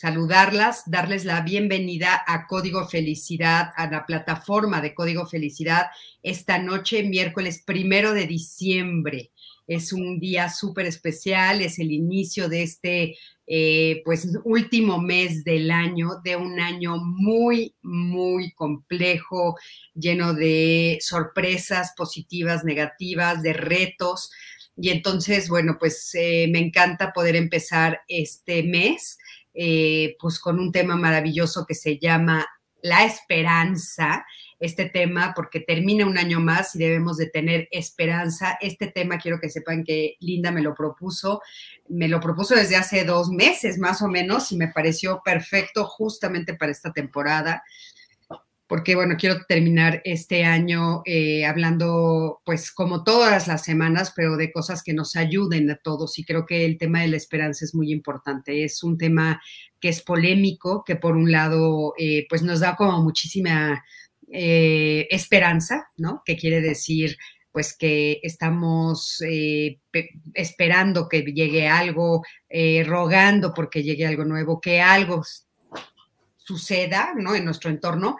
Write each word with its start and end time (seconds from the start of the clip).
saludarlas, 0.00 0.84
darles 0.86 1.26
la 1.26 1.42
bienvenida 1.42 2.24
a 2.26 2.46
Código 2.46 2.88
Felicidad, 2.88 3.70
a 3.76 3.86
la 3.90 4.06
plataforma 4.06 4.80
de 4.80 4.94
Código 4.94 5.26
Felicidad, 5.26 5.88
esta 6.22 6.58
noche, 6.58 7.02
miércoles 7.02 7.62
primero 7.66 8.14
de 8.14 8.26
diciembre. 8.26 9.30
Es 9.66 9.92
un 9.92 10.18
día 10.18 10.48
súper 10.48 10.86
especial, 10.86 11.60
es 11.60 11.78
el 11.78 11.92
inicio 11.92 12.48
de 12.48 12.62
este, 12.62 13.18
eh, 13.46 14.00
pues, 14.06 14.26
último 14.44 15.02
mes 15.02 15.44
del 15.44 15.70
año, 15.70 16.12
de 16.24 16.34
un 16.34 16.58
año 16.60 16.96
muy, 16.96 17.74
muy 17.82 18.52
complejo, 18.52 19.58
lleno 19.92 20.32
de 20.32 20.96
sorpresas 21.02 21.92
positivas, 21.94 22.64
negativas, 22.64 23.42
de 23.42 23.52
retos 23.52 24.30
y 24.80 24.88
entonces, 24.88 25.50
bueno, 25.50 25.76
pues 25.78 26.10
eh, 26.14 26.48
me 26.50 26.58
encanta 26.58 27.12
poder 27.12 27.36
empezar 27.36 28.00
este 28.08 28.62
mes, 28.62 29.18
eh, 29.54 30.16
pues 30.20 30.38
con 30.38 30.58
un 30.58 30.72
tema 30.72 30.96
maravilloso 30.96 31.64
que 31.66 31.74
se 31.74 31.98
llama 31.98 32.46
la 32.82 33.04
esperanza, 33.04 34.24
este 34.58 34.86
tema, 34.86 35.32
porque 35.34 35.60
termina 35.60 36.06
un 36.06 36.18
año 36.18 36.40
más 36.40 36.74
y 36.74 36.78
debemos 36.78 37.16
de 37.16 37.26
tener 37.26 37.68
esperanza. 37.70 38.58
Este 38.60 38.88
tema 38.88 39.18
quiero 39.18 39.40
que 39.40 39.48
sepan 39.48 39.84
que 39.84 40.16
Linda 40.20 40.50
me 40.50 40.62
lo 40.62 40.74
propuso, 40.74 41.40
me 41.88 42.08
lo 42.08 42.20
propuso 42.20 42.54
desde 42.54 42.76
hace 42.76 43.04
dos 43.04 43.30
meses 43.30 43.78
más 43.78 44.02
o 44.02 44.08
menos 44.08 44.52
y 44.52 44.56
me 44.56 44.68
pareció 44.68 45.22
perfecto 45.24 45.84
justamente 45.84 46.54
para 46.54 46.72
esta 46.72 46.92
temporada 46.92 47.62
porque 48.70 48.94
bueno, 48.94 49.16
quiero 49.18 49.44
terminar 49.48 50.00
este 50.04 50.44
año 50.44 51.02
eh, 51.04 51.44
hablando, 51.44 52.40
pues 52.44 52.70
como 52.70 53.02
todas 53.02 53.48
las 53.48 53.64
semanas, 53.64 54.12
pero 54.14 54.36
de 54.36 54.52
cosas 54.52 54.84
que 54.84 54.94
nos 54.94 55.16
ayuden 55.16 55.68
a 55.72 55.76
todos. 55.82 56.20
Y 56.20 56.24
creo 56.24 56.46
que 56.46 56.64
el 56.64 56.78
tema 56.78 57.00
de 57.00 57.08
la 57.08 57.16
esperanza 57.16 57.64
es 57.64 57.74
muy 57.74 57.90
importante. 57.90 58.62
Es 58.62 58.84
un 58.84 58.96
tema 58.96 59.42
que 59.80 59.88
es 59.88 60.02
polémico, 60.02 60.84
que 60.86 60.94
por 60.94 61.16
un 61.16 61.32
lado, 61.32 61.94
eh, 61.98 62.26
pues 62.28 62.44
nos 62.44 62.60
da 62.60 62.76
como 62.76 63.02
muchísima 63.02 63.84
eh, 64.30 65.08
esperanza, 65.10 65.90
¿no? 65.96 66.22
Que 66.24 66.36
quiere 66.36 66.60
decir 66.60 67.16
pues 67.50 67.76
que 67.76 68.20
estamos 68.22 69.20
esperando 70.32 71.08
que 71.08 71.22
llegue 71.22 71.66
algo, 71.66 72.22
rogando 72.84 73.52
porque 73.52 73.82
llegue 73.82 74.06
algo 74.06 74.24
nuevo, 74.24 74.60
que 74.60 74.80
algo 74.80 75.24
suceda, 76.36 77.14
¿no? 77.16 77.34
En 77.34 77.44
nuestro 77.44 77.68
entorno 77.68 78.16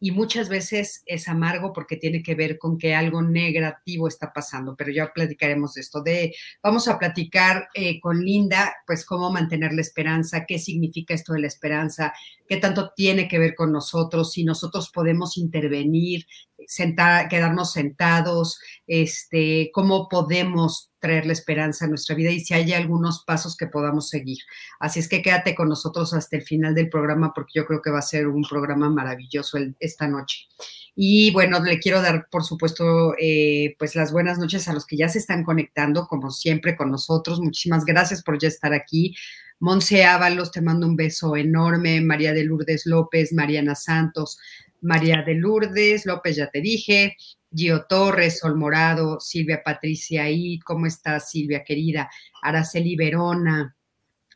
y 0.00 0.12
muchas 0.12 0.48
veces 0.48 1.02
es 1.04 1.28
amargo 1.28 1.74
porque 1.74 1.96
tiene 1.96 2.22
que 2.22 2.34
ver 2.34 2.58
con 2.58 2.78
que 2.78 2.94
algo 2.94 3.20
negativo 3.20 4.08
está 4.08 4.32
pasando, 4.32 4.74
pero 4.74 4.90
ya 4.90 5.12
platicaremos 5.12 5.74
de 5.74 5.82
esto. 5.82 6.02
De, 6.02 6.34
vamos 6.62 6.88
a 6.88 6.98
platicar 6.98 7.68
eh, 7.74 8.00
con 8.00 8.24
Linda, 8.24 8.74
pues 8.86 9.04
cómo 9.04 9.30
mantener 9.30 9.74
la 9.74 9.82
esperanza, 9.82 10.46
qué 10.46 10.58
significa 10.58 11.12
esto 11.12 11.34
de 11.34 11.40
la 11.40 11.48
esperanza, 11.48 12.14
qué 12.48 12.56
tanto 12.56 12.92
tiene 12.96 13.28
que 13.28 13.38
ver 13.38 13.54
con 13.54 13.72
nosotros, 13.72 14.32
si 14.32 14.42
nosotros 14.42 14.90
podemos 14.90 15.36
intervenir, 15.36 16.26
sentar, 16.66 17.28
quedarnos 17.28 17.72
sentados, 17.72 18.58
este, 18.86 19.70
cómo 19.72 20.08
podemos 20.08 20.89
traer 21.00 21.26
la 21.26 21.32
esperanza 21.32 21.84
a 21.84 21.88
nuestra 21.88 22.14
vida 22.14 22.30
y 22.30 22.40
si 22.40 22.54
hay 22.54 22.72
algunos 22.72 23.24
pasos 23.24 23.56
que 23.56 23.66
podamos 23.66 24.08
seguir. 24.08 24.38
Así 24.78 25.00
es 25.00 25.08
que 25.08 25.22
quédate 25.22 25.54
con 25.54 25.68
nosotros 25.68 26.14
hasta 26.14 26.36
el 26.36 26.42
final 26.42 26.74
del 26.74 26.88
programa 26.88 27.32
porque 27.34 27.52
yo 27.54 27.66
creo 27.66 27.82
que 27.82 27.90
va 27.90 27.98
a 27.98 28.02
ser 28.02 28.28
un 28.28 28.42
programa 28.42 28.90
maravilloso 28.90 29.58
esta 29.80 30.06
noche. 30.06 30.46
Y 30.94 31.30
bueno, 31.32 31.60
le 31.60 31.78
quiero 31.78 32.02
dar, 32.02 32.28
por 32.30 32.44
supuesto, 32.44 33.14
eh, 33.18 33.74
pues 33.78 33.96
las 33.96 34.12
buenas 34.12 34.38
noches 34.38 34.68
a 34.68 34.72
los 34.72 34.86
que 34.86 34.96
ya 34.96 35.08
se 35.08 35.18
están 35.18 35.44
conectando, 35.44 36.06
como 36.06 36.30
siempre, 36.30 36.76
con 36.76 36.90
nosotros. 36.90 37.40
Muchísimas 37.40 37.84
gracias 37.84 38.22
por 38.22 38.38
ya 38.38 38.48
estar 38.48 38.74
aquí. 38.74 39.14
Monse 39.60 40.04
Ábalos, 40.04 40.50
te 40.52 40.60
mando 40.60 40.86
un 40.86 40.96
beso 40.96 41.36
enorme. 41.36 42.00
María 42.00 42.32
de 42.32 42.44
Lourdes 42.44 42.86
López, 42.86 43.32
Mariana 43.32 43.74
Santos, 43.74 44.38
María 44.80 45.22
de 45.22 45.34
Lourdes 45.34 46.06
López, 46.06 46.36
ya 46.36 46.50
te 46.50 46.60
dije. 46.60 47.16
Gio 47.54 47.84
Torres, 47.88 48.38
Sol 48.40 48.56
Morado, 48.56 49.20
Silvia 49.20 49.62
Patricia 49.64 50.28
Id, 50.30 50.60
¿cómo 50.64 50.86
estás, 50.86 51.30
Silvia 51.30 51.64
querida? 51.64 52.10
Araceli 52.42 52.96
Verona, 52.96 53.76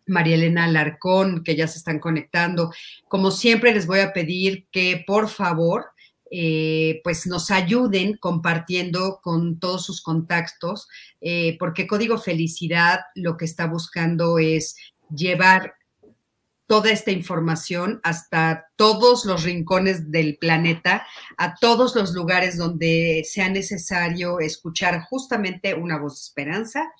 María 0.06 0.34
Elena 0.34 0.64
Alarcón, 0.64 1.42
que 1.44 1.56
ya 1.56 1.66
se 1.66 1.78
están 1.78 1.98
conectando. 1.98 2.72
Como 3.08 3.30
siempre, 3.30 3.72
les 3.72 3.86
voy 3.86 4.00
a 4.00 4.12
pedir 4.12 4.66
que 4.70 5.03
por 5.06 5.28
favor, 5.28 5.86
eh, 6.30 7.00
pues 7.04 7.26
nos 7.26 7.50
ayuden 7.50 8.16
compartiendo 8.16 9.20
con 9.22 9.60
todos 9.60 9.84
sus 9.84 10.03
contactos, 10.03 10.88
eh, 11.20 11.56
porque 11.58 11.86
Código 11.86 12.19
Felicidad 12.19 13.00
lo 13.14 13.36
que 13.36 13.44
está 13.44 13.66
buscando 13.66 14.38
es 14.38 14.76
llevar 15.14 15.74
toda 16.66 16.91
esta 16.91 17.10
información 17.10 18.00
hasta 18.02 18.66
todos 18.76 19.25
los 19.25 19.42
rincones 19.44 20.10
del 20.10 20.38
planeta, 20.38 21.06
a 21.36 21.54
todos 21.56 21.94
los 21.94 22.12
lugares 22.14 22.56
donde 22.56 23.22
sea 23.28 23.48
necesario 23.48 24.41
escuchar 24.41 25.03
justamente 25.03 25.74
una 25.74 25.98
voz 25.98 26.14
de 26.14 26.24
esperanza, 26.24 26.92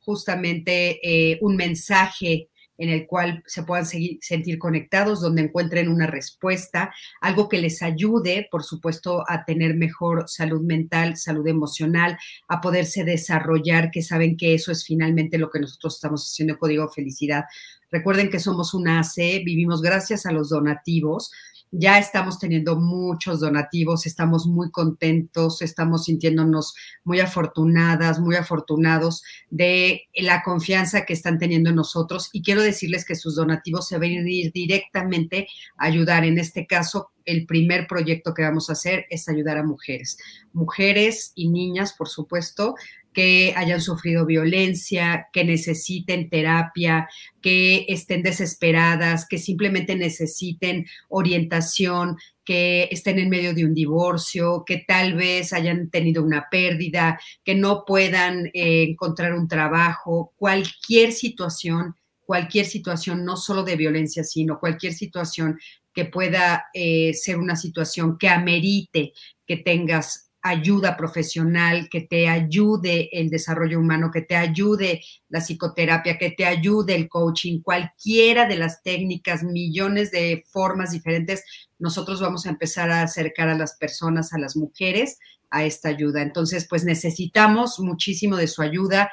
justamente 0.00 0.98
eh, 1.02 1.38
un 1.40 1.56
mensaje 1.56 2.48
en 2.78 2.88
el 2.88 3.06
cual 3.06 3.44
se 3.46 3.62
puedan 3.62 3.86
seguir, 3.86 4.18
sentir 4.22 4.58
conectados, 4.58 5.20
donde 5.20 5.42
encuentren 5.42 5.88
una 5.88 6.06
respuesta, 6.08 6.92
algo 7.20 7.48
que 7.48 7.58
les 7.58 7.80
ayude, 7.80 8.48
por 8.50 8.64
supuesto, 8.64 9.24
a 9.28 9.44
tener 9.44 9.74
mejor 9.76 10.24
salud 10.26 10.62
mental, 10.62 11.16
salud 11.16 11.46
emocional, 11.46 12.18
a 12.48 12.60
poderse 12.60 13.04
desarrollar, 13.04 13.90
que 13.92 14.02
saben 14.02 14.36
que 14.36 14.54
eso 14.54 14.72
es 14.72 14.84
finalmente 14.84 15.38
lo 15.38 15.50
que 15.50 15.60
nosotros 15.60 15.94
estamos 15.94 16.26
haciendo 16.26 16.58
Código 16.58 16.88
Felicidad. 16.88 17.44
Recuerden 17.92 18.30
que 18.30 18.40
somos 18.40 18.72
una 18.72 19.00
AC, 19.00 19.44
vivimos 19.44 19.82
gracias 19.82 20.24
a 20.24 20.32
los 20.32 20.48
donativos. 20.48 21.30
Ya 21.70 21.98
estamos 21.98 22.38
teniendo 22.38 22.76
muchos 22.76 23.40
donativos, 23.40 24.06
estamos 24.06 24.46
muy 24.46 24.70
contentos, 24.70 25.62
estamos 25.62 26.04
sintiéndonos 26.04 26.74
muy 27.04 27.20
afortunadas, 27.20 28.18
muy 28.18 28.36
afortunados 28.36 29.22
de 29.50 30.02
la 30.14 30.42
confianza 30.42 31.06
que 31.06 31.12
están 31.12 31.38
teniendo 31.38 31.70
en 31.70 31.76
nosotros. 31.76 32.30
Y 32.32 32.42
quiero 32.42 32.62
decirles 32.62 33.04
que 33.04 33.14
sus 33.14 33.36
donativos 33.36 33.88
se 33.88 33.96
van 33.96 34.10
a 34.10 34.28
ir 34.28 34.52
directamente 34.52 35.46
a 35.78 35.86
ayudar. 35.86 36.24
En 36.24 36.38
este 36.38 36.66
caso, 36.66 37.10
el 37.24 37.46
primer 37.46 37.86
proyecto 37.86 38.34
que 38.34 38.42
vamos 38.42 38.68
a 38.68 38.74
hacer 38.74 39.06
es 39.10 39.28
ayudar 39.28 39.58
a 39.58 39.64
mujeres, 39.64 40.18
mujeres 40.52 41.32
y 41.34 41.48
niñas, 41.48 41.94
por 41.94 42.08
supuesto, 42.08 42.74
que 43.12 43.52
hayan 43.56 43.80
sufrido 43.80 44.26
violencia, 44.26 45.28
que 45.32 45.44
necesiten 45.44 46.28
terapia, 46.28 47.08
que 47.40 47.84
estén 47.88 48.22
desesperadas, 48.22 49.26
que 49.28 49.38
simplemente 49.38 49.96
necesiten 49.96 50.86
orientación, 51.08 52.16
que 52.44 52.88
estén 52.90 53.18
en 53.18 53.28
medio 53.28 53.54
de 53.54 53.64
un 53.64 53.74
divorcio, 53.74 54.64
que 54.66 54.84
tal 54.86 55.14
vez 55.14 55.52
hayan 55.52 55.90
tenido 55.90 56.22
una 56.22 56.48
pérdida, 56.50 57.20
que 57.44 57.54
no 57.54 57.84
puedan 57.86 58.46
eh, 58.46 58.84
encontrar 58.88 59.34
un 59.34 59.48
trabajo, 59.48 60.32
cualquier 60.36 61.12
situación, 61.12 61.94
cualquier 62.24 62.66
situación, 62.66 63.24
no 63.24 63.36
solo 63.36 63.62
de 63.62 63.76
violencia, 63.76 64.24
sino 64.24 64.58
cualquier 64.58 64.94
situación 64.94 65.58
que 65.94 66.06
pueda 66.06 66.66
eh, 66.72 67.12
ser 67.14 67.36
una 67.36 67.56
situación 67.56 68.16
que 68.18 68.28
amerite 68.28 69.12
que 69.46 69.58
tengas 69.58 70.31
ayuda 70.42 70.96
profesional, 70.96 71.88
que 71.88 72.00
te 72.02 72.28
ayude 72.28 73.08
el 73.12 73.30
desarrollo 73.30 73.78
humano, 73.78 74.10
que 74.12 74.22
te 74.22 74.34
ayude 74.34 75.00
la 75.28 75.40
psicoterapia, 75.40 76.18
que 76.18 76.30
te 76.30 76.44
ayude 76.44 76.94
el 76.96 77.08
coaching, 77.08 77.62
cualquiera 77.62 78.46
de 78.46 78.56
las 78.56 78.82
técnicas, 78.82 79.44
millones 79.44 80.10
de 80.10 80.44
formas 80.48 80.90
diferentes, 80.90 81.44
nosotros 81.78 82.20
vamos 82.20 82.46
a 82.46 82.50
empezar 82.50 82.90
a 82.90 83.02
acercar 83.02 83.48
a 83.48 83.56
las 83.56 83.76
personas, 83.76 84.32
a 84.32 84.38
las 84.38 84.56
mujeres, 84.56 85.18
a 85.50 85.64
esta 85.64 85.90
ayuda. 85.90 86.22
Entonces, 86.22 86.66
pues 86.68 86.84
necesitamos 86.84 87.78
muchísimo 87.78 88.36
de 88.36 88.48
su 88.48 88.62
ayuda 88.62 89.10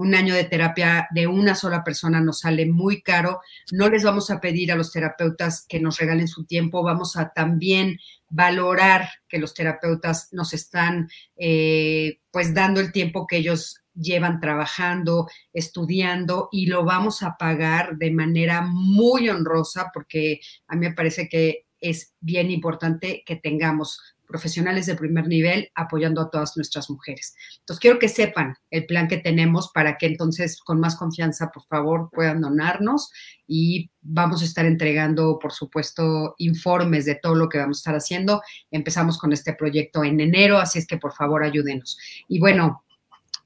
un 0.00 0.14
año 0.14 0.34
de 0.34 0.44
terapia 0.44 1.08
de 1.10 1.26
una 1.26 1.54
sola 1.54 1.84
persona 1.84 2.22
nos 2.22 2.40
sale 2.40 2.64
muy 2.64 3.02
caro. 3.02 3.40
No 3.70 3.90
les 3.90 4.02
vamos 4.02 4.30
a 4.30 4.40
pedir 4.40 4.72
a 4.72 4.76
los 4.76 4.92
terapeutas 4.92 5.66
que 5.68 5.78
nos 5.78 5.98
regalen 5.98 6.26
su 6.26 6.46
tiempo, 6.46 6.82
vamos 6.82 7.16
a 7.16 7.34
también 7.34 7.98
valorar 8.30 9.10
que 9.28 9.38
los 9.38 9.52
terapeutas 9.52 10.28
nos 10.32 10.54
están 10.54 11.10
eh, 11.36 12.20
pues 12.30 12.54
dando 12.54 12.80
el 12.80 12.92
tiempo 12.92 13.26
que 13.26 13.36
ellos 13.36 13.82
llevan 13.92 14.40
trabajando, 14.40 15.28
estudiando 15.52 16.48
y 16.50 16.64
lo 16.64 16.82
vamos 16.82 17.22
a 17.22 17.36
pagar 17.36 17.98
de 17.98 18.10
manera 18.10 18.62
muy 18.62 19.28
honrosa 19.28 19.90
porque 19.92 20.40
a 20.66 20.76
mí 20.76 20.88
me 20.88 20.94
parece 20.94 21.28
que 21.28 21.66
es 21.78 22.14
bien 22.20 22.50
importante 22.50 23.22
que 23.26 23.36
tengamos 23.36 24.00
profesionales 24.30 24.86
de 24.86 24.94
primer 24.94 25.26
nivel 25.26 25.70
apoyando 25.74 26.20
a 26.20 26.30
todas 26.30 26.56
nuestras 26.56 26.88
mujeres. 26.88 27.34
Entonces, 27.58 27.80
quiero 27.80 27.98
que 27.98 28.08
sepan 28.08 28.54
el 28.70 28.86
plan 28.86 29.08
que 29.08 29.18
tenemos 29.18 29.70
para 29.74 29.98
que 29.98 30.06
entonces 30.06 30.60
con 30.60 30.80
más 30.80 30.96
confianza, 30.96 31.50
por 31.50 31.64
favor, 31.66 32.08
puedan 32.12 32.40
donarnos 32.40 33.10
y 33.46 33.90
vamos 34.00 34.42
a 34.42 34.44
estar 34.44 34.64
entregando, 34.64 35.38
por 35.38 35.52
supuesto, 35.52 36.34
informes 36.38 37.04
de 37.04 37.16
todo 37.16 37.34
lo 37.34 37.48
que 37.48 37.58
vamos 37.58 37.78
a 37.78 37.80
estar 37.80 37.96
haciendo. 37.96 38.40
Empezamos 38.70 39.18
con 39.18 39.32
este 39.32 39.54
proyecto 39.54 40.04
en 40.04 40.20
enero, 40.20 40.58
así 40.58 40.78
es 40.78 40.86
que 40.86 40.96
por 40.96 41.12
favor 41.12 41.42
ayúdenos. 41.42 41.98
Y 42.28 42.38
bueno, 42.38 42.84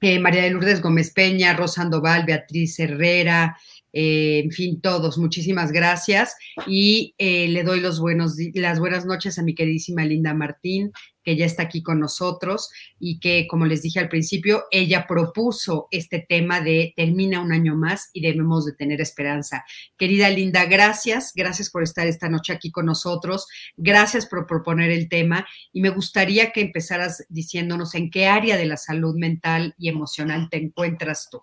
eh, 0.01 0.19
María 0.19 0.43
de 0.43 0.51
Lourdes 0.51 0.81
Gómez 0.81 1.11
Peña, 1.11 1.53
Rosa 1.53 1.81
Andoval, 1.81 2.25
Beatriz 2.25 2.79
Herrera, 2.79 3.57
eh, 3.97 4.41
en 4.43 4.51
fin, 4.51 4.81
todos, 4.81 5.17
muchísimas 5.17 5.71
gracias. 5.71 6.35
Y 6.67 7.15
eh, 7.17 7.47
le 7.47 7.63
doy 7.63 7.79
los 7.79 8.01
buenos, 8.01 8.35
las 8.53 8.77
buenas 8.77 9.05
noches 9.05 9.39
a 9.39 9.41
mi 9.41 9.55
queridísima 9.55 10.03
Linda 10.03 10.33
Martín, 10.33 10.91
que 11.23 11.37
ya 11.37 11.45
está 11.45 11.63
aquí 11.63 11.81
con 11.81 12.01
nosotros 12.01 12.69
y 12.99 13.21
que, 13.21 13.47
como 13.47 13.65
les 13.65 13.81
dije 13.83 14.01
al 14.01 14.09
principio, 14.09 14.65
ella 14.69 15.07
propuso 15.07 15.87
este 15.91 16.25
tema 16.27 16.59
de 16.59 16.93
termina 16.97 17.39
un 17.39 17.53
año 17.53 17.77
más 17.77 18.09
y 18.11 18.19
debemos 18.19 18.65
de 18.65 18.73
tener 18.73 18.99
esperanza. 18.99 19.63
Querida 19.97 20.29
Linda, 20.29 20.65
gracias, 20.65 21.31
gracias 21.33 21.69
por 21.69 21.81
estar 21.81 22.05
esta 22.05 22.27
noche 22.27 22.51
aquí 22.51 22.71
con 22.71 22.87
nosotros, 22.87 23.47
gracias 23.77 24.25
por 24.25 24.45
proponer 24.45 24.91
el 24.91 25.07
tema 25.07 25.47
y 25.71 25.79
me 25.79 25.89
gustaría 25.89 26.51
que 26.51 26.59
empezaras 26.59 27.25
diciéndonos 27.29 27.95
en 27.95 28.11
qué 28.11 28.27
área 28.27 28.57
de 28.57 28.65
la 28.65 28.75
salud 28.75 29.15
mental 29.15 29.73
y 29.77 29.87
emocional 29.87 30.49
te 30.51 30.57
encuentras 30.57 31.29
tú. 31.31 31.39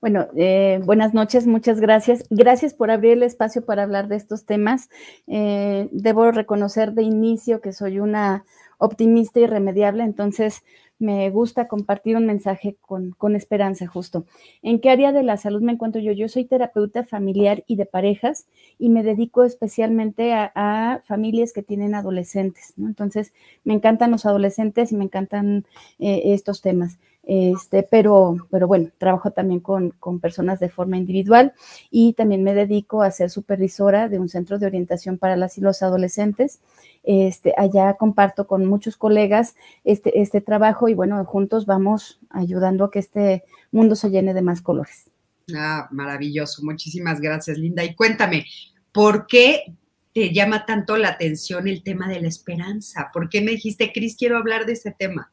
Bueno, 0.00 0.28
eh, 0.36 0.80
buenas 0.84 1.12
noches, 1.12 1.48
muchas 1.48 1.80
gracias. 1.80 2.24
Gracias 2.30 2.72
por 2.72 2.92
abrir 2.92 3.14
el 3.14 3.24
espacio 3.24 3.64
para 3.64 3.82
hablar 3.82 4.06
de 4.06 4.14
estos 4.14 4.44
temas. 4.44 4.88
Eh, 5.26 5.88
debo 5.90 6.30
reconocer 6.30 6.92
de 6.92 7.02
inicio 7.02 7.60
que 7.60 7.72
soy 7.72 7.98
una 7.98 8.44
optimista 8.78 9.40
irremediable, 9.40 10.04
entonces 10.04 10.62
me 11.00 11.30
gusta 11.30 11.66
compartir 11.66 12.16
un 12.16 12.26
mensaje 12.26 12.76
con, 12.80 13.10
con, 13.12 13.34
esperanza 13.34 13.88
justo. 13.88 14.24
¿En 14.62 14.80
qué 14.80 14.90
área 14.90 15.10
de 15.12 15.24
la 15.24 15.36
salud 15.36 15.62
me 15.62 15.72
encuentro 15.72 16.00
yo? 16.00 16.12
Yo 16.12 16.28
soy 16.28 16.44
terapeuta 16.44 17.04
familiar 17.04 17.64
y 17.66 17.74
de 17.74 17.86
parejas 17.86 18.46
y 18.78 18.90
me 18.90 19.02
dedico 19.02 19.44
especialmente 19.44 20.32
a, 20.32 21.00
familias 21.04 21.52
que 21.52 21.62
tienen 21.62 21.96
adolescentes. 21.96 22.74
Entonces, 22.78 23.32
me 23.64 23.74
encantan 23.74 24.12
los 24.12 24.26
adolescentes 24.26 24.92
y 24.92 24.96
me 24.96 25.04
encantan 25.04 25.66
eh, 25.98 26.22
estos 26.26 26.62
temas. 26.62 26.98
Este, 27.28 27.82
pero, 27.82 28.48
pero 28.50 28.66
bueno, 28.66 28.88
trabajo 28.96 29.32
también 29.32 29.60
con, 29.60 29.92
personas 30.18 30.60
de 30.60 30.70
forma 30.70 30.96
individual 30.96 31.52
y 31.90 32.14
también 32.14 32.42
me 32.42 32.54
dedico 32.54 33.02
a 33.02 33.10
ser 33.10 33.28
supervisora 33.28 34.08
de 34.08 34.18
un 34.18 34.30
centro 34.30 34.58
de 34.58 34.64
orientación 34.64 35.18
para 35.18 35.36
las 35.36 35.58
y 35.58 35.60
los 35.60 35.82
adolescentes. 35.82 36.60
Este, 37.04 37.52
allá 37.58 37.94
comparto 37.98 38.46
con 38.46 38.64
muchos 38.64 38.96
colegas 38.96 39.56
este, 39.84 40.22
este 40.22 40.40
trabajo 40.40 40.88
y 40.88 40.94
bueno, 40.94 41.22
juntos 41.26 41.66
vamos 41.66 42.18
ayudando 42.30 42.86
a 42.86 42.90
que 42.90 42.98
este 42.98 43.44
mundo 43.72 43.94
se 43.94 44.08
llene 44.08 44.32
de 44.32 44.40
más 44.40 44.62
colores. 44.62 45.10
Ah, 45.54 45.86
maravilloso. 45.90 46.64
Muchísimas 46.64 47.20
gracias, 47.20 47.58
Linda. 47.58 47.84
Y 47.84 47.94
cuéntame, 47.94 48.46
¿por 48.90 49.26
qué 49.26 49.74
te 50.14 50.32
llama 50.32 50.64
tanto 50.64 50.96
la 50.96 51.08
atención 51.08 51.68
el 51.68 51.82
tema 51.82 52.08
de 52.08 52.22
la 52.22 52.28
esperanza? 52.28 53.10
¿Por 53.12 53.28
qué 53.28 53.42
me 53.42 53.50
dijiste, 53.50 53.92
Cris, 53.92 54.16
quiero 54.16 54.38
hablar 54.38 54.64
de 54.64 54.72
ese 54.72 54.92
tema? 54.92 55.30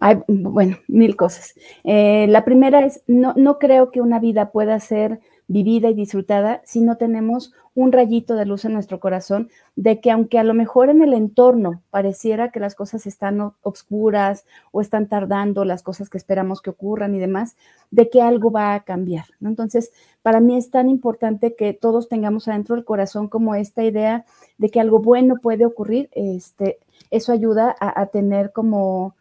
Hay, 0.00 0.18
bueno, 0.26 0.78
mil 0.88 1.16
cosas. 1.16 1.54
Eh, 1.84 2.26
la 2.28 2.44
primera 2.44 2.84
es, 2.84 3.02
no, 3.06 3.32
no 3.36 3.58
creo 3.58 3.90
que 3.90 4.00
una 4.00 4.18
vida 4.18 4.50
pueda 4.50 4.78
ser 4.80 5.20
vivida 5.46 5.90
y 5.90 5.94
disfrutada 5.94 6.62
si 6.64 6.80
no 6.80 6.96
tenemos 6.96 7.52
un 7.74 7.92
rayito 7.92 8.36
de 8.36 8.46
luz 8.46 8.64
en 8.64 8.72
nuestro 8.72 9.00
corazón 9.00 9.50
de 9.74 10.00
que 10.00 10.10
aunque 10.10 10.38
a 10.38 10.44
lo 10.44 10.54
mejor 10.54 10.90
en 10.90 11.02
el 11.02 11.12
entorno 11.12 11.82
pareciera 11.90 12.50
que 12.50 12.60
las 12.60 12.74
cosas 12.74 13.06
están 13.06 13.52
obscuras 13.62 14.46
o 14.70 14.80
están 14.80 15.08
tardando 15.08 15.64
las 15.64 15.82
cosas 15.82 16.08
que 16.08 16.18
esperamos 16.18 16.62
que 16.62 16.70
ocurran 16.70 17.14
y 17.14 17.18
demás, 17.18 17.56
de 17.90 18.08
que 18.10 18.22
algo 18.22 18.52
va 18.52 18.74
a 18.74 18.84
cambiar. 18.84 19.26
Entonces, 19.42 19.92
para 20.22 20.40
mí 20.40 20.56
es 20.56 20.70
tan 20.70 20.88
importante 20.88 21.56
que 21.56 21.72
todos 21.72 22.08
tengamos 22.08 22.46
adentro 22.46 22.76
del 22.76 22.84
corazón 22.84 23.28
como 23.28 23.54
esta 23.54 23.82
idea 23.82 24.24
de 24.56 24.70
que 24.70 24.80
algo 24.80 25.00
bueno 25.00 25.36
puede 25.42 25.66
ocurrir. 25.66 26.08
Este, 26.12 26.78
eso 27.10 27.32
ayuda 27.32 27.74
a 27.80 28.06
tener 28.06 28.52
como 28.52 29.14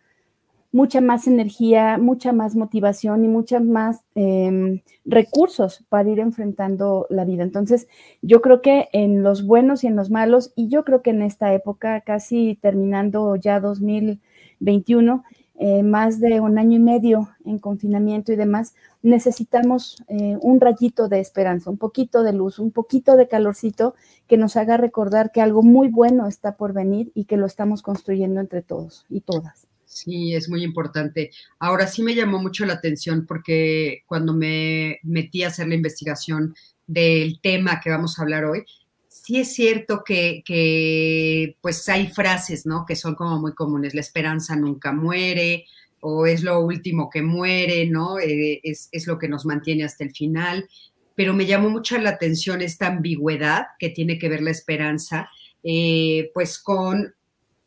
mucha 0.73 1.01
más 1.01 1.27
energía, 1.27 1.97
mucha 1.99 2.33
más 2.33 2.55
motivación 2.55 3.23
y 3.23 3.27
muchos 3.27 3.63
más 3.63 4.03
em, 4.15 4.81
recursos 5.05 5.85
para 5.87 6.09
ir 6.09 6.19
enfrentando 6.19 7.05
la 7.09 7.25
vida. 7.25 7.43
Entonces, 7.43 7.87
yo 8.23 8.41
creo 8.41 8.61
que 8.61 8.89
en 8.91 9.21
los 9.21 9.45
buenos 9.45 9.83
y 9.83 9.87
en 9.87 9.95
los 9.95 10.09
malos, 10.09 10.51
y 10.55 10.69
yo 10.69 10.83
creo 10.83 11.03
que 11.03 11.11
en 11.11 11.21
esta 11.21 11.53
época, 11.53 12.01
casi 12.01 12.57
terminando 12.59 13.35
ya 13.35 13.59
2021, 13.59 15.23
eh, 15.59 15.83
más 15.83 16.19
de 16.19 16.41
un 16.41 16.57
año 16.57 16.77
y 16.77 16.79
medio 16.79 17.29
en 17.45 17.59
confinamiento 17.59 18.33
y 18.33 18.35
demás, 18.35 18.73
necesitamos 19.03 20.03
eh, 20.07 20.37
un 20.41 20.59
rayito 20.59 21.07
de 21.07 21.19
esperanza, 21.19 21.69
un 21.69 21.77
poquito 21.77 22.23
de 22.23 22.33
luz, 22.33 22.57
un 22.57 22.71
poquito 22.71 23.15
de 23.15 23.27
calorcito 23.27 23.93
que 24.25 24.37
nos 24.37 24.57
haga 24.57 24.77
recordar 24.77 25.31
que 25.31 25.41
algo 25.41 25.61
muy 25.61 25.89
bueno 25.89 26.25
está 26.25 26.57
por 26.57 26.73
venir 26.73 27.11
y 27.13 27.25
que 27.25 27.37
lo 27.37 27.45
estamos 27.45 27.83
construyendo 27.83 28.41
entre 28.41 28.63
todos 28.63 29.05
y 29.07 29.21
todas. 29.21 29.67
Sí, 29.93 30.33
es 30.33 30.49
muy 30.49 30.63
importante. 30.63 31.31
Ahora 31.59 31.87
sí 31.87 32.01
me 32.01 32.15
llamó 32.15 32.39
mucho 32.39 32.65
la 32.65 32.73
atención 32.73 33.25
porque 33.27 34.03
cuando 34.07 34.33
me 34.33 34.99
metí 35.03 35.43
a 35.43 35.47
hacer 35.47 35.67
la 35.67 35.75
investigación 35.75 36.55
del 36.87 37.39
tema 37.41 37.79
que 37.79 37.91
vamos 37.91 38.17
a 38.17 38.23
hablar 38.23 38.45
hoy, 38.45 38.65
sí 39.07 39.39
es 39.39 39.53
cierto 39.53 40.03
que, 40.03 41.55
pues 41.61 41.87
hay 41.89 42.07
frases, 42.07 42.65
¿no? 42.65 42.85
Que 42.87 42.95
son 42.95 43.13
como 43.13 43.39
muy 43.39 43.53
comunes. 43.53 43.93
La 43.93 44.01
esperanza 44.01 44.55
nunca 44.55 44.91
muere 44.91 45.65
o 46.01 46.25
es 46.25 46.43
lo 46.43 46.59
último 46.59 47.09
que 47.09 47.21
muere, 47.21 47.85
¿no? 47.85 48.19
Eh, 48.19 48.59
es, 48.63 49.07
lo 49.07 49.19
que 49.19 49.29
nos 49.29 49.45
mantiene 49.45 49.83
hasta 49.83 50.03
el 50.03 50.11
final. 50.11 50.67
Pero 51.15 51.35
me 51.35 51.45
llamó 51.45 51.69
mucho 51.69 51.97
la 51.99 52.09
atención 52.09 52.61
esta 52.61 52.87
ambigüedad 52.87 53.67
que 53.77 53.89
tiene 53.89 54.17
que 54.17 54.29
ver 54.29 54.41
la 54.41 54.49
esperanza, 54.49 55.29
eh, 55.61 56.31
pues 56.33 56.57
con 56.57 57.13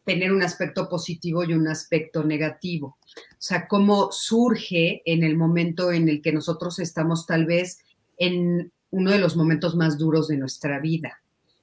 tener 0.07 0.33
un 0.33 0.43
aspecto 0.45 0.89
positivo 0.89 1.43
y 1.43 1.53
un 1.53 1.67
aspecto 1.67 2.23
negativo. 2.23 2.97
O 3.33 3.37
sea, 3.41 3.67
cómo 3.67 4.13
surge 4.13 5.03
en 5.05 5.25
el 5.25 5.37
momento 5.37 5.91
en 5.91 6.09
el 6.09 6.23
que 6.23 6.33
nosotros 6.33 6.79
estamos 6.79 7.27
tal 7.27 7.45
vez 7.45 7.81
en 8.17 8.73
uno 8.91 9.11
de 9.11 9.19
los 9.19 9.37
momentos 9.37 9.75
más 9.75 9.99
duros 9.99 10.29
de 10.29 10.37
nuestra 10.37 10.79
vida. 10.79 11.21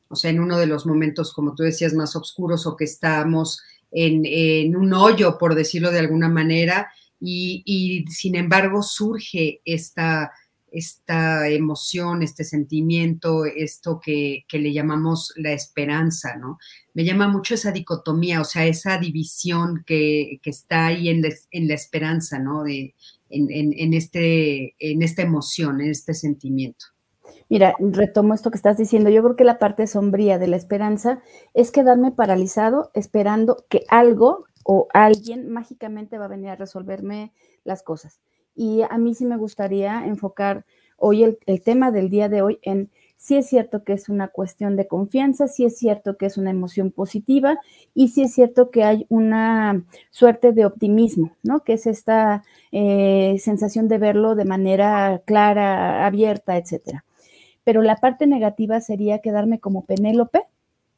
O 0.10 0.16
sea, 0.16 0.30
en 0.30 0.42
uno 0.42 0.58
de 0.58 0.68
los 0.68 0.86
momentos, 0.86 1.34
como 1.34 1.56
tú 1.56 1.64
decías, 1.64 1.94
más 1.94 2.18
oscuros 2.18 2.68
o 2.68 2.76
que 2.76 2.84
estamos 2.84 3.62
en, 3.92 4.76
un 4.76 4.94
hoyo, 4.94 5.38
por 5.38 5.56
decirlo 5.56 5.90
de 5.90 6.00
alguna 6.00 6.28
manera, 6.28 6.92
y, 7.22 7.64
y 7.66 8.12
sin 8.12 8.36
embargo 8.36 8.84
surge 8.84 9.62
esta 9.64 10.34
esta 10.74 11.48
emoción, 11.48 12.24
este 12.24 12.44
sentimiento, 12.44 13.46
esto 13.46 14.00
que, 14.04 14.46
le 14.52 14.74
llamamos 14.74 15.32
la 15.38 15.52
esperanza, 15.52 16.36
¿no? 16.36 16.58
Me 16.94 17.06
llama 17.06 17.28
mucho 17.28 17.54
esa 17.54 17.72
dicotomía, 17.72 18.42
o 18.42 18.44
sea, 18.44 18.66
esa 18.66 18.98
división 18.98 19.84
que, 19.86 20.40
está 20.44 20.88
ahí 20.88 21.10
en, 21.10 21.22
la 21.22 21.74
esperanza, 21.74 22.40
¿no? 22.40 22.64
De, 22.64 22.96
en, 23.30 23.94
este, 23.94 24.76
en 24.80 25.04
esta 25.04 25.22
emoción, 25.22 25.80
en 25.80 25.92
este 25.92 26.14
sentimiento. 26.14 26.86
Mira, 27.50 27.76
retomo 27.80 28.34
esto 28.34 28.50
que 28.50 28.58
estás 28.58 28.78
diciendo. 28.78 29.10
Yo 29.12 29.22
creo 29.24 29.36
que 29.36 29.44
la 29.44 29.60
parte 29.60 29.86
sombría 29.86 30.40
de 30.40 30.48
la 30.48 30.56
esperanza 30.56 31.22
es 31.54 31.72
quedarme 31.72 32.12
paralizado 32.12 32.90
esperando 32.96 33.66
que 33.70 33.84
algo 33.90 34.46
o 34.66 34.88
alguien 34.94 35.50
mágicamente 35.50 36.18
va 36.18 36.26
a 36.26 36.30
venir 36.30 36.50
a 36.50 36.56
resolverme 36.56 37.32
las 37.64 37.84
cosas. 37.84 38.22
Y 38.56 38.82
a 38.82 38.98
mí 38.98 39.16
sí 39.16 39.26
me 39.26 39.38
gustaría 39.38 40.06
enfocar 40.06 40.66
hoy 40.98 41.24
el, 41.24 41.62
tema 41.64 41.92
del 41.92 42.10
día 42.10 42.30
de 42.30 42.42
hoy 42.42 42.60
en 42.62 42.90
si 43.18 43.36
es 43.38 43.48
cierto 43.48 43.84
que 43.84 43.94
es 43.94 44.10
una 44.10 44.28
cuestión 44.28 44.76
de 44.76 44.88
confianza, 44.88 45.48
si 45.48 45.64
es 45.64 45.78
cierto 45.78 46.18
que 46.18 46.26
es 46.26 46.38
una 46.38 46.50
emoción 46.50 46.92
positiva 46.92 47.58
y 47.94 48.10
si 48.10 48.24
es 48.24 48.34
cierto 48.34 48.70
que 48.70 48.84
hay 48.84 49.06
una 49.08 49.86
suerte 50.12 50.52
de 50.52 50.66
optimismo, 50.66 51.32
¿no? 51.42 51.62
Que 51.64 51.74
es 51.74 51.88
esta 51.88 52.44
eh, 52.72 53.38
sensación 53.40 53.88
de 53.88 53.98
verlo 53.98 54.36
de 54.36 54.44
manera 54.46 55.22
clara, 55.26 56.06
abierta, 56.06 56.58
etcétera. 56.58 57.06
Pero 57.64 57.82
la 57.82 57.96
parte 57.98 58.28
negativa 58.28 58.82
sería 58.82 59.20
quedarme 59.20 59.60
como 59.60 59.86
Penélope, 59.86 60.42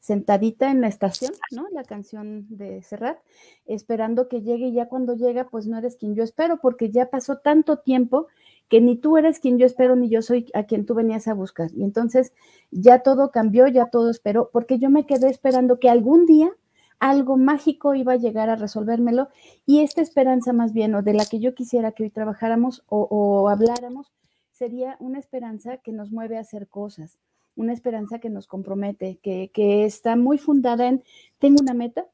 sentadita 0.06 0.70
en 0.70 0.80
la 0.80 0.86
estación, 0.86 1.32
¿no? 1.50 1.66
La 1.72 1.82
canción 1.82 2.46
de 2.48 2.80
Serrat, 2.82 3.18
esperando 3.66 4.28
que 4.28 4.40
llegue 4.40 4.68
y 4.68 4.72
ya 4.72 4.86
cuando 4.86 5.16
llega, 5.16 5.48
pues 5.48 5.66
no 5.66 5.76
eres 5.76 5.96
quien 5.96 6.14
yo 6.14 6.22
espero, 6.22 6.60
porque 6.60 6.90
ya 6.90 7.10
pasó 7.10 7.38
tanto 7.38 7.78
tiempo 7.78 8.28
que 8.68 8.80
ni 8.80 8.96
tú 8.96 9.16
eres 9.16 9.40
quien 9.40 9.58
yo 9.58 9.66
espero, 9.66 9.96
ni 9.96 10.08
yo 10.08 10.22
soy 10.22 10.48
a 10.54 10.62
quien 10.62 10.86
tú 10.86 10.94
venías 10.94 11.26
a 11.26 11.34
buscar. 11.34 11.70
Y 11.74 11.82
entonces 11.82 12.32
ya 12.70 13.00
todo 13.00 13.32
cambió, 13.32 13.66
ya 13.66 13.86
todo 13.86 14.08
esperó, 14.08 14.48
porque 14.52 14.78
yo 14.78 14.90
me 14.90 15.06
quedé 15.06 15.28
esperando 15.28 15.80
que 15.80 15.90
algún 15.90 16.24
día 16.24 16.52
algo 17.00 17.36
mágico 17.36 17.94
iba 17.94 18.12
a 18.12 18.16
llegar 18.16 18.48
a 18.48 18.56
resolvérmelo 18.56 19.28
y 19.66 19.80
esta 19.80 20.02
esperanza 20.02 20.52
más 20.52 20.72
bien, 20.72 20.94
o 20.94 21.02
de 21.02 21.14
la 21.14 21.26
que 21.26 21.40
yo 21.40 21.52
quisiera 21.52 21.90
que 21.92 22.04
hoy 22.04 22.10
trabajáramos 22.10 22.84
o, 22.88 23.48
habláramos, 23.48 24.12
sería 24.52 24.96
una 25.00 25.18
esperanza 25.18 25.78
que 25.78 25.92
nos 25.92 26.12
mueve 26.12 26.38
a 26.38 26.40
hacer 26.40 26.68
cosas, 26.68 27.18
una 27.56 27.72
esperanza 27.72 28.18
que 28.18 28.30
nos 28.30 28.46
compromete, 28.46 29.18
que, 29.22 29.50
que 29.52 29.84
está 29.84 30.14
muy 30.14 30.38
fundada 30.38 30.86
en, 30.88 31.02
tengo 31.38 31.60
una 31.60 31.74
meta, 31.74 32.06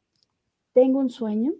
tengo 0.72 0.98
un 0.98 1.10
sueño 1.10 1.52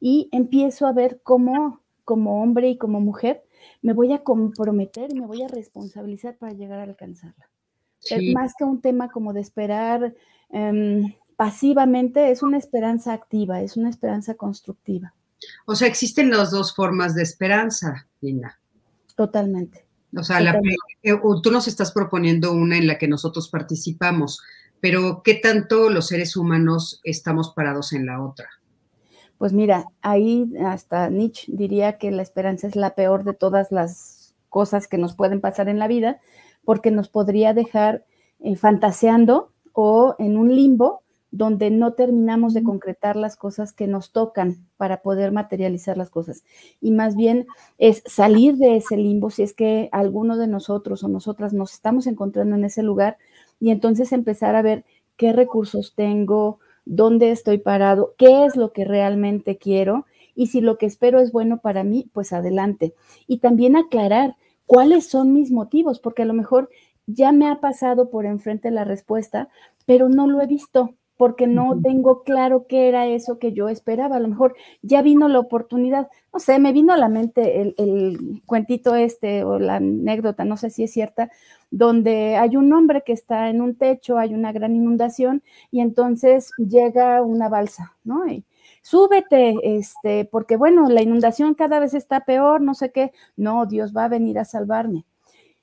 y 0.00 0.28
empiezo 0.32 0.86
a 0.86 0.92
ver 0.92 1.20
cómo 1.22 1.82
como 2.04 2.42
hombre 2.42 2.68
y 2.70 2.76
como 2.76 3.00
mujer 3.00 3.44
me 3.80 3.92
voy 3.92 4.12
a 4.12 4.22
comprometer 4.22 5.10
y 5.12 5.20
me 5.20 5.26
voy 5.26 5.42
a 5.42 5.48
responsabilizar 5.48 6.36
para 6.36 6.52
llegar 6.52 6.80
a 6.80 6.84
alcanzarla. 6.84 7.48
Más 8.34 8.54
que 8.58 8.64
un 8.64 8.80
tema 8.80 9.08
como 9.08 9.32
de 9.32 9.40
esperar 9.40 10.14
em, 10.50 11.14
pasivamente, 11.36 12.30
es 12.30 12.42
una 12.42 12.58
esperanza 12.58 13.12
activa, 13.12 13.62
es 13.62 13.76
una 13.76 13.88
esperanza 13.88 14.34
constructiva. 14.34 15.14
O 15.66 15.74
sea, 15.76 15.88
existen 15.88 16.30
las 16.30 16.50
dos 16.50 16.74
formas 16.74 17.14
de 17.14 17.22
esperanza, 17.22 18.08
Linda. 18.20 18.58
Totalmente. 19.14 19.86
O 20.16 20.22
sea, 20.22 20.40
eh, 21.02 21.18
tú 21.42 21.50
nos 21.50 21.68
estás 21.68 21.92
proponiendo 21.92 22.52
una 22.52 22.76
en 22.76 22.86
la 22.86 22.98
que 22.98 23.08
nosotros 23.08 23.48
participamos, 23.48 24.42
pero 24.80 25.22
¿qué 25.24 25.34
tanto 25.34 25.88
los 25.88 26.08
seres 26.08 26.36
humanos 26.36 27.00
estamos 27.04 27.52
parados 27.54 27.92
en 27.92 28.06
la 28.06 28.22
otra? 28.22 28.48
Pues 29.38 29.52
mira, 29.52 29.86
ahí 30.02 30.52
hasta 30.64 31.08
Nietzsche 31.08 31.50
diría 31.52 31.98
que 31.98 32.10
la 32.10 32.22
esperanza 32.22 32.66
es 32.66 32.76
la 32.76 32.94
peor 32.94 33.24
de 33.24 33.34
todas 33.34 33.72
las 33.72 34.34
cosas 34.48 34.86
que 34.86 34.98
nos 34.98 35.14
pueden 35.14 35.40
pasar 35.40 35.68
en 35.68 35.78
la 35.78 35.88
vida, 35.88 36.20
porque 36.64 36.90
nos 36.90 37.08
podría 37.08 37.54
dejar 37.54 38.04
eh, 38.40 38.54
fantaseando 38.56 39.52
o 39.72 40.14
en 40.18 40.36
un 40.36 40.54
limbo 40.54 41.01
donde 41.32 41.70
no 41.70 41.94
terminamos 41.94 42.52
de 42.52 42.62
concretar 42.62 43.16
las 43.16 43.36
cosas 43.36 43.72
que 43.72 43.86
nos 43.86 44.12
tocan 44.12 44.68
para 44.76 45.00
poder 45.00 45.32
materializar 45.32 45.96
las 45.96 46.10
cosas. 46.10 46.44
Y 46.80 46.92
más 46.92 47.16
bien 47.16 47.46
es 47.78 48.02
salir 48.06 48.56
de 48.56 48.76
ese 48.76 48.98
limbo 48.98 49.30
si 49.30 49.42
es 49.42 49.54
que 49.54 49.88
alguno 49.92 50.36
de 50.36 50.46
nosotros 50.46 51.02
o 51.02 51.08
nosotras 51.08 51.54
nos 51.54 51.72
estamos 51.72 52.06
encontrando 52.06 52.54
en 52.54 52.64
ese 52.64 52.82
lugar 52.82 53.16
y 53.58 53.70
entonces 53.70 54.12
empezar 54.12 54.54
a 54.54 54.62
ver 54.62 54.84
qué 55.16 55.32
recursos 55.32 55.94
tengo, 55.96 56.58
dónde 56.84 57.30
estoy 57.30 57.58
parado, 57.58 58.14
qué 58.18 58.44
es 58.44 58.54
lo 58.54 58.72
que 58.72 58.84
realmente 58.84 59.56
quiero 59.56 60.04
y 60.34 60.48
si 60.48 60.60
lo 60.60 60.76
que 60.76 60.86
espero 60.86 61.18
es 61.18 61.32
bueno 61.32 61.60
para 61.60 61.82
mí, 61.82 62.10
pues 62.12 62.34
adelante. 62.34 62.94
Y 63.26 63.38
también 63.38 63.74
aclarar 63.74 64.36
cuáles 64.66 65.06
son 65.08 65.32
mis 65.32 65.50
motivos, 65.50 65.98
porque 65.98 66.22
a 66.22 66.26
lo 66.26 66.34
mejor 66.34 66.68
ya 67.06 67.32
me 67.32 67.48
ha 67.48 67.60
pasado 67.60 68.10
por 68.10 68.26
enfrente 68.26 68.70
la 68.70 68.84
respuesta, 68.84 69.48
pero 69.86 70.08
no 70.08 70.26
lo 70.26 70.40
he 70.42 70.46
visto 70.46 70.94
porque 71.22 71.46
no 71.46 71.78
tengo 71.80 72.24
claro 72.24 72.66
qué 72.66 72.88
era 72.88 73.06
eso 73.06 73.38
que 73.38 73.52
yo 73.52 73.68
esperaba. 73.68 74.16
A 74.16 74.18
lo 74.18 74.26
mejor 74.26 74.56
ya 74.82 75.02
vino 75.02 75.28
la 75.28 75.38
oportunidad, 75.38 76.08
no 76.32 76.40
sé, 76.40 76.58
me 76.58 76.72
vino 76.72 76.92
a 76.92 76.96
la 76.96 77.08
mente 77.08 77.60
el, 77.60 77.76
el, 77.78 78.42
cuentito 78.44 78.96
este 78.96 79.44
o 79.44 79.60
la 79.60 79.76
anécdota, 79.76 80.44
no 80.44 80.56
sé 80.56 80.68
si 80.70 80.82
es 80.82 80.92
cierta, 80.92 81.30
donde 81.70 82.34
hay 82.34 82.56
un 82.56 82.72
hombre 82.72 83.04
que 83.06 83.12
está 83.12 83.50
en 83.50 83.60
un 83.62 83.76
techo, 83.76 84.18
hay 84.18 84.34
una 84.34 84.50
gran 84.50 84.74
inundación 84.74 85.44
y 85.70 85.80
entonces 85.80 86.50
llega 86.58 87.22
una 87.22 87.48
balsa, 87.48 87.96
¿no? 88.02 88.26
Y, 88.26 88.44
súbete, 88.82 89.60
este, 89.62 90.24
porque 90.24 90.56
bueno, 90.56 90.88
la 90.88 91.02
inundación 91.02 91.54
cada 91.54 91.78
vez 91.78 91.94
está 91.94 92.24
peor, 92.24 92.60
no 92.62 92.74
sé 92.74 92.90
qué, 92.90 93.12
no, 93.36 93.66
Dios 93.66 93.94
va 93.96 94.06
a 94.06 94.08
venir 94.08 94.40
a 94.40 94.44
salvarme. 94.44 95.04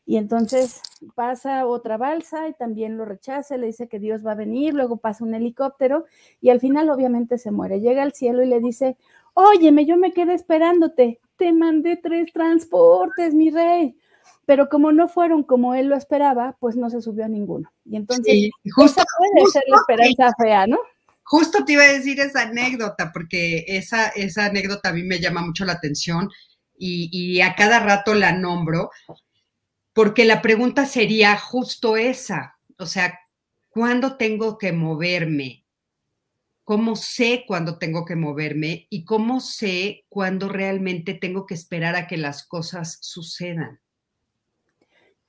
Y 0.10 0.18
entonces 0.18 0.82
pasa 1.14 1.68
otra 1.68 1.98
balsa 1.98 2.48
y 2.48 2.54
también 2.56 2.98
lo 2.98 3.06
rechaza, 3.06 3.58
le 3.58 3.68
dice 3.68 3.88
que 3.88 4.00
Dios 4.00 4.26
va 4.26 4.32
a 4.32 4.36
venir, 4.36 4.74
luego 4.74 4.98
pasa 4.98 5.24
un 5.24 5.36
helicóptero 5.36 6.06
y 6.42 6.50
al 6.50 6.60
final 6.60 6.90
obviamente 6.90 7.38
se 7.38 7.52
muere. 7.52 7.80
Llega 7.80 8.02
al 8.02 8.14
cielo 8.14 8.42
y 8.42 8.48
le 8.48 8.60
dice, 8.60 8.98
óyeme, 9.36 9.86
yo 9.86 9.98
me 9.98 10.12
quedé 10.12 10.34
esperándote, 10.34 11.20
te 11.36 11.54
mandé 11.54 11.96
tres 11.96 12.34
transportes, 12.34 13.36
mi 13.36 13.52
rey. 13.52 13.96
Pero 14.48 14.68
como 14.68 14.92
no 14.92 15.08
fueron 15.10 15.44
como 15.44 15.76
él 15.76 15.90
lo 15.90 15.96
esperaba, 15.96 16.58
pues 16.60 16.76
no 16.76 16.90
se 16.90 17.04
subió 17.04 17.26
a 17.26 17.30
ninguno. 17.30 17.72
Y 17.86 17.96
entonces, 17.96 18.50
justo, 18.74 19.04
puede 19.16 19.46
ser 19.52 19.64
la 19.68 19.78
esperanza 19.78 20.34
fea, 20.42 20.66
¿no? 20.66 20.80
Justo 21.22 21.64
te 21.64 21.74
iba 21.74 21.84
a 21.84 21.94
decir 21.94 22.20
esa 22.20 22.42
anécdota, 22.42 23.12
porque 23.14 23.64
esa, 23.68 24.08
esa 24.08 24.46
anécdota 24.46 24.90
a 24.90 24.94
mí 24.94 25.04
me 25.04 25.20
llama 25.20 25.44
mucho 25.44 25.66
la 25.66 25.74
atención 25.74 26.32
y, 26.80 27.12
y 27.12 27.42
a 27.42 27.54
cada 27.54 27.80
rato 27.80 28.16
la 28.16 28.32
nombro, 28.32 28.90
porque 30.00 30.24
la 30.24 30.42
pregunta 30.42 30.86
sería 30.86 31.38
justo 31.38 31.98
esa, 31.98 32.58
o 32.78 32.86
sea, 32.86 33.20
¿cuándo 33.68 34.16
tengo 34.16 34.58
que 34.58 34.72
moverme? 34.72 35.66
¿Cómo 36.64 36.96
sé 36.96 37.44
cuándo 37.46 37.78
tengo 37.80 38.06
que 38.06 38.16
moverme? 38.16 38.88
¿Y 38.90 39.04
cómo 39.04 39.42
sé 39.42 40.06
cuándo 40.08 40.48
realmente 40.48 41.16
tengo 41.16 41.46
que 41.46 41.54
esperar 41.54 41.98
a 41.98 42.08
que 42.08 42.16
las 42.16 42.48
cosas 42.48 43.00
sucedan? 43.02 43.82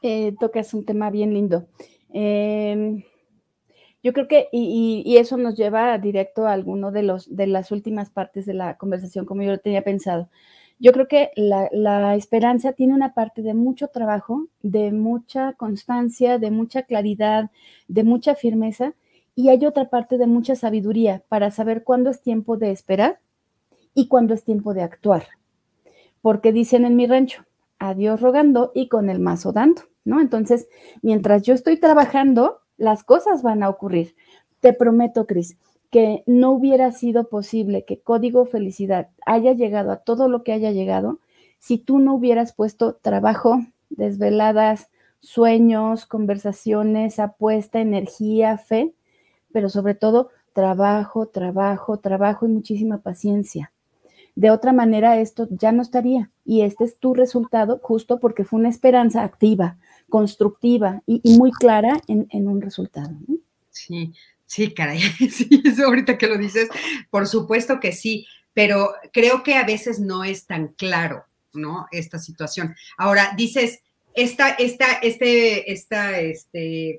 Eh, 0.03 0.37
tocas 0.39 0.73
un 0.73 0.85
tema 0.87 1.11
bien 1.11 1.35
lindo. 1.35 1.67
Em, 2.11 3.03
yo 4.05 4.13
creo 4.13 4.29
que, 4.29 4.51
y, 4.53 5.17
eso 5.17 5.37
nos 5.37 5.57
lleva 5.57 5.99
directo 5.99 6.47
a 6.47 6.53
alguno 6.53 6.93
de, 6.93 7.03
los, 7.03 7.35
de 7.35 7.49
las 7.49 7.73
últimas 7.73 8.11
partes 8.11 8.47
de 8.47 8.55
la 8.55 8.77
conversación, 8.79 9.27
como 9.27 9.43
yo 9.43 9.51
lo 9.51 9.59
tenía 9.59 9.83
pensado. 9.83 10.31
Yo 10.81 10.93
creo 10.93 11.09
que 11.09 11.31
la, 11.37 12.17
esperanza 12.17 12.73
tiene 12.73 12.95
una 12.95 13.13
parte 13.13 13.43
de 13.43 13.53
mucho 13.53 13.89
trabajo, 13.89 14.47
de 14.63 14.93
mucha 14.93 15.53
constancia, 15.53 16.39
de 16.39 16.51
mucha 16.51 16.85
claridad, 16.85 17.51
de 17.87 18.03
mucha 18.03 18.35
firmeza, 18.35 18.95
y 19.35 19.51
hay 19.51 19.67
otra 19.67 19.91
parte 19.91 20.17
de 20.17 20.27
mucha 20.27 20.57
sabiduría 20.57 21.23
para 21.29 21.51
saber 21.51 21.85
cuándo 21.85 22.09
es 22.09 22.23
tiempo 22.23 22.57
de 22.57 22.71
esperar 22.71 23.21
y 23.95 24.09
cuándo 24.09 24.33
es 24.33 24.43
tiempo 24.43 24.73
de 24.73 24.81
actuar. 24.81 25.25
Porque 26.23 26.51
dicen 26.51 26.87
en 26.87 26.97
mi 26.97 27.07
rancho, 27.07 27.45
adiós 27.79 28.23
rogando 28.23 28.73
y 28.75 28.89
con 28.89 29.11
el 29.11 29.21
mazo 29.21 29.53
dando, 29.53 29.83
¿no? 30.05 30.23
Entonces, 30.23 30.67
mientras 31.03 31.43
yo 31.43 31.53
estoy 31.53 31.77
trabajando, 31.79 32.61
las 32.79 33.05
cosas 33.05 33.43
van 33.43 33.63
a 33.63 33.69
ocurrir. 33.69 34.15
Te 34.61 34.73
prometo, 34.73 35.27
Cris, 35.27 35.59
que 35.91 36.23
no 36.27 36.53
hubiera 36.53 36.93
sido 36.93 37.29
posible 37.29 37.85
que 37.85 38.01
Código 38.01 38.47
Felicidad 38.47 39.09
haya 39.27 39.53
llegado 39.53 39.91
a 39.91 39.99
todo 39.99 40.29
lo 40.29 40.45
que 40.45 40.53
haya 40.53 40.71
llegado 40.71 41.19
si 41.59 41.79
tú 41.79 41.99
no 41.99 42.15
hubieras 42.15 42.53
puesto 42.53 42.95
trabajo, 42.95 43.61
desveladas, 43.91 44.89
sueños, 45.21 46.07
conversaciones, 46.07 47.19
apuesta, 47.19 47.81
energía, 47.81 48.57
fe, 48.57 48.95
pero 49.53 49.69
sobre 49.69 49.95
todo 49.95 50.31
trabajo, 50.53 51.27
trabajo, 51.27 51.99
trabajo 51.99 52.47
y 52.47 52.51
muchísima 52.51 52.99
paciencia. 52.99 53.73
De 54.35 54.51
otra 54.51 54.73
manera, 54.73 55.19
esto 55.21 55.49
ya 55.51 55.73
no 55.73 55.83
estaría. 55.83 56.31
Y 56.45 56.63
este 56.63 56.85
es 56.85 56.97
tu 56.97 57.15
resultado 57.15 57.79
justo 57.83 58.21
porque 58.21 58.45
fue 58.45 58.61
una 58.61 58.69
esperanza 58.69 59.23
activa, 59.23 59.77
constructiva 60.09 61.03
y, 61.07 61.21
muy 61.39 61.51
clara 61.53 62.01
en, 62.07 62.49
un 62.49 62.61
resultado. 62.63 63.11
Sí, 63.71 64.13
Sí, 64.51 64.75
caray, 64.75 64.99
sí, 65.31 65.63
eso 65.65 65.85
ahorita 65.85 66.19
que 66.19 66.27
lo 66.27 66.37
dices, 66.37 66.69
por 67.09 67.29
supuesto 67.29 67.79
que 67.79 67.93
sí, 67.93 68.27
pero 68.53 68.93
creo 69.13 69.45
que 69.45 69.55
a 69.55 69.63
veces 69.63 70.01
no 70.01 70.25
es 70.25 70.47
tan 70.47 70.75
claro, 70.75 71.25
¿no? 71.53 71.87
Esta 71.93 72.19
situación. 72.19 72.75
Ahora, 72.99 73.33
dices, 73.37 73.79
esta, 74.13 74.51
esta, 74.51 74.95
este, 74.95 75.71
esta, 75.71 76.19
este, 76.19 76.99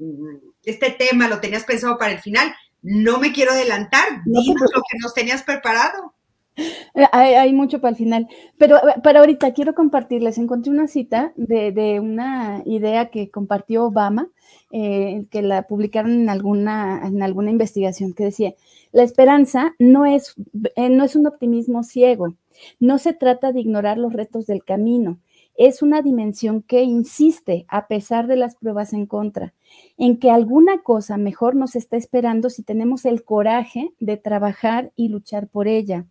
este 0.64 0.92
tema 0.92 1.28
lo 1.28 1.42
tenías 1.42 1.66
pensado 1.66 1.98
para 1.98 2.14
el 2.14 2.20
final. 2.20 2.56
No 2.82 3.20
me 3.20 3.34
quiero 3.34 3.52
adelantar, 3.52 4.24
dinos 4.24 4.72
lo 4.74 4.82
que 4.90 4.98
nos 5.00 5.14
tenías 5.14 5.44
preparado. 5.44 6.14
Eh, 6.58 7.06
hay, 7.14 7.54
mucho 7.54 7.80
para 7.80 7.92
el 7.92 7.96
final, 7.96 8.28
pero 8.58 8.78
eh, 8.78 8.96
para 9.02 9.20
ahorita 9.22 9.54
quiero 9.54 9.74
compartirles, 9.74 10.38
encontré 10.38 10.72
una 10.72 10.88
cita 10.88 11.32
de, 11.36 12.00
una 12.02 12.62
idea 12.66 13.10
que 13.10 13.30
compartió 13.30 13.86
Obama, 13.86 14.30
eh, 14.72 15.26
que 15.32 15.42
la 15.42 15.64
publicaron 15.64 16.12
en 16.12 16.30
alguna, 16.30 17.02
en 17.06 17.24
alguna 17.24 17.52
investigación, 17.52 18.14
que 18.14 18.26
decía, 18.26 18.54
la 18.92 19.04
esperanza 19.04 19.76
no 19.80 20.06
es, 20.06 20.36
no 20.76 21.04
es 21.04 21.16
un 21.16 21.28
optimismo 21.28 21.84
ciego, 21.84 22.36
no 22.80 22.98
se 22.98 23.14
trata 23.14 23.54
de 23.54 23.62
ignorar 23.62 23.98
los 23.98 24.14
retos 24.14 24.46
del 24.46 24.64
camino, 24.64 25.20
es 25.56 25.82
una 25.82 26.02
dimensión 26.02 26.62
que 26.62 26.84
insiste, 26.84 27.66
a 27.68 27.88
pesar 27.88 28.28
de 28.28 28.36
las 28.36 28.56
pruebas 28.56 28.94
en 28.94 29.06
contra, 29.06 29.54
en 29.98 30.18
que 30.18 30.32
alguna 30.32 30.82
cosa 30.82 31.18
mejor 31.18 31.56
nos 31.56 31.76
está 31.76 31.98
esperando 31.98 32.50
si 32.50 32.64
tenemos 32.64 33.06
el 33.06 33.24
coraje 33.24 33.94
de 34.00 34.18
trabajar 34.18 34.92
y 34.96 35.10
luchar 35.10 35.48
por 35.48 35.68
ella. 35.68 36.06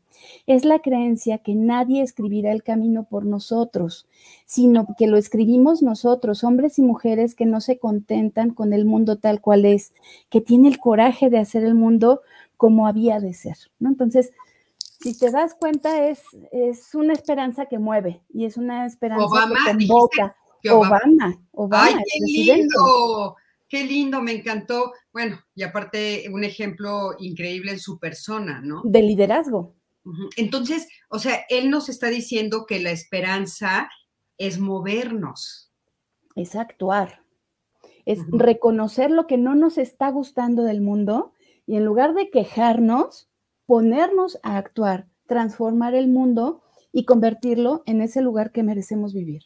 Es 0.47 0.65
la 0.65 0.81
creencia 0.81 1.39
que 1.39 1.55
nadie 1.55 2.03
escribirá 2.03 2.53
el 2.53 2.63
camino 2.63 3.05
por 3.05 3.25
nosotros, 3.25 4.07
sino 4.45 4.87
que 4.99 5.07
lo 5.07 5.17
escribimos 5.17 5.83
nosotros, 5.83 6.45
hombres 6.45 6.79
y 6.79 6.83
mujeres 6.83 7.35
que 7.35 7.47
no 7.47 7.61
se 7.61 7.79
contentan 7.79 8.51
con 8.51 8.73
el 8.73 8.85
mundo 8.85 9.19
tal 9.19 9.41
cual 9.41 9.65
es, 9.65 9.95
que 10.29 10.41
tiene 10.41 10.69
el 10.69 10.79
coraje 10.79 11.31
de 11.31 11.39
hacer 11.39 11.65
el 11.65 11.75
mundo 11.75 12.21
como 12.57 12.87
había 12.87 13.21
de 13.21 13.33
ser. 13.33 13.57
Entonces, 13.81 14.33
si 15.01 15.19
te 15.19 15.31
das 15.31 15.55
cuenta, 15.55 16.09
es, 16.09 16.23
es 16.53 16.95
una 16.95 17.13
esperanza 17.13 17.67
que 17.67 17.79
mueve 17.79 18.23
y 18.29 18.45
es 18.45 18.57
una 18.57 18.87
esperanza 18.87 19.27
que 19.27 19.87
convoca. 19.87 20.37
Obama, 20.71 21.41
Obama, 21.53 21.87
¡Ay, 21.87 21.95
qué 22.05 22.55
lindo! 22.55 23.37
Qué 23.67 23.85
lindo, 23.85 24.21
me 24.21 24.33
encantó. 24.33 24.93
Bueno, 25.13 25.41
y 25.55 25.63
aparte 25.63 26.25
un 26.31 26.43
ejemplo 26.43 27.15
increíble 27.21 27.71
en 27.71 27.79
su 27.79 28.01
persona, 28.01 28.61
¿no? 28.61 28.83
De 28.85 29.01
liderazgo. 29.01 29.77
Entonces, 30.37 30.89
o 31.09 31.21
sea, 31.21 31.45
él 31.49 31.71
nos 31.71 31.89
está 31.89 32.09
diciendo 32.09 32.67
que 32.67 32.81
la 32.81 32.91
esperanza 32.91 33.89
es 34.39 34.59
movernos. 34.59 35.71
Es 36.35 36.57
actuar. 36.57 37.23
Es 38.07 38.19
reconocer 38.33 39.13
lo 39.13 39.29
que 39.29 39.39
no 39.39 39.55
nos 39.55 39.79
está 39.79 40.11
gustando 40.11 40.65
del 40.65 40.81
mundo 40.81 41.33
y 41.65 41.77
en 41.77 41.85
lugar 41.85 42.15
de 42.15 42.29
quejarnos, 42.31 43.30
ponernos 43.71 44.37
a 44.43 44.57
actuar, 44.57 45.07
transformar 45.29 45.95
el 45.95 46.09
mundo 46.09 46.61
y 46.91 47.05
convertirlo 47.05 47.85
en 47.87 48.01
ese 48.01 48.21
lugar 48.21 48.51
que 48.51 48.65
merecemos 48.65 49.15
vivir. 49.15 49.45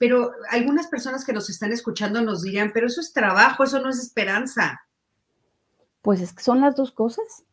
Pero 0.00 0.32
algunas 0.50 0.88
personas 0.88 1.24
que 1.24 1.32
nos 1.32 1.48
están 1.48 1.70
escuchando 1.70 2.22
nos 2.22 2.42
dirían, 2.42 2.72
pero 2.74 2.88
eso 2.88 3.00
es 3.00 3.12
trabajo, 3.12 3.62
eso 3.62 3.78
no 3.78 3.88
es 3.88 4.00
esperanza. 4.00 4.80
Pues 6.00 6.20
es 6.20 6.32
que 6.32 6.42
son 6.42 6.60
las 6.60 6.74
dos 6.74 6.90
cosas. 6.90 7.44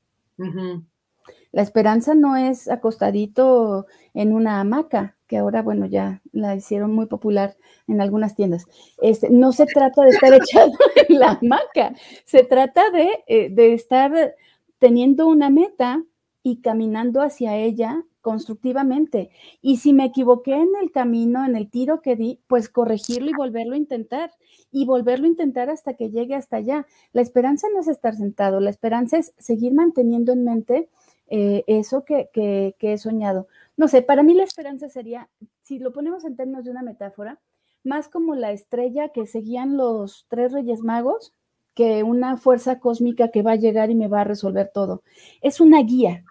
La 1.51 1.62
esperanza 1.62 2.16
no 2.16 2.36
es 2.36 2.70
acostadito 2.70 3.86
en 4.16 4.34
una 4.34 4.62
hamaca, 4.62 5.16
que 5.28 5.38
ahora, 5.38 5.62
bueno, 5.62 5.86
ya 5.86 6.24
la 6.32 6.56
hicieron 6.56 6.92
muy 6.92 7.06
popular 7.06 7.56
en 7.88 8.01
algunas 8.01 8.34
tiendas. 8.34 8.66
Este, 9.00 9.30
no 9.30 9.51
se 9.51 9.68
trata 9.68 10.01
de 10.01 10.10
estar 10.10 10.34
echado 10.34 10.72
en 11.08 11.20
la 11.20 11.38
hamaca, 11.39 11.94
se 12.25 12.44
trata 12.44 12.89
de, 12.89 13.10
eh, 13.28 13.50
de 13.51 13.75
estar 13.75 14.34
teniendo 14.80 15.28
una 15.28 15.50
meta 15.50 16.04
y 16.42 16.62
caminando 16.62 17.22
hacia 17.22 17.56
ella 17.58 18.04
constructivamente. 18.22 19.30
Y 19.62 19.78
si 19.78 19.94
me 19.94 20.06
equivoqué 20.06 20.54
en 20.54 20.70
el 20.82 20.92
camino, 20.92 21.46
en 21.46 21.56
el 21.56 21.70
tiro 21.70 22.02
que 22.02 22.16
di, 22.16 22.42
pues 22.48 22.70
corregirlo 22.70 23.30
y 23.30 23.34
volverlo 23.36 23.76
a 23.76 23.78
intentar. 23.78 24.32
Y 24.72 24.86
volverlo 24.86 25.26
a 25.26 25.30
intentar 25.30 25.70
hasta 25.70 25.94
que 25.94 26.10
llegue 26.10 26.36
hasta 26.36 26.58
allá. 26.58 26.86
La 27.12 27.22
esperanza 27.22 27.68
no 27.74 27.80
es 27.80 27.88
estar 27.88 28.16
sentado, 28.16 28.60
la 28.60 28.70
esperanza 28.70 29.18
es 29.18 29.34
seguir 29.38 29.74
manteniendo 29.74 30.32
en 30.32 30.44
mente 30.44 30.90
eh, 31.28 31.64
eso 31.68 32.06
que, 32.06 32.30
que, 32.34 32.76
que 32.78 32.94
he 32.94 32.98
soñado. 32.98 33.48
No 33.78 33.88
sé, 33.88 34.02
para 34.02 34.24
mí 34.24 34.34
la 34.34 34.44
esperanza 34.44 34.90
sería, 34.90 35.30
si 35.62 35.80
lo 35.80 35.92
ponemos 35.94 36.26
en 36.26 36.36
términos 36.36 36.66
de 36.66 36.72
una 36.72 36.84
metáfora, 36.84 37.40
más 37.84 38.10
como 38.10 38.36
la 38.36 38.52
estrella 38.52 39.10
que 39.10 39.26
seguían 39.26 39.78
los 39.78 40.26
tres 40.30 40.52
reyes 40.52 40.82
magos 40.82 41.34
que 41.80 42.04
una 42.04 42.36
fuerza 42.36 42.78
cósmica 42.78 43.30
que 43.30 43.42
va 43.42 43.54
a 43.54 43.56
llegar 43.56 43.90
y 43.90 43.96
me 43.96 44.10
va 44.10 44.20
a 44.20 44.26
resolver 44.26 44.70
todo. 44.74 45.02
Es 45.40 45.62
una 45.62 45.82
guía, 45.82 46.26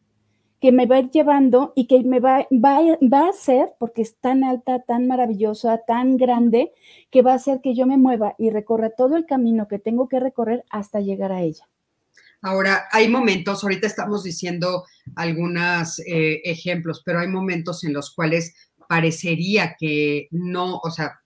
que 0.60 0.72
me 0.72 0.84
va 0.84 0.96
a 0.96 0.98
ir 0.98 1.10
llevando 1.10 1.72
y 1.74 1.86
que 1.86 2.02
me 2.02 2.20
va, 2.20 2.46
va, 2.52 2.80
va, 3.10 3.20
a 3.20 3.30
hacer, 3.30 3.70
porque 3.78 4.02
es 4.02 4.16
tan 4.16 4.44
alta, 4.44 4.80
tan 4.80 5.06
maravillosa, 5.06 5.80
tan 5.86 6.18
grande, 6.18 6.72
que 7.10 7.22
va 7.22 7.32
a 7.32 7.36
hacer 7.36 7.62
que 7.62 7.74
yo 7.74 7.86
me 7.86 7.96
mueva 7.96 8.34
y 8.36 8.50
recorra 8.50 8.90
todo 8.90 9.16
el 9.16 9.24
camino 9.24 9.68
que 9.68 9.78
tengo 9.78 10.06
que 10.06 10.20
recorrer 10.20 10.66
hasta 10.68 11.00
llegar 11.00 11.32
a 11.32 11.40
ella. 11.40 11.66
Ahora, 12.42 12.84
hay 12.92 13.08
momentos, 13.08 13.64
ahorita 13.64 13.86
estamos 13.86 14.24
diciendo 14.24 14.84
algunos 15.16 15.98
eh, 16.00 16.42
ejemplos, 16.44 17.00
pero 17.06 17.20
hay 17.20 17.28
momentos 17.28 17.84
en 17.84 17.94
los 17.94 18.14
cuales 18.14 18.52
parecería 18.86 19.76
que 19.80 20.28
no, 20.30 20.76
o 20.76 20.90
sea, 20.90 21.20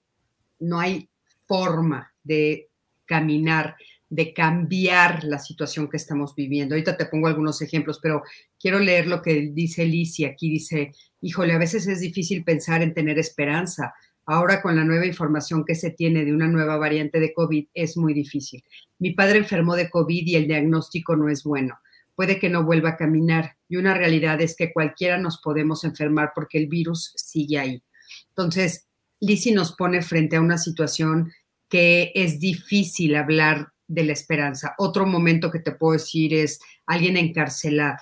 no 0.61 0.79
hay 0.79 1.09
forma 1.49 2.14
de 2.23 2.69
caminar 3.05 3.75
de 4.12 4.35
cambiar 4.35 5.25
la 5.25 5.38
situación 5.38 5.88
que 5.88 5.97
estamos 5.97 6.35
viviendo. 6.35 6.75
Ahorita 6.75 6.99
te 6.99 7.07
pongo 7.07 7.28
algunos 7.28 7.62
ejemplos, 7.62 7.99
pero 8.02 8.23
quiero 8.61 8.78
leer 8.78 9.07
lo 9.07 9.23
que 9.23 9.50
dice 9.54 9.87
Licia. 9.87 10.28
Aquí 10.28 10.50
dice, 10.50 10.92
híjole, 11.23 11.54
a 11.54 11.59
veces 11.59 11.87
es 11.87 12.00
difícil 12.00 12.45
pensar 12.45 12.83
en 12.83 12.92
tener 12.92 13.19
esperanza. 13.19 13.95
Ahora 14.26 14.61
con 14.61 14.76
la 14.76 14.85
nueva 14.85 15.07
información 15.07 15.64
que 15.64 15.75
se 15.75 15.92
tiene 15.92 16.26
de 16.26 16.35
una 16.35 16.47
nueva 16.47 16.76
variante 16.76 17.21
de 17.21 17.33
COVID 17.33 17.69
es 17.73 17.97
muy 17.97 18.12
difícil. 18.12 18.62
Mi 18.99 19.12
padre 19.12 19.38
enfermó 19.38 19.76
de 19.76 19.88
COVID 19.88 20.26
y 20.26 20.37
el 20.37 20.47
diagnóstico 20.47 21.16
no 21.16 21.31
es 21.31 21.42
bueno. 21.42 21.78
Puede 22.14 22.38
que 22.38 22.50
no 22.50 22.64
vuelva 22.64 22.90
a 22.90 22.97
caminar 22.99 23.57
y 23.66 23.76
una 23.76 23.95
realidad 23.95 24.42
es 24.42 24.54
que 24.54 24.75
cualquiera 24.75 25.16
nos 25.16 25.40
podemos 25.40 25.85
enfermar 25.85 26.33
porque 26.35 26.59
el 26.59 26.66
virus 26.66 27.14
sigue 27.16 27.59
ahí. 27.59 27.83
Entonces, 28.28 28.88
Lisi 29.21 29.52
nos 29.52 29.73
pone 29.75 30.02
frente 30.02 30.37
a 30.37 30.42
una 30.42 30.59
situación 30.59 31.33
que 31.71 32.12
es 32.14 32.38
difícil 32.38 33.17
hablar 33.17 33.72
de 33.86 34.04
la 34.04 34.12
esperanza. 34.12 34.75
Otro 34.78 35.06
momento 35.06 35.50
que 35.50 35.60
te 35.60 35.73
puedo 35.73 35.92
decir 35.95 36.34
es 36.34 36.60
alguien 36.86 37.16
encarcelado, 37.16 37.99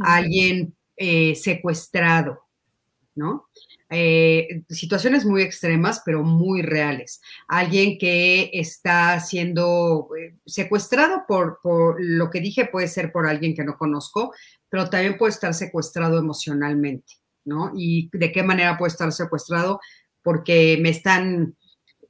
alguien 0.00 0.76
eh, 0.96 1.34
secuestrado, 1.34 2.40
¿no? 3.14 3.48
Eh, 3.88 4.64
situaciones 4.68 5.24
muy 5.24 5.42
extremas, 5.42 6.02
pero 6.04 6.22
muy 6.22 6.62
reales. 6.62 7.20
Alguien 7.46 7.98
que 7.98 8.50
está 8.52 9.20
siendo 9.20 10.08
eh, 10.18 10.34
secuestrado 10.44 11.24
por, 11.28 11.60
por, 11.62 11.96
lo 11.98 12.30
que 12.30 12.40
dije, 12.40 12.66
puede 12.66 12.88
ser 12.88 13.12
por 13.12 13.26
alguien 13.28 13.54
que 13.54 13.64
no 13.64 13.78
conozco, 13.78 14.34
pero 14.68 14.90
también 14.90 15.16
puede 15.16 15.32
estar 15.32 15.54
secuestrado 15.54 16.18
emocionalmente, 16.18 17.14
¿no? 17.44 17.72
¿Y 17.76 18.10
de 18.12 18.32
qué 18.32 18.42
manera 18.42 18.76
puede 18.76 18.90
estar 18.90 19.12
secuestrado? 19.12 19.80
Porque 20.22 20.78
me 20.80 20.88
están 20.88 21.56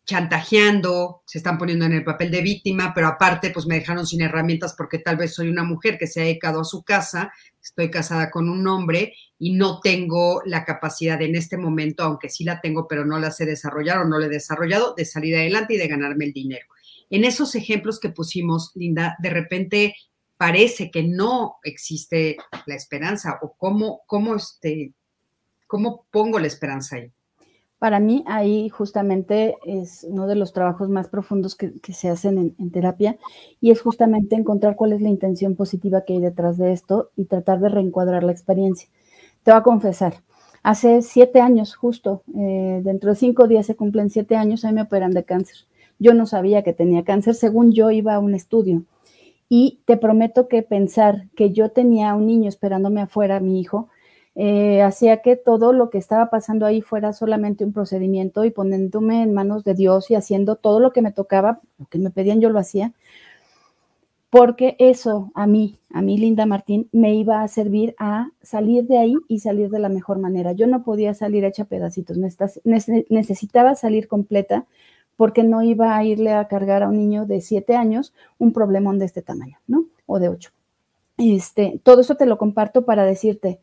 chantajeando, 0.06 1.22
se 1.26 1.38
están 1.38 1.58
poniendo 1.58 1.84
en 1.84 1.92
el 1.92 2.04
papel 2.04 2.30
de 2.30 2.40
víctima, 2.40 2.92
pero 2.94 3.08
aparte 3.08 3.50
pues 3.50 3.66
me 3.66 3.74
dejaron 3.74 4.06
sin 4.06 4.22
herramientas 4.22 4.74
porque 4.78 5.00
tal 5.00 5.16
vez 5.16 5.34
soy 5.34 5.48
una 5.48 5.64
mujer 5.64 5.98
que 5.98 6.06
se 6.06 6.20
ha 6.20 6.24
dedicado 6.24 6.60
a 6.60 6.64
su 6.64 6.84
casa, 6.84 7.32
estoy 7.60 7.90
casada 7.90 8.30
con 8.30 8.48
un 8.48 8.66
hombre 8.68 9.14
y 9.36 9.54
no 9.54 9.80
tengo 9.80 10.42
la 10.46 10.64
capacidad 10.64 11.20
en 11.20 11.34
este 11.34 11.56
momento, 11.56 12.04
aunque 12.04 12.30
sí 12.30 12.44
la 12.44 12.60
tengo, 12.60 12.86
pero 12.86 13.04
no 13.04 13.18
la 13.18 13.32
sé 13.32 13.46
desarrollar 13.46 13.98
o 13.98 14.04
no 14.04 14.18
la 14.20 14.26
he 14.26 14.30
desarrollado, 14.30 14.94
de 14.96 15.04
salir 15.04 15.36
adelante 15.36 15.74
y 15.74 15.78
de 15.78 15.88
ganarme 15.88 16.26
el 16.26 16.32
dinero. 16.32 16.66
En 17.10 17.24
esos 17.24 17.56
ejemplos 17.56 17.98
que 17.98 18.10
pusimos, 18.10 18.70
Linda, 18.76 19.16
de 19.18 19.30
repente 19.30 19.94
parece 20.36 20.90
que 20.92 21.02
no 21.02 21.56
existe 21.64 22.36
la 22.66 22.76
esperanza 22.76 23.40
o 23.42 23.54
cómo, 23.58 24.02
cómo, 24.06 24.36
este, 24.36 24.92
cómo 25.66 26.06
pongo 26.12 26.38
la 26.38 26.46
esperanza 26.46 26.96
ahí. 26.96 27.12
Para 27.78 28.00
mí 28.00 28.24
ahí 28.26 28.70
justamente 28.70 29.56
es 29.66 30.06
uno 30.08 30.26
de 30.26 30.34
los 30.34 30.54
trabajos 30.54 30.88
más 30.88 31.08
profundos 31.08 31.54
que, 31.54 31.72
se 31.92 32.08
hacen 32.08 32.54
en, 32.58 32.70
terapia 32.70 33.18
y 33.60 33.70
es 33.70 33.82
justamente 33.82 34.34
encontrar 34.34 34.76
cuál 34.76 34.94
es 34.94 35.02
la 35.02 35.10
intención 35.10 35.56
positiva 35.56 36.02
que 36.02 36.14
hay 36.14 36.20
detrás 36.20 36.56
de 36.56 36.72
esto 36.72 37.10
y 37.16 37.26
tratar 37.26 37.60
de 37.60 37.68
reencuadrar 37.68 38.24
la 38.24 38.32
experiencia. 38.32 38.88
Te 39.42 39.50
voy 39.50 39.60
a 39.60 39.62
confesar, 39.62 40.22
hace 40.62 41.02
siete 41.02 41.40
años 41.40 41.76
justo, 41.76 42.22
eh, 42.34 42.80
dentro 42.82 43.10
de 43.10 43.16
cinco 43.16 43.46
días 43.46 43.66
se 43.66 43.76
cumplen 43.76 44.08
siete 44.08 44.36
años, 44.36 44.64
a 44.64 44.68
mí 44.68 44.74
me 44.74 44.82
operan 44.82 45.12
de 45.12 45.24
cáncer. 45.24 45.56
Yo 45.98 46.14
no 46.14 46.24
sabía 46.26 46.62
que 46.62 46.72
tenía 46.72 47.04
cáncer, 47.04 47.34
según 47.34 47.72
yo 47.72 47.90
iba 47.90 48.14
a 48.14 48.18
un 48.18 48.34
estudio. 48.34 48.84
Y 49.48 49.80
te 49.84 49.96
prometo 49.96 50.48
que 50.48 50.62
pensar 50.62 51.28
que 51.36 51.52
yo 51.52 51.70
tenía 51.70 52.14
un 52.14 52.26
niño 52.26 52.48
esperándome 52.48 53.00
afuera, 53.00 53.38
mi 53.38 53.60
hijo, 53.60 53.88
eh, 54.38 54.82
hacía 54.82 55.22
que 55.22 55.34
todo 55.34 55.72
lo 55.72 55.88
que 55.88 55.96
estaba 55.96 56.28
pasando 56.28 56.66
ahí 56.66 56.82
fuera 56.82 57.14
solamente 57.14 57.64
un 57.64 57.72
procedimiento 57.72 58.44
y 58.44 58.50
poniéndome 58.50 59.22
en 59.22 59.32
manos 59.32 59.64
de 59.64 59.72
Dios 59.72 60.10
y 60.10 60.14
haciendo 60.14 60.56
todo 60.56 60.78
lo 60.78 60.92
que 60.92 61.00
me 61.00 61.10
tocaba, 61.10 61.60
lo 61.78 61.86
que 61.86 61.98
me 61.98 62.10
pedían 62.10 62.42
yo 62.42 62.50
lo 62.50 62.58
hacía, 62.58 62.92
porque 64.28 64.76
eso 64.78 65.30
a 65.34 65.46
mí, 65.46 65.78
a 65.90 66.02
mí 66.02 66.18
Linda 66.18 66.44
Martín, 66.44 66.90
me 66.92 67.14
iba 67.14 67.42
a 67.42 67.48
servir 67.48 67.94
a 67.98 68.28
salir 68.42 68.86
de 68.86 68.98
ahí 68.98 69.14
y 69.26 69.38
salir 69.38 69.70
de 69.70 69.78
la 69.78 69.88
mejor 69.88 70.18
manera. 70.18 70.52
Yo 70.52 70.66
no 70.66 70.82
podía 70.82 71.14
salir 71.14 71.44
hecha 71.46 71.64
pedacitos, 71.64 72.18
necesitaba 73.08 73.74
salir 73.74 74.06
completa 74.06 74.66
porque 75.16 75.44
no 75.44 75.62
iba 75.62 75.96
a 75.96 76.04
irle 76.04 76.34
a 76.34 76.46
cargar 76.46 76.82
a 76.82 76.88
un 76.88 76.98
niño 76.98 77.24
de 77.24 77.40
siete 77.40 77.74
años 77.74 78.12
un 78.38 78.52
problemón 78.52 78.98
de 78.98 79.06
este 79.06 79.22
tamaño, 79.22 79.56
¿no? 79.66 79.86
O 80.04 80.18
de 80.18 80.28
ocho. 80.28 80.50
Este, 81.16 81.80
todo 81.82 82.02
eso 82.02 82.16
te 82.16 82.26
lo 82.26 82.36
comparto 82.36 82.84
para 82.84 83.04
decirte, 83.04 83.60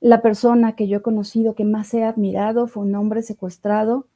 la 0.00 0.22
persona 0.22 0.76
que 0.76 0.88
yo 0.88 0.98
he 0.98 1.02
conocido 1.02 1.54
que 1.54 1.64
más 1.64 1.92
he 1.94 2.04
admirado 2.04 2.66
fue 2.66 2.84
un 2.84 2.94
hombre 2.94 3.22
secuestrado. 3.22 4.06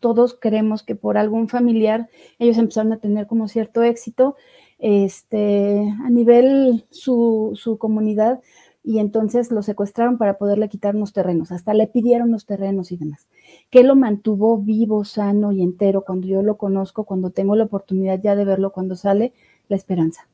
Todos 0.00 0.36
creemos 0.40 0.82
que 0.82 0.94
por 0.94 1.18
algún 1.18 1.48
familiar 1.48 2.08
ellos 2.38 2.58
empezaron 2.58 2.92
a 2.92 2.98
tener 2.98 3.26
como 3.26 3.48
cierto 3.48 3.82
éxito 3.82 4.36
este, 4.78 5.94
a 6.04 6.10
nivel 6.10 6.86
su, 6.90 7.52
su 7.54 7.78
comunidad 7.78 8.40
y 8.86 9.00
entonces 9.00 9.50
lo 9.50 9.62
secuestraron 9.62 10.16
para 10.16 10.38
poderle 10.38 10.68
quitar 10.68 10.94
unos 10.94 11.12
terrenos, 11.12 11.50
hasta 11.50 11.74
le 11.74 11.88
pidieron 11.88 12.30
los 12.30 12.46
terrenos 12.46 12.92
y 12.92 12.96
demás. 12.96 13.26
Que 13.68 13.82
lo 13.82 13.96
mantuvo 13.96 14.58
vivo, 14.58 15.04
sano 15.04 15.50
y 15.50 15.62
entero 15.62 16.04
cuando 16.04 16.28
yo 16.28 16.40
lo 16.42 16.56
conozco, 16.56 17.04
cuando 17.04 17.30
tengo 17.30 17.56
la 17.56 17.64
oportunidad 17.64 18.20
ya 18.22 18.36
de 18.36 18.44
verlo 18.44 18.70
cuando 18.70 18.94
sale, 18.94 19.32
la 19.68 19.74
esperanza. 19.74 20.28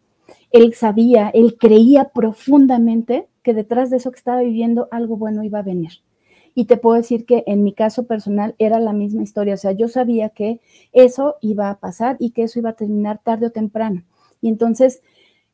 Él 0.50 0.74
sabía, 0.74 1.30
él 1.34 1.56
creía 1.58 2.10
profundamente 2.10 3.28
que 3.42 3.54
detrás 3.54 3.90
de 3.90 3.96
eso 3.96 4.10
que 4.10 4.18
estaba 4.18 4.40
viviendo 4.40 4.88
algo 4.90 5.16
bueno 5.16 5.42
iba 5.42 5.60
a 5.60 5.62
venir. 5.62 5.92
Y 6.54 6.66
te 6.66 6.76
puedo 6.76 6.96
decir 6.96 7.24
que 7.24 7.44
en 7.46 7.62
mi 7.62 7.72
caso 7.72 8.06
personal 8.06 8.54
era 8.58 8.78
la 8.78 8.92
misma 8.92 9.22
historia, 9.22 9.54
o 9.54 9.58
sea, 9.58 9.72
yo 9.72 9.88
sabía 9.88 10.28
que 10.28 10.60
eso 10.92 11.36
iba 11.40 11.70
a 11.70 11.80
pasar 11.80 12.16
y 12.18 12.30
que 12.30 12.42
eso 12.42 12.58
iba 12.58 12.70
a 12.70 12.76
terminar 12.76 13.20
tarde 13.22 13.46
o 13.46 13.50
temprano. 13.50 14.04
Y 14.42 14.48
entonces, 14.48 15.02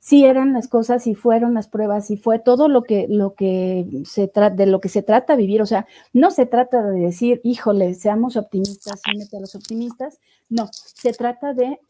sí 0.00 0.24
eran 0.24 0.52
las 0.52 0.68
cosas 0.68 1.06
y 1.06 1.14
fueron 1.14 1.54
las 1.54 1.68
pruebas 1.68 2.10
y 2.10 2.16
fue 2.16 2.38
todo 2.38 2.68
lo 2.68 2.82
que, 2.82 3.06
lo 3.08 3.34
que 3.34 3.86
se 4.04 4.28
trata, 4.28 4.54
de 4.54 4.66
lo 4.66 4.80
que 4.80 4.88
se 4.88 5.02
trata 5.02 5.36
vivir. 5.36 5.60
O 5.62 5.66
sea, 5.66 5.86
no 6.12 6.30
se 6.30 6.46
trata 6.46 6.82
de 6.82 7.00
decir, 7.00 7.40
híjole, 7.44 7.94
seamos 7.94 8.36
optimistas, 8.36 9.00
únete 9.12 9.40
los 9.40 9.54
optimistas. 9.54 10.18
No, 10.48 10.68
se 10.72 11.12
trata 11.12 11.52
de 11.52 11.80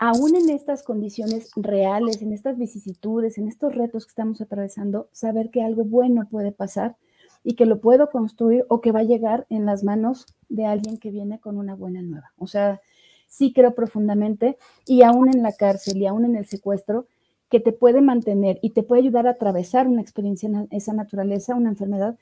aún 0.00 0.34
en 0.34 0.48
estas 0.48 0.82
condiciones 0.82 1.50
reales, 1.56 2.22
en 2.22 2.32
estas 2.32 2.56
vicisitudes, 2.56 3.36
en 3.36 3.48
estos 3.48 3.74
retos 3.74 4.06
que 4.06 4.10
estamos 4.10 4.40
atravesando, 4.40 5.10
saber 5.12 5.50
que 5.50 5.62
algo 5.62 5.84
bueno 5.84 6.26
puede 6.28 6.52
pasar 6.52 6.96
y 7.44 7.54
que 7.54 7.66
lo 7.66 7.80
puedo 7.80 8.08
construir 8.08 8.64
o 8.68 8.80
que 8.80 8.92
va 8.92 9.00
a 9.00 9.04
llegar 9.04 9.46
en 9.50 9.66
las 9.66 9.84
manos 9.84 10.26
de 10.48 10.64
alguien 10.64 10.98
que 10.98 11.10
viene 11.10 11.38
con 11.38 11.58
una 11.58 11.74
buena 11.74 12.00
nueva. 12.00 12.32
O 12.38 12.46
sea, 12.46 12.80
sí 13.28 13.52
creo 13.52 13.74
profundamente 13.74 14.56
y 14.86 15.02
aún 15.02 15.28
en 15.28 15.42
la 15.42 15.52
cárcel 15.52 15.98
y 15.98 16.06
aún 16.06 16.24
en 16.24 16.34
el 16.34 16.46
secuestro, 16.46 17.06
que 17.50 17.60
te 17.60 17.72
puede 17.72 18.00
mantener 18.00 18.58
y 18.62 18.70
te 18.70 18.82
puede 18.82 19.02
ayudar 19.02 19.26
a 19.26 19.32
atravesar 19.32 19.86
una 19.86 20.00
experiencia 20.00 20.48
en 20.48 20.66
esa 20.70 20.94
naturaleza, 20.94 21.56
una 21.56 21.68
enfermedad, 21.68 22.16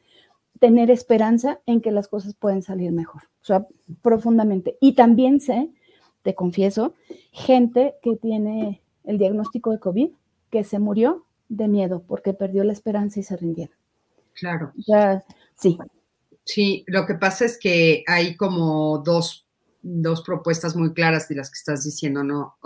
tener 0.58 0.90
esperanza 0.90 1.60
en 1.66 1.80
que 1.80 1.92
las 1.92 2.08
cosas 2.08 2.34
pueden 2.34 2.62
salir 2.62 2.90
mejor, 2.90 3.22
o 3.40 3.44
sea, 3.44 3.66
profundamente. 4.02 4.78
Y 4.80 4.94
también 4.94 5.38
sé, 5.38 5.70
te 6.22 6.34
confieso, 6.34 6.94
gente 7.32 7.94
que 8.02 8.16
tiene 8.16 8.82
el 9.04 9.18
diagnóstico 9.18 9.70
de 9.70 9.80
COVID, 9.80 10.10
que 10.50 10.64
se 10.64 10.78
murió 10.78 11.24
de 11.48 11.68
miedo 11.68 12.02
porque 12.06 12.34
perdió 12.34 12.64
la 12.64 12.72
esperanza 12.72 13.20
y 13.20 13.22
se 13.22 13.36
rindieron. 13.36 13.76
Claro. 14.34 14.72
Sí. 15.56 15.78
Sí, 16.44 16.84
lo 16.86 17.06
que 17.06 17.14
pasa 17.14 17.44
es 17.44 17.58
que 17.58 18.04
hay 18.06 18.36
como 18.36 18.98
dos, 18.98 19.46
dos 19.82 20.22
propuestas 20.22 20.76
muy 20.76 20.94
claras 20.94 21.28
de 21.28 21.34
las 21.34 21.50
que 21.50 21.58
estás 21.58 21.84
diciendo, 21.84 22.24
¿no? 22.24 22.56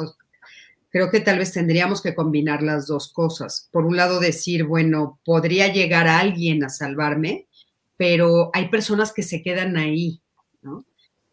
creo 0.93 1.11
que 1.11 1.21
tal 1.21 1.39
vez 1.39 1.53
tendríamos 1.53 2.03
que 2.03 2.15
combinar 2.15 2.63
las 2.63 2.87
dos 2.87 3.11
cosas. 3.13 3.69
Por 3.73 3.87
un 3.87 3.97
lado, 3.97 4.21
decir, 4.21 4.65
bueno, 4.65 5.19
podría 5.25 5.73
llegar 5.73 6.07
alguien 6.07 6.63
a 6.65 6.69
salvarme, 6.69 7.49
pero 7.97 8.51
hay 8.53 8.69
personas 8.69 9.13
que 9.13 9.23
se 9.23 9.43
quedan 9.43 9.77
ahí. 9.77 10.22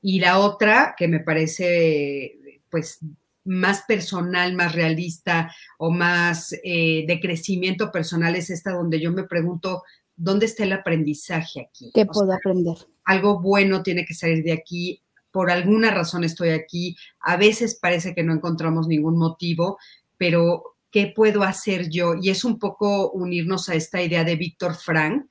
Y 0.02 0.20
la 0.20 0.40
otra, 0.40 0.96
que 0.98 1.08
me 1.08 1.20
parece, 1.20 2.62
pues, 2.70 3.00
más 3.44 3.84
personal, 3.88 4.54
más 4.54 4.74
realista 4.74 5.54
o 5.78 5.92
más 5.92 6.54
eh, 6.64 7.06
de 7.08 7.20
crecimiento 7.20 7.92
personal, 7.92 8.36
es 8.36 8.50
esta 8.50 8.72
donde 8.72 9.00
yo 9.00 9.12
me 9.12 9.24
pregunto, 9.24 9.84
¿dónde 10.16 10.46
está 10.46 10.64
el 10.64 10.74
aprendizaje 10.74 11.62
aquí? 11.62 11.92
¿Qué 11.94 12.06
puedo 12.06 12.32
aprender? 12.32 12.76
Algo 13.06 13.42
bueno 13.42 13.82
tiene 13.82 14.06
que 14.06 14.14
salir 14.14 14.44
de 14.44 14.54
aquí, 14.54 15.02
por 15.32 15.52
alguna 15.52 15.92
razón 15.92 16.24
estoy 16.24 16.50
aquí, 16.50 16.96
a 17.20 17.38
veces 17.38 17.78
parece 17.80 18.14
que 18.14 18.24
no 18.24 18.34
encontramos 18.34 18.88
ningún 18.88 19.18
motivo, 19.18 19.78
pero 20.18 20.76
¿qué 20.92 21.12
puedo 21.16 21.44
hacer 21.44 21.90
yo? 21.90 22.16
Y 22.22 22.30
es 22.30 22.44
un 22.44 22.60
poco 22.60 23.12
unirnos 23.12 23.70
a 23.70 23.76
esta 23.76 24.02
idea 24.02 24.24
de 24.24 24.36
Víctor 24.36 24.76
Frank, 24.76 25.28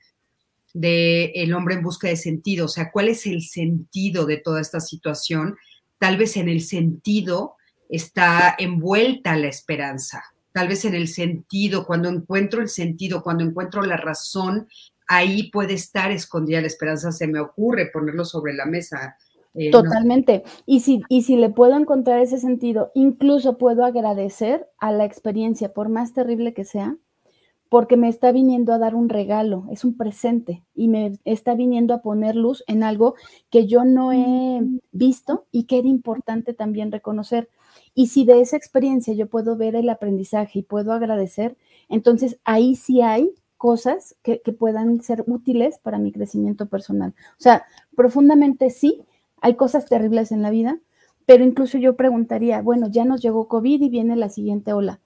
de 0.73 1.31
el 1.35 1.53
hombre 1.53 1.75
en 1.75 1.83
busca 1.83 2.07
de 2.07 2.15
sentido, 2.15 2.65
o 2.65 2.69
sea, 2.69 2.91
¿cuál 2.91 3.09
es 3.09 3.25
el 3.25 3.41
sentido 3.41 4.25
de 4.25 4.37
toda 4.37 4.61
esta 4.61 4.79
situación? 4.79 5.57
Tal 5.97 6.17
vez 6.17 6.37
en 6.37 6.49
el 6.49 6.61
sentido 6.61 7.55
está 7.89 8.55
envuelta 8.57 9.35
la 9.35 9.47
esperanza, 9.47 10.23
tal 10.53 10.67
vez 10.67 10.85
en 10.85 10.95
el 10.95 11.07
sentido, 11.07 11.85
cuando 11.85 12.09
encuentro 12.09 12.61
el 12.61 12.69
sentido, 12.69 13.23
cuando 13.23 13.43
encuentro 13.43 13.81
la 13.83 13.97
razón, 13.97 14.67
ahí 15.07 15.49
puede 15.51 15.73
estar 15.73 16.11
escondida 16.11 16.61
la 16.61 16.67
esperanza, 16.67 17.11
se 17.11 17.27
me 17.27 17.39
ocurre 17.39 17.89
ponerlo 17.91 18.25
sobre 18.25 18.53
la 18.53 18.65
mesa, 18.65 19.17
eh, 19.55 19.71
Totalmente. 19.71 20.43
Y, 20.65 20.81
si, 20.81 21.01
y 21.09 21.23
si 21.23 21.35
le 21.35 21.49
puedo 21.49 21.75
encontrar 21.75 22.19
ese 22.19 22.37
sentido, 22.37 22.91
incluso 22.93 23.57
puedo 23.57 23.83
agradecer 23.83 24.67
a 24.77 24.91
la 24.91 25.05
experiencia, 25.05 25.73
por 25.73 25.89
más 25.89 26.13
terrible 26.13 26.53
que 26.53 26.65
sea, 26.65 26.97
porque 27.69 27.97
me 27.97 28.09
está 28.09 28.31
viniendo 28.31 28.73
a 28.73 28.79
dar 28.79 28.95
un 28.95 29.09
regalo, 29.09 29.65
es 29.71 29.85
un 29.85 29.95
presente 29.95 30.63
y 30.73 30.87
me 30.87 31.19
está 31.23 31.53
viniendo 31.53 31.93
a 31.93 32.01
poner 32.01 32.35
luz 32.35 32.63
en 32.67 32.83
algo 32.83 33.15
que 33.51 33.67
yo 33.67 33.85
no 33.85 34.11
he 34.11 34.61
visto 34.91 35.45
y 35.51 35.65
que 35.65 35.77
era 35.77 35.87
importante 35.87 36.53
también 36.53 36.91
reconocer. 36.91 37.47
Y 37.93 38.07
si 38.07 38.25
de 38.25 38.41
esa 38.41 38.57
experiencia 38.57 39.13
yo 39.13 39.27
puedo 39.27 39.55
ver 39.55 39.75
el 39.75 39.89
aprendizaje 39.89 40.59
y 40.59 40.63
puedo 40.63 40.93
agradecer, 40.93 41.57
entonces 41.89 42.39
ahí 42.43 42.75
sí 42.75 43.01
hay 43.01 43.31
cosas 43.57 44.15
que, 44.23 44.41
que 44.41 44.51
puedan 44.51 45.01
ser 45.01 45.23
útiles 45.27 45.77
para 45.77 45.99
mi 45.99 46.11
crecimiento 46.11 46.67
personal. 46.67 47.13
O 47.33 47.41
sea, 47.41 47.65
profundamente 47.95 48.71
sí, 48.71 49.03
hay 49.41 49.55
cosas 49.55 49.85
terribles 49.85 50.31
en 50.31 50.41
la 50.41 50.49
vida, 50.49 50.79
pero 51.27 51.43
incluso 51.43 51.77
yo 51.77 51.95
preguntaría, 51.95 52.61
bueno, 52.63 52.87
ya 52.89 53.05
nos 53.05 53.21
llegó 53.21 53.47
COVID 53.47 53.81
y 53.81 53.89
viene 53.89 54.15
la 54.15 54.29
siguiente 54.29 54.73
ola. 54.73 55.01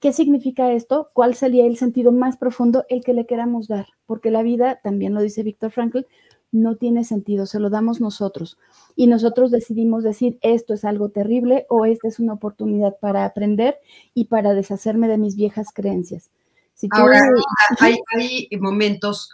¿Qué 0.00 0.12
significa 0.12 0.72
esto? 0.72 1.08
¿Cuál 1.12 1.34
sería 1.34 1.66
el 1.66 1.76
sentido 1.76 2.12
más 2.12 2.36
profundo 2.36 2.84
el 2.88 3.02
que 3.02 3.14
le 3.14 3.26
queramos 3.26 3.66
dar? 3.66 3.88
Porque 4.06 4.30
la 4.30 4.42
vida, 4.42 4.80
también 4.82 5.12
lo 5.12 5.20
dice 5.20 5.42
Víctor 5.42 5.72
Frankl, 5.72 6.06
no 6.52 6.76
tiene 6.76 7.04
sentido, 7.04 7.46
se 7.46 7.58
lo 7.58 7.68
damos 7.68 8.00
nosotros. 8.00 8.58
Y 8.96 9.06
nosotros 9.06 9.50
decidimos 9.50 10.04
decir, 10.04 10.38
esto 10.40 10.72
es 10.74 10.84
algo 10.84 11.10
terrible 11.10 11.66
o 11.68 11.84
esta 11.84 12.08
es 12.08 12.20
una 12.20 12.34
oportunidad 12.34 12.96
para 13.00 13.24
aprender 13.24 13.78
y 14.14 14.26
para 14.26 14.54
deshacerme 14.54 15.08
de 15.08 15.18
mis 15.18 15.36
viejas 15.36 15.68
creencias. 15.74 16.30
Ahora, 16.90 17.20
hay, 17.80 17.96
hay 18.16 18.48
momentos 18.60 19.30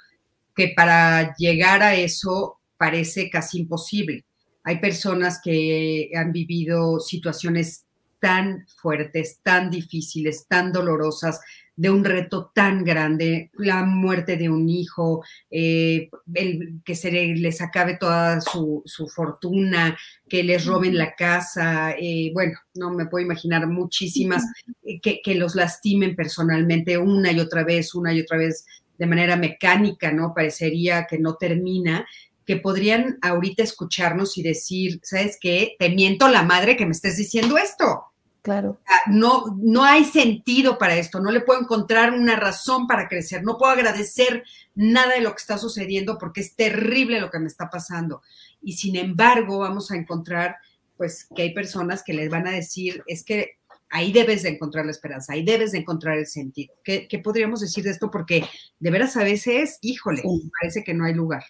que 0.56 0.72
para 0.74 1.36
llegar 1.36 1.82
a 1.82 1.94
eso 1.94 2.58
parece 2.78 3.28
casi 3.28 3.60
imposible. 3.60 4.24
Hay 4.62 4.80
personas 4.80 5.40
que 5.42 6.10
han 6.16 6.32
vivido 6.32 7.00
situaciones 7.00 7.83
tan 8.24 8.64
fuertes, 8.80 9.40
tan 9.42 9.70
difíciles, 9.70 10.46
tan 10.48 10.72
dolorosas, 10.72 11.42
de 11.76 11.90
un 11.90 12.02
reto 12.02 12.50
tan 12.54 12.82
grande, 12.82 13.50
la 13.58 13.82
muerte 13.82 14.38
de 14.38 14.48
un 14.48 14.66
hijo, 14.70 15.22
eh, 15.50 16.08
el, 16.32 16.80
que 16.86 16.94
se 16.94 17.10
les 17.10 17.60
acabe 17.60 17.98
toda 17.98 18.40
su, 18.40 18.82
fortuna, 19.14 19.94
que 20.26 20.42
les 20.42 20.64
roben 20.64 20.96
la 20.96 21.14
casa, 21.14 21.94
eh, 21.98 22.30
bueno, 22.32 22.58
no 22.76 22.94
me 22.94 23.04
puedo 23.04 23.26
imaginar 23.26 23.66
muchísimas 23.66 24.42
eh, 24.84 25.00
que, 25.02 25.20
que, 25.22 25.34
los 25.34 25.54
lastimen 25.54 26.16
personalmente 26.16 26.96
una 26.96 27.30
y 27.30 27.40
otra 27.40 27.62
vez, 27.62 27.94
una 27.94 28.14
y 28.14 28.20
otra 28.22 28.38
vez 28.38 28.64
de 28.96 29.06
manera 29.06 29.36
mecánica, 29.36 30.12
¿no? 30.12 30.32
Parecería 30.34 31.06
que 31.06 31.18
no 31.18 31.34
termina 31.34 32.06
que 32.46 32.56
podrían 32.56 33.18
ahorita 33.22 33.62
escucharnos 33.62 34.38
y 34.38 34.42
decir, 34.42 35.00
¿sabes 35.02 35.38
qué? 35.40 35.76
Te 35.78 35.90
miento 35.90 36.28
la 36.28 36.42
madre 36.42 36.76
que 36.76 36.86
me 36.86 36.92
estés 36.92 37.16
diciendo 37.16 37.56
esto. 37.56 38.13
Claro. 38.44 38.78
No, 39.06 39.56
no 39.56 39.84
hay 39.84 40.04
sentido 40.04 40.76
para 40.76 40.96
esto, 40.96 41.18
no 41.18 41.30
le 41.30 41.40
puedo 41.40 41.62
encontrar 41.62 42.12
una 42.12 42.36
razón 42.36 42.86
para 42.86 43.08
crecer, 43.08 43.42
no 43.42 43.56
puedo 43.56 43.72
agradecer 43.72 44.44
nada 44.74 45.14
de 45.14 45.22
lo 45.22 45.30
que 45.30 45.40
está 45.40 45.56
sucediendo 45.56 46.18
porque 46.18 46.42
es 46.42 46.54
terrible 46.54 47.22
lo 47.22 47.30
que 47.30 47.38
me 47.38 47.46
está 47.46 47.70
pasando. 47.70 48.20
Y 48.60 48.74
sin 48.74 48.96
embargo, 48.96 49.60
vamos 49.60 49.90
a 49.90 49.96
encontrar, 49.96 50.56
pues, 50.98 51.26
que 51.34 51.40
hay 51.40 51.54
personas 51.54 52.02
que 52.04 52.12
les 52.12 52.28
van 52.28 52.46
a 52.46 52.50
decir, 52.50 53.02
es 53.06 53.24
que 53.24 53.52
ahí 53.88 54.12
debes 54.12 54.42
de 54.42 54.50
encontrar 54.50 54.84
la 54.84 54.90
esperanza, 54.90 55.32
ahí 55.32 55.42
debes 55.42 55.72
de 55.72 55.78
encontrar 55.78 56.18
el 56.18 56.26
sentido. 56.26 56.74
¿Qué, 56.84 57.08
podríamos 57.24 57.60
decir 57.60 57.82
de 57.82 57.92
esto? 57.92 58.10
Porque 58.10 58.44
de 58.78 58.90
veras 58.90 59.16
a 59.16 59.24
veces, 59.24 59.78
híjole, 59.80 60.22
parece 60.60 60.84
que 60.84 60.92
no 60.92 61.06
hay 61.06 61.14
lugar. 61.14 61.44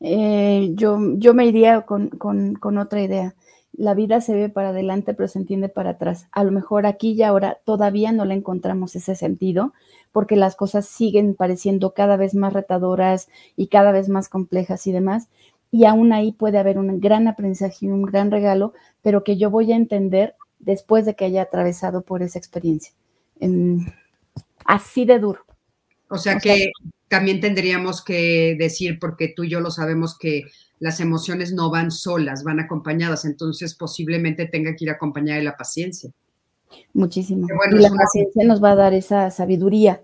Eh, 0.00 0.70
yo, 0.72 0.98
yo 1.16 1.34
me 1.34 1.44
iría 1.44 1.82
con, 1.82 2.08
con, 2.08 2.78
otra 2.78 3.02
idea. 3.02 3.34
La 3.76 3.94
vida 3.94 4.20
se 4.20 4.34
ve 4.34 4.48
para 4.48 4.68
adelante, 4.68 5.14
pero 5.14 5.28
se 5.28 5.38
entiende 5.38 5.68
para 5.68 5.90
atrás. 5.90 6.28
A 6.32 6.44
lo 6.44 6.52
mejor 6.52 6.86
aquí 6.86 7.12
y 7.12 7.22
ahora 7.22 7.58
todavía 7.64 8.12
no 8.12 8.24
le 8.24 8.34
encontramos 8.34 8.94
ese 8.94 9.14
sentido, 9.16 9.72
porque 10.12 10.36
las 10.36 10.54
cosas 10.54 10.86
siguen 10.86 11.34
pareciendo 11.34 11.92
cada 11.92 12.16
vez 12.16 12.34
más 12.34 12.52
retadoras 12.52 13.28
y 13.56 13.66
cada 13.66 13.90
vez 13.90 14.08
más 14.08 14.28
complejas 14.28 14.86
y 14.86 14.92
demás. 14.92 15.28
Y 15.72 15.86
aún 15.86 16.12
ahí 16.12 16.30
puede 16.32 16.58
haber 16.58 16.78
un 16.78 17.00
gran 17.00 17.26
aprendizaje 17.26 17.86
y 17.86 17.88
un 17.88 18.02
gran 18.02 18.30
regalo, 18.30 18.74
pero 19.02 19.24
que 19.24 19.36
yo 19.36 19.50
voy 19.50 19.72
a 19.72 19.76
entender 19.76 20.36
después 20.60 21.04
de 21.04 21.14
que 21.14 21.24
haya 21.24 21.42
atravesado 21.42 22.02
por 22.02 22.22
esa 22.22 22.38
experiencia. 22.38 22.92
así 24.64 25.04
de 25.04 25.18
duro. 25.18 25.44
O 26.08 26.18
sea 26.18 26.38
que 26.38 26.70
también 27.08 27.40
tendríamos 27.40 28.02
que 28.02 28.56
decir, 28.58 28.98
porque 28.98 29.32
tú 29.34 29.44
y 29.44 29.50
yo 29.50 29.60
lo 29.60 29.70
sabemos, 29.70 30.16
que 30.18 30.44
las 30.78 31.00
emociones 31.00 31.52
no 31.52 31.70
van 31.70 31.90
solas, 31.90 32.44
van 32.44 32.60
acompañadas, 32.60 33.24
entonces 33.24 33.74
posiblemente 33.74 34.46
tenga 34.46 34.74
que 34.74 34.84
ir 34.84 34.90
acompañada 34.90 35.38
de 35.38 35.44
la 35.44 35.56
paciencia. 35.56 36.10
Muchísimo. 36.92 37.46
y 37.70 37.78
la 37.78 37.90
paciencia 37.90 38.44
nos 38.44 38.62
va 38.62 38.72
a 38.72 38.76
dar 38.76 38.94
esa 38.94 39.30
sabiduría 39.30 40.02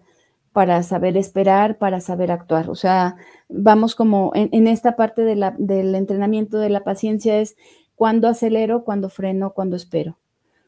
para 0.53 0.83
saber 0.83 1.17
esperar, 1.17 1.79
para 1.79 2.01
saber 2.01 2.31
actuar. 2.31 2.71
O 2.71 2.75
sea, 2.75 3.17
vamos 3.49 3.95
como 3.95 4.33
en, 4.35 4.67
esta 4.67 4.97
parte 4.97 5.23
del 5.23 5.95
entrenamiento 5.95 6.59
de 6.59 6.71
la 6.71 6.85
paciencia 6.85 7.41
es 7.41 7.57
cuando 7.95 8.29
acelero, 8.29 8.85
cuando 8.85 9.09
freno, 9.11 9.53
cuando 9.53 9.77
espero. 9.77 10.19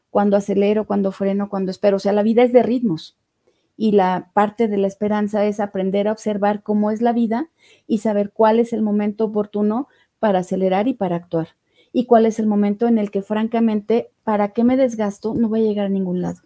Cuando 0.09 0.37
acelero, 0.37 0.85
cuando 0.85 1.11
freno, 1.11 1.49
cuando 1.49 1.71
espero. 1.71 1.97
O 1.97 1.99
sea, 1.99 2.13
la 2.13 2.23
vida 2.23 2.43
es 2.43 2.53
de 2.53 2.63
ritmos 2.63 3.17
y 3.83 3.91
la 3.91 4.29
parte 4.31 4.69
de 4.69 4.77
la 4.77 4.87
esperanza 4.87 5.43
es 5.43 5.59
aprender 5.59 6.07
a 6.07 6.13
observar 6.13 6.63
cómo 6.63 6.89
es 6.89 7.01
la 7.01 7.11
vida 7.11 7.49
y 7.85 7.97
saber 7.97 8.31
cuál 8.31 8.61
es 8.61 8.71
el 8.71 8.81
momento 8.81 9.25
oportuno 9.25 9.89
para 10.19 10.39
acelerar 10.39 10.87
y 10.87 10.93
para 10.93 11.17
actuar. 11.17 11.49
Y 11.91 12.05
cuál 12.05 12.25
es 12.25 12.39
el 12.39 12.47
momento 12.47 12.87
en 12.87 12.97
el 12.97 13.11
que, 13.11 13.21
francamente, 13.21 14.07
¿para 14.23 14.53
qué 14.53 14.63
me 14.63 14.77
desgasto? 14.77 15.33
No 15.33 15.49
voy 15.49 15.65
a 15.65 15.67
llegar 15.67 15.87
a 15.87 15.89
ningún 15.89 16.21
lado. 16.21 16.39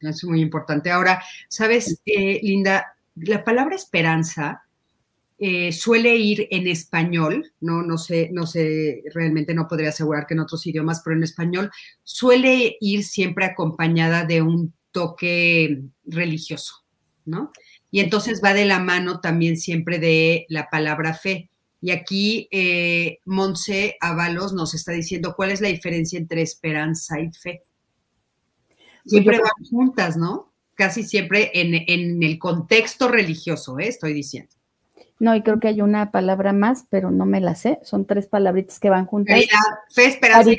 Es 0.00 0.22
muy 0.22 0.40
importante. 0.40 0.88
Ahora, 0.92 1.20
sabes, 1.48 2.00
eh, 2.06 2.38
Linda, 2.44 2.96
la 3.16 3.42
palabra 3.42 3.74
esperanza 3.74 4.62
eh, 5.36 5.72
suele 5.72 6.14
ir 6.14 6.46
en 6.52 6.68
español, 6.68 7.50
¿no? 7.60 7.82
No 7.82 7.98
sé, 7.98 8.30
no 8.32 8.46
sé, 8.46 9.02
realmente 9.12 9.52
no 9.52 9.66
podría 9.66 9.88
asegurar 9.88 10.28
que 10.28 10.34
en 10.34 10.40
otros 10.40 10.64
idiomas, 10.64 11.02
pero 11.04 11.16
en 11.16 11.24
español 11.24 11.72
suele 12.04 12.76
ir 12.80 13.02
siempre 13.02 13.46
acompañada 13.46 14.24
de 14.24 14.42
un 14.42 14.77
toque 14.92 15.82
religioso, 16.04 16.84
¿no? 17.24 17.52
Y 17.90 18.00
entonces 18.00 18.40
va 18.44 18.54
de 18.54 18.66
la 18.66 18.80
mano 18.80 19.20
también 19.20 19.56
siempre 19.56 19.98
de 19.98 20.46
la 20.48 20.68
palabra 20.70 21.14
fe. 21.14 21.50
Y 21.80 21.90
aquí 21.90 22.48
eh, 22.50 23.18
Monse 23.24 23.96
Avalos 24.00 24.52
nos 24.52 24.74
está 24.74 24.92
diciendo 24.92 25.34
cuál 25.36 25.52
es 25.52 25.60
la 25.60 25.68
diferencia 25.68 26.18
entre 26.18 26.42
esperanza 26.42 27.20
y 27.20 27.30
fe. 27.32 27.62
Pues 28.68 29.02
siempre 29.06 29.38
van 29.38 29.70
juntas, 29.70 30.16
¿no? 30.16 30.52
Casi 30.74 31.02
siempre 31.02 31.50
en, 31.54 32.22
el 32.22 32.38
contexto 32.38 33.08
religioso, 33.08 33.78
¿eh? 33.78 33.88
estoy 33.88 34.12
diciendo. 34.12 34.57
No, 35.20 35.34
y 35.34 35.42
creo 35.42 35.58
que 35.58 35.68
hay 35.68 35.80
una 35.80 36.10
palabra 36.12 36.52
más, 36.52 36.84
pero 36.88 37.10
no 37.10 37.26
me 37.26 37.40
la 37.40 37.54
sé. 37.54 37.80
Son 37.82 38.04
tres 38.06 38.26
palabritas 38.26 38.78
que 38.78 38.90
van 38.90 39.06
juntas. 39.06 39.40
fe, 39.90 40.06
esperanza. 40.06 40.50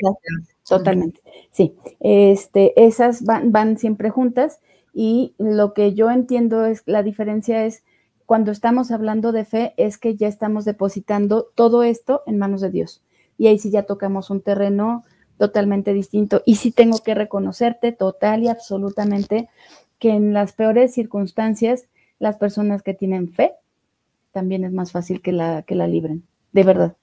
Totalmente. 0.68 1.20
Sí. 1.50 1.74
Este, 2.00 2.84
esas 2.84 3.24
van, 3.24 3.52
van 3.52 3.78
siempre 3.78 4.10
juntas. 4.10 4.60
Y 4.92 5.34
lo 5.38 5.72
que 5.72 5.94
yo 5.94 6.10
entiendo 6.10 6.66
es 6.66 6.82
la 6.86 7.02
diferencia 7.02 7.64
es 7.64 7.84
cuando 8.26 8.52
estamos 8.52 8.92
hablando 8.92 9.32
de 9.32 9.44
fe, 9.44 9.74
es 9.76 9.98
que 9.98 10.14
ya 10.14 10.28
estamos 10.28 10.64
depositando 10.64 11.50
todo 11.54 11.82
esto 11.82 12.22
en 12.26 12.38
manos 12.38 12.60
de 12.60 12.70
Dios. 12.70 13.02
Y 13.38 13.48
ahí 13.48 13.58
sí 13.58 13.70
ya 13.70 13.84
tocamos 13.84 14.30
un 14.30 14.40
terreno 14.40 15.04
totalmente 15.36 15.94
distinto. 15.94 16.42
Y 16.44 16.56
sí 16.56 16.70
tengo 16.70 16.98
que 16.98 17.14
reconocerte 17.14 17.92
total 17.92 18.44
y 18.44 18.48
absolutamente 18.48 19.48
que 19.98 20.10
en 20.10 20.32
las 20.32 20.52
peores 20.52 20.94
circunstancias, 20.94 21.86
las 22.18 22.36
personas 22.36 22.82
que 22.82 22.94
tienen 22.94 23.32
fe, 23.32 23.54
también 24.32 24.64
es 24.64 24.72
más 24.72 24.92
fácil 24.92 25.22
que 25.22 25.32
la, 25.32 25.62
que 25.62 25.74
la 25.74 25.86
libren, 25.86 26.26
de 26.52 26.62
verdad. 26.62 26.96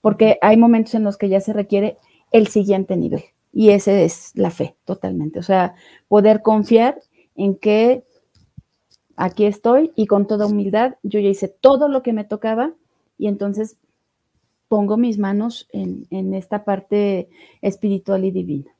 Porque 0.00 0.38
hay 0.42 0.56
momentos 0.56 0.94
en 0.94 1.04
los 1.04 1.16
que 1.16 1.28
ya 1.28 1.40
se 1.40 1.52
requiere 1.52 1.96
el 2.32 2.48
siguiente 2.48 2.96
nivel. 2.96 3.22
Y 3.52 3.70
ese 3.70 4.04
es 4.04 4.32
la 4.34 4.50
fe, 4.50 4.76
totalmente. 4.84 5.38
O 5.38 5.42
sea, 5.42 5.74
poder 6.08 6.42
confiar 6.42 7.00
en 7.36 7.54
que 7.54 8.04
aquí 9.16 9.44
estoy 9.44 9.92
y 9.94 10.06
con 10.06 10.26
toda 10.26 10.46
humildad 10.46 10.94
yo 11.02 11.20
ya 11.20 11.28
hice 11.28 11.48
todo 11.48 11.88
lo 11.88 12.02
que 12.02 12.12
me 12.12 12.24
tocaba 12.24 12.72
y 13.18 13.28
entonces 13.28 13.76
pongo 14.68 14.96
mis 14.96 15.18
manos 15.18 15.68
en, 15.72 16.06
en 16.10 16.34
esta 16.34 16.64
parte 16.64 17.28
espiritual 17.60 18.24
y 18.24 18.30
divina. 18.30 18.72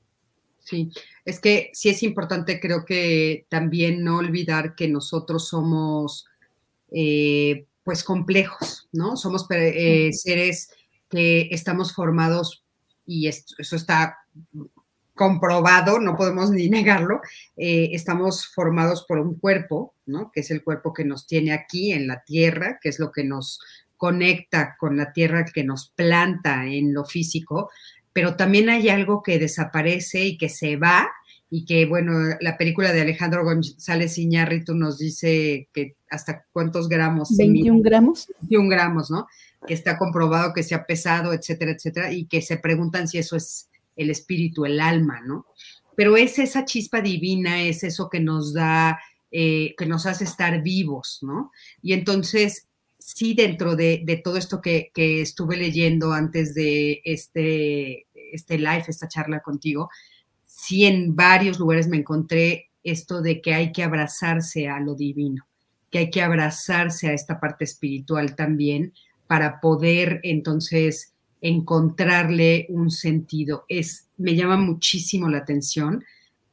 Sí, 0.58 0.90
es 1.24 1.40
que 1.40 1.70
sí 1.74 1.88
es 1.88 2.02
importante, 2.02 2.60
creo 2.60 2.84
que 2.84 3.46
también 3.48 4.04
no 4.04 4.18
olvidar 4.18 4.74
que 4.74 4.88
nosotros 4.88 5.48
somos 5.48 6.26
eh, 6.90 7.66
pues 7.84 8.04
complejos, 8.04 8.88
¿no? 8.92 9.16
Somos 9.16 9.46
eh, 9.50 10.10
seres 10.12 10.70
que 11.08 11.48
estamos 11.50 11.94
formados 11.94 12.64
y 13.04 13.28
eso 13.28 13.76
está 13.76 14.18
comprobado, 15.14 16.00
no 16.00 16.16
podemos 16.16 16.50
ni 16.50 16.68
negarlo, 16.70 17.20
eh, 17.56 17.90
estamos 17.92 18.46
formados 18.46 19.04
por 19.06 19.18
un 19.18 19.38
cuerpo, 19.38 19.94
¿no? 20.06 20.30
Que 20.32 20.40
es 20.40 20.50
el 20.50 20.62
cuerpo 20.64 20.92
que 20.92 21.04
nos 21.04 21.26
tiene 21.26 21.52
aquí 21.52 21.92
en 21.92 22.06
la 22.06 22.22
tierra, 22.24 22.78
que 22.80 22.88
es 22.88 22.98
lo 22.98 23.12
que 23.12 23.24
nos 23.24 23.60
conecta 23.96 24.76
con 24.78 24.96
la 24.96 25.12
tierra, 25.12 25.44
que 25.44 25.64
nos 25.64 25.90
planta 25.90 26.66
en 26.66 26.92
lo 26.92 27.04
físico, 27.04 27.70
pero 28.12 28.36
también 28.36 28.68
hay 28.68 28.88
algo 28.88 29.22
que 29.22 29.38
desaparece 29.38 30.24
y 30.24 30.38
que 30.38 30.48
se 30.48 30.76
va 30.76 31.10
y 31.54 31.66
que, 31.66 31.84
bueno, 31.84 32.34
la 32.40 32.56
película 32.56 32.94
de 32.94 33.02
Alejandro 33.02 33.44
González 33.44 34.16
Iñárritu 34.16 34.74
nos 34.74 34.96
dice 34.96 35.68
que 35.74 35.96
hasta 36.08 36.46
cuántos 36.50 36.88
gramos. 36.88 37.28
21 37.36 37.82
gramos. 37.82 38.26
21 38.40 38.70
gramos, 38.70 39.10
¿no? 39.10 39.26
Que 39.66 39.74
está 39.74 39.98
comprobado 39.98 40.54
que 40.54 40.62
se 40.62 40.74
ha 40.74 40.86
pesado, 40.86 41.34
etcétera, 41.34 41.72
etcétera, 41.72 42.10
y 42.10 42.24
que 42.24 42.40
se 42.40 42.56
preguntan 42.56 43.06
si 43.06 43.18
eso 43.18 43.36
es 43.36 43.68
el 43.96 44.08
espíritu, 44.08 44.64
el 44.64 44.80
alma, 44.80 45.20
¿no? 45.26 45.44
Pero 45.94 46.16
es 46.16 46.38
esa 46.38 46.64
chispa 46.64 47.02
divina, 47.02 47.60
es 47.60 47.84
eso 47.84 48.08
que 48.08 48.20
nos 48.20 48.54
da, 48.54 48.98
eh, 49.30 49.74
que 49.76 49.84
nos 49.84 50.06
hace 50.06 50.24
estar 50.24 50.62
vivos, 50.62 51.18
¿no? 51.20 51.52
Y 51.82 51.92
entonces, 51.92 52.66
sí, 52.98 53.34
dentro 53.34 53.76
de, 53.76 54.22
todo 54.24 54.38
esto 54.38 54.62
que, 54.62 54.90
que, 54.94 55.20
estuve 55.20 55.58
leyendo 55.58 56.14
antes 56.14 56.54
de 56.54 57.02
este, 57.04 58.06
este 58.14 58.56
live, 58.56 58.84
esta 58.88 59.06
charla 59.06 59.40
contigo, 59.40 59.90
sí 60.54 60.84
en 60.84 61.16
varios 61.16 61.58
lugares 61.58 61.88
me 61.88 61.96
encontré 61.96 62.70
esto 62.84 63.22
de 63.22 63.40
que 63.40 63.54
hay 63.54 63.72
que 63.72 63.82
abrazarse 63.82 64.68
a 64.68 64.80
lo 64.80 64.94
divino, 64.94 65.46
que 65.90 65.98
hay 65.98 66.10
que 66.10 66.22
abrazarse 66.22 67.08
a 67.08 67.12
esta 67.12 67.40
parte 67.40 67.64
espiritual 67.64 68.36
también 68.36 68.92
para 69.26 69.60
poder 69.60 70.20
entonces 70.22 71.14
encontrarle 71.40 72.66
un 72.68 72.90
sentido. 72.90 73.64
Es, 73.68 74.08
me 74.16 74.36
llama 74.36 74.56
muchísimo 74.56 75.28
la 75.28 75.38
atención 75.38 76.04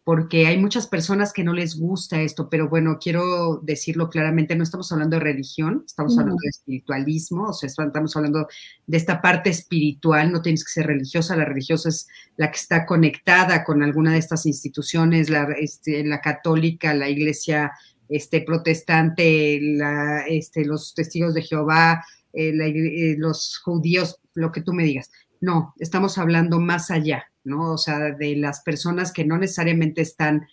porque 0.09 0.47
hay 0.47 0.57
muchas 0.57 0.87
personas 0.87 1.33
que 1.33 1.43
no 1.43 1.53
les 1.53 1.79
gusta 1.79 2.19
esto, 2.19 2.49
pero 2.49 2.67
bueno, 2.67 2.97
quiero 2.99 3.59
decirlo 3.61 4.09
claramente, 4.09 4.55
no 4.55 4.63
estamos 4.63 4.91
hablando 4.91 5.17
de 5.17 5.23
religión, 5.23 5.83
estamos 5.85 6.17
hablando 6.17 6.41
de 6.41 6.49
espiritualismo, 6.49 7.49
o 7.49 7.53
sea, 7.53 7.67
estamos 7.67 8.15
hablando 8.15 8.47
de 8.87 8.97
esta 8.97 9.21
parte 9.21 9.51
espiritual, 9.51 10.31
no 10.31 10.41
tienes 10.41 10.65
que 10.65 10.71
ser 10.71 10.87
religiosa, 10.87 11.35
la 11.35 11.45
religiosa 11.45 11.89
es 11.89 12.07
la 12.37 12.49
que 12.49 12.57
está 12.57 12.87
conectada 12.87 13.63
con 13.63 13.83
alguna 13.83 14.13
de 14.13 14.17
estas 14.17 14.47
instituciones, 14.47 15.29
la, 15.29 15.43
este, 15.59 16.03
la 16.03 16.21
católica, 16.21 16.91
la 16.95 17.07
iglesia 17.07 17.71
este, 18.07 18.41
protestante, 18.41 19.59
la, 19.61 20.25
este, 20.27 20.65
los 20.65 20.95
testigos 20.95 21.35
de 21.35 21.43
Jehová, 21.43 22.03
eh, 22.33 22.49
eh, 22.49 23.15
los 23.15 23.59
judíos, 23.63 24.19
lo 24.33 24.51
que 24.51 24.61
tú 24.61 24.73
me 24.73 24.85
digas. 24.85 25.11
No, 25.41 25.73
estamos 25.79 26.17
hablando 26.17 26.59
más 26.59 26.91
allá, 26.91 27.25
¿no? 27.43 27.73
O 27.73 27.77
sea, 27.77 28.11
de 28.11 28.35
las 28.35 28.61
personas 28.61 29.13
que 29.13 29.25
no 29.25 29.37
necesariamente 29.37 30.01
están 30.01 30.47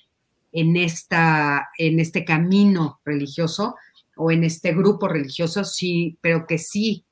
en, 0.53 0.77
esta, 0.77 1.68
en 1.77 2.01
este 2.01 2.25
camino 2.25 3.01
religioso 3.05 3.75
o 4.16 4.31
en 4.31 4.44
este 4.44 4.72
grupo 4.72 5.09
religioso, 5.09 5.64
sí, 5.64 6.18
pero 6.20 6.46
que 6.46 6.59
sí 6.59 7.05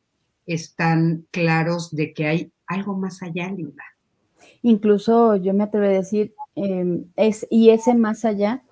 están 0.47 1.27
claros 1.31 1.95
de 1.95 2.15
que 2.15 2.27
hay 2.27 2.53
algo 2.67 2.97
más 2.97 3.23
allá, 3.23 3.51
Linda. 3.51 3.85
Incluso 4.63 5.37
yo 5.37 5.53
me 5.53 5.65
atrevo 5.65 5.87
a 5.87 5.91
decir, 5.91 6.35
em, 6.55 7.05
es, 7.17 7.47
y 7.51 7.71
ese 7.71 7.95
más 7.95 8.25
allá, 8.25 8.63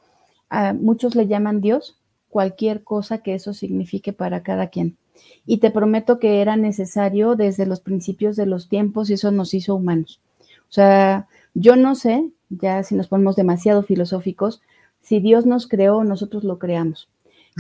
a 0.49 0.73
muchos 0.73 1.15
le 1.15 1.27
llaman 1.27 1.61
Dios, 1.61 1.99
cualquier 2.29 2.83
cosa 2.83 3.19
que 3.19 3.35
eso 3.35 3.53
signifique 3.53 4.13
para 4.13 4.43
cada 4.43 4.69
quien. 4.69 4.97
Y 5.47 5.59
te 5.59 5.71
prometo 5.71 6.19
que 6.19 6.41
era 6.41 6.57
necesario 6.57 7.35
desde 7.35 7.67
los 7.67 7.81
principios 7.81 8.37
de 8.37 8.47
los 8.47 8.69
tiempos 8.69 9.11
y 9.11 9.15
eso 9.15 9.31
nos 9.31 9.55
hizo 9.55 9.75
humanos. 9.75 10.21
O 10.69 10.73
sea, 10.73 11.29
yo 11.55 11.77
no 11.77 11.95
sé, 11.95 12.31
ya 12.49 12.83
si 12.83 12.95
nos 12.95 13.09
ponemos 13.09 13.37
demasiado 13.37 13.83
filosóficos, 13.83 14.63
si 15.01 15.21
Dios 15.21 15.47
nos 15.47 15.67
creó, 15.67 16.05
nosotros 16.05 16.45
lo 16.45 16.59
creamos. 16.59 17.09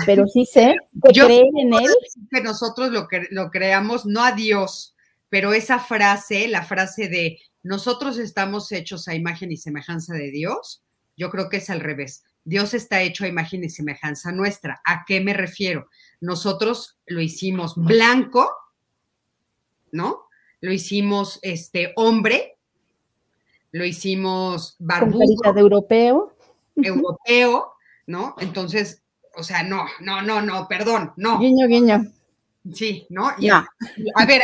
Pero 0.06 0.26
sí 0.26 0.46
sé 0.46 0.76
que 1.02 1.20
creer 1.20 1.44
en 1.58 1.74
Él. 1.74 1.90
Que 2.30 2.40
nosotros 2.40 2.90
lo, 2.90 3.08
lo 3.30 3.50
creamos, 3.50 4.06
no 4.06 4.24
a 4.24 4.32
Dios, 4.32 4.94
pero 5.28 5.52
esa 5.52 5.78
frase, 5.78 6.48
la 6.48 6.62
frase 6.62 7.08
de 7.08 7.38
nosotros 7.62 8.18
estamos 8.18 8.72
hechos 8.72 9.08
a 9.08 9.14
imagen 9.14 9.52
y 9.52 9.56
semejanza 9.56 10.14
de 10.14 10.30
Dios, 10.30 10.82
yo 11.16 11.30
creo 11.30 11.48
que 11.48 11.58
es 11.58 11.70
al 11.70 11.80
revés. 11.80 12.24
Dios 12.44 12.74
está 12.74 13.02
hecho 13.02 13.24
a 13.24 13.28
imagen 13.28 13.62
y 13.62 13.70
semejanza 13.70 14.32
nuestra. 14.32 14.80
¿A 14.84 15.04
qué 15.06 15.20
me 15.20 15.32
refiero? 15.32 15.88
Nosotros 16.22 17.00
lo 17.06 17.20
hicimos 17.20 17.74
blanco, 17.74 18.48
¿no? 19.90 20.26
Lo 20.60 20.72
hicimos 20.72 21.40
este 21.42 21.92
hombre, 21.96 22.58
lo 23.72 23.84
hicimos 23.84 24.76
barbudo. 24.78 25.52
de 25.52 25.60
europeo. 25.60 26.36
Europeo, 26.76 27.72
¿no? 28.06 28.36
Entonces, 28.38 29.02
o 29.34 29.42
sea, 29.42 29.64
no, 29.64 29.84
no, 29.98 30.22
no, 30.22 30.40
no, 30.40 30.68
perdón, 30.68 31.12
no. 31.16 31.40
Guiño, 31.40 31.66
guiño. 31.66 32.04
Sí, 32.72 33.04
¿no? 33.10 33.26
A, 33.26 34.24
ver, 34.24 34.42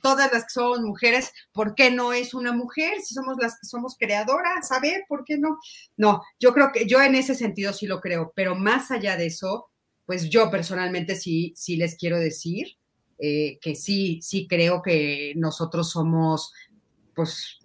todas 0.00 0.32
las 0.32 0.44
que 0.44 0.50
somos 0.50 0.80
mujeres, 0.82 1.32
¿por 1.50 1.74
qué 1.74 1.90
no 1.90 2.12
es 2.12 2.34
una 2.34 2.52
mujer? 2.52 3.00
Si 3.00 3.14
somos 3.14 3.36
las 3.40 3.58
que 3.58 3.66
somos 3.66 3.96
creadoras, 3.98 4.70
a 4.70 4.78
ver, 4.78 5.04
¿por 5.08 5.24
qué 5.24 5.38
no? 5.38 5.58
No, 5.96 6.22
yo 6.38 6.54
creo 6.54 6.70
que 6.72 6.86
yo 6.86 7.02
en 7.02 7.16
ese 7.16 7.34
sentido 7.34 7.72
sí 7.72 7.88
lo 7.88 8.00
creo, 8.00 8.32
pero 8.36 8.54
más 8.54 8.92
allá 8.92 9.16
de 9.16 9.26
eso, 9.26 9.66
pues 10.06 10.30
yo 10.30 10.50
personalmente 10.50 11.16
sí, 11.16 11.52
sí 11.56 11.76
les 11.76 11.96
quiero 11.96 12.18
decir 12.18 12.76
eh, 13.18 13.58
que 13.60 13.74
sí, 13.74 14.20
sí 14.22 14.46
creo 14.46 14.82
que 14.82 15.32
nosotros 15.36 15.90
somos, 15.90 16.52
pues, 17.14 17.58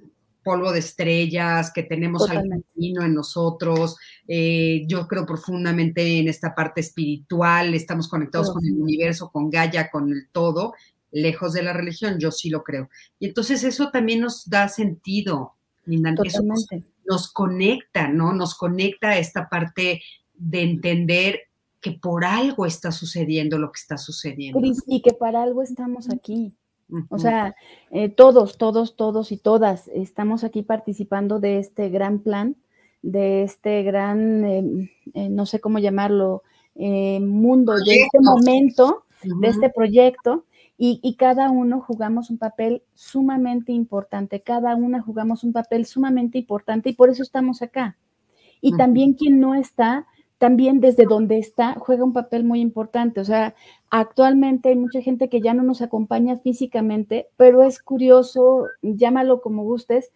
polvo 0.44 0.72
de 0.72 0.80
estrellas, 0.80 1.72
que 1.74 1.84
tenemos 1.84 2.30
algo 2.30 2.64
divino 2.74 3.04
en 3.04 3.14
nosotros. 3.14 3.98
Eh, 4.28 4.84
yo 4.88 5.08
creo 5.08 5.26
profundamente 5.26 6.20
en 6.20 6.28
esta 6.28 6.56
parte 6.56 6.82
espiritual, 6.82 7.74
estamos 7.74 8.08
conectados 8.08 8.52
con 8.52 8.66
el 8.66 8.74
universo, 8.74 9.30
con 9.30 9.50
Gaia, 9.50 9.92
con 9.92 10.12
el 10.12 10.30
todo, 10.32 10.74
lejos 11.12 11.54
de 11.54 11.64
la 11.64 11.74
religión, 11.74 12.18
yo 12.18 12.32
sí 12.32 12.50
lo 12.50 12.64
creo. 12.64 12.90
Y 13.20 13.28
entonces 13.28 13.64
eso 13.64 13.92
también 13.92 14.22
nos 14.22 14.50
da 14.50 14.68
sentido, 14.68 15.54
Eso 16.24 16.44
nos, 17.06 17.32
conecta, 17.34 18.08
¿no? 18.08 18.34
Nos 18.34 18.56
conecta 18.56 19.10
a 19.10 19.18
esta 19.18 19.50
parte 19.50 20.02
de 20.34 20.62
entender 20.62 21.51
que 21.82 21.92
por 21.92 22.24
algo 22.24 22.66
está 22.66 22.92
sucediendo 22.92 23.58
lo 23.58 23.72
que 23.72 23.80
está 23.80 23.98
sucediendo. 23.98 24.62
y 24.88 25.02
que 25.02 25.14
para 25.14 25.44
algo 25.44 25.64
estamos 25.64 26.10
aquí. 26.10 26.56
O 27.10 27.20
sea, 27.20 27.56
eh, 27.90 28.10
todos, 28.10 28.58
todos, 28.58 28.96
todos 28.96 29.32
y 29.32 29.38
todas 29.38 29.88
estamos 29.94 30.44
aquí 30.44 30.62
participando 30.62 31.40
de 31.40 31.58
este 31.58 31.90
gran 31.90 32.20
plan, 32.20 32.58
de 33.02 33.44
este 33.44 33.84
gran, 33.84 34.46
em, 34.46 34.90
eh, 35.14 35.30
no 35.30 35.46
sé 35.46 35.62
cómo 35.62 35.80
llamarlo, 35.80 36.44
eh, 36.76 37.20
mundo, 37.22 37.76
de 37.78 38.02
este 38.02 38.20
momento, 38.20 39.06
de 39.24 39.48
este 39.48 39.70
proyecto, 39.70 40.46
y, 40.78 41.00
y, 41.04 41.16
cada 41.16 41.52
uno 41.52 41.80
jugamos 41.80 42.30
un 42.30 42.40
papel 42.40 42.84
sumamente 42.94 43.72
importante, 43.72 44.42
cada 44.42 44.76
una 44.76 45.02
jugamos 45.02 45.44
un 45.44 45.54
papel 45.54 45.86
sumamente 45.86 46.40
importante 46.40 46.90
y 46.90 46.94
por 46.94 47.10
eso 47.10 47.22
estamos 47.22 47.62
acá. 47.62 47.98
Y 48.62 48.76
también 48.76 49.14
quien 49.14 49.40
no 49.40 49.54
está, 49.54 50.08
también 50.42 50.80
desde 50.80 51.06
donde 51.06 51.38
está, 51.38 51.76
juega 51.76 52.04
un 52.04 52.14
papel 52.14 52.44
muy 52.44 52.62
importante. 52.62 53.22
O 53.22 53.24
sea, 53.24 53.54
actualmente 53.92 54.70
hay 54.70 54.76
mucha 54.76 55.00
gente 55.00 55.30
que 55.30 55.40
ya 55.40 55.54
no 55.54 55.62
nos 55.62 55.84
acompaña 55.84 56.36
físicamente, 56.36 57.28
pero 57.38 57.62
es 57.62 57.80
curioso, 57.80 58.66
llámalo 58.82 59.40
como 59.40 59.64
gustes, 59.64 60.12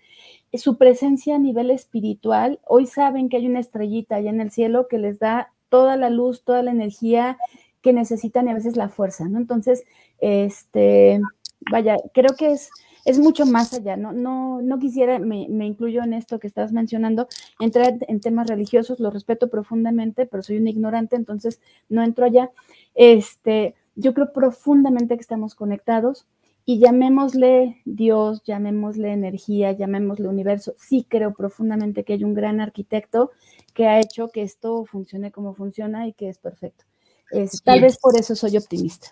su 0.52 0.80
presencia 0.80 1.36
a 1.36 1.38
nivel 1.38 1.70
espiritual. 1.70 2.60
Hoy 2.66 2.88
saben 2.88 3.30
que 3.30 3.38
hay 3.38 3.46
una 3.46 3.60
estrellita 3.60 4.16
allá 4.16 4.32
en 4.32 4.42
el 4.42 4.50
cielo 4.50 4.88
que 4.88 4.98
les 4.98 5.20
da 5.20 5.54
toda 5.70 5.96
la 5.96 6.10
luz, 6.10 6.44
toda 6.44 6.64
la 6.64 6.72
energía 6.72 7.38
que 7.84 7.94
necesitan 7.94 8.48
y 8.48 8.50
a 8.50 8.56
veces 8.56 8.78
la 8.78 8.90
fuerza, 8.90 9.30
¿no? 9.30 9.38
Entonces, 9.38 9.84
este, 10.18 11.22
vaya, 11.70 11.98
creo 12.16 12.36
que 12.36 12.54
es 12.54 12.72
es 13.06 13.20
mucho 13.20 13.46
más 13.46 13.74
allá. 13.74 13.96
No, 13.96 14.12
no, 14.12 14.62
no 14.62 14.80
quisiera, 14.80 15.20
me, 15.20 15.48
me, 15.50 15.66
incluyo 15.66 16.04
en 16.04 16.14
esto 16.14 16.40
que 16.40 16.48
estás 16.48 16.72
mencionando, 16.74 17.28
entrar 17.60 17.98
en 18.08 18.20
temas 18.20 18.48
religiosos, 18.48 19.00
lo 19.00 19.12
respeto 19.12 19.50
profundamente, 19.50 20.26
pero 20.26 20.44
soy 20.44 20.58
un 20.58 20.68
ignorante, 20.68 21.16
entonces 21.16 21.62
no 21.88 22.04
entro 22.04 22.26
allá. 22.26 22.52
Este, 22.96 23.76
yo 23.96 24.14
creo 24.14 24.34
profundamente 24.34 25.16
que 25.16 25.22
estamos 25.22 25.56
conectados 25.56 26.26
y 26.66 26.80
llamémosle 26.80 27.82
Dios, 27.86 28.42
llamémosle 28.44 29.12
energía, 29.12 29.72
llamémosle 29.72 30.28
universo. 30.28 30.74
Sí 30.78 31.06
creo 31.08 31.34
profundamente 31.34 32.04
que 32.04 32.14
hay 32.14 32.24
un 32.24 32.34
gran 32.34 32.60
arquitecto 32.60 33.32
que 33.76 33.86
ha 33.86 34.00
hecho 34.00 34.30
que 34.30 34.42
esto 34.42 34.84
funcione 34.86 35.32
como 35.32 35.54
funciona 35.54 36.08
y 36.08 36.14
que 36.14 36.28
es 36.28 36.40
perfecto. 36.40 36.86
Es, 37.32 37.62
tal 37.64 37.82
vez 37.82 37.98
por 37.98 38.18
eso 38.18 38.36
soy 38.36 38.58
optimista. 38.58 39.08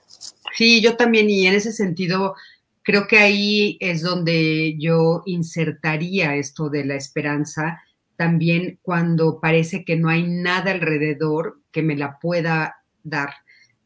Sí, 0.55 0.81
yo 0.81 0.95
también, 0.95 1.29
y 1.29 1.47
en 1.47 1.55
ese 1.55 1.71
sentido, 1.71 2.35
Creo 2.83 3.07
que 3.07 3.17
ahí 3.17 3.77
es 3.79 4.01
donde 4.01 4.75
yo 4.77 5.23
insertaría 5.25 6.35
esto 6.35 6.69
de 6.69 6.83
la 6.83 6.95
esperanza, 6.95 7.81
también 8.17 8.77
cuando 8.81 9.39
parece 9.39 9.85
que 9.85 9.95
no 9.95 10.09
hay 10.09 10.23
nada 10.23 10.71
alrededor 10.71 11.61
que 11.71 11.81
me 11.81 11.95
la 11.95 12.19
pueda 12.19 12.75
dar. 13.01 13.29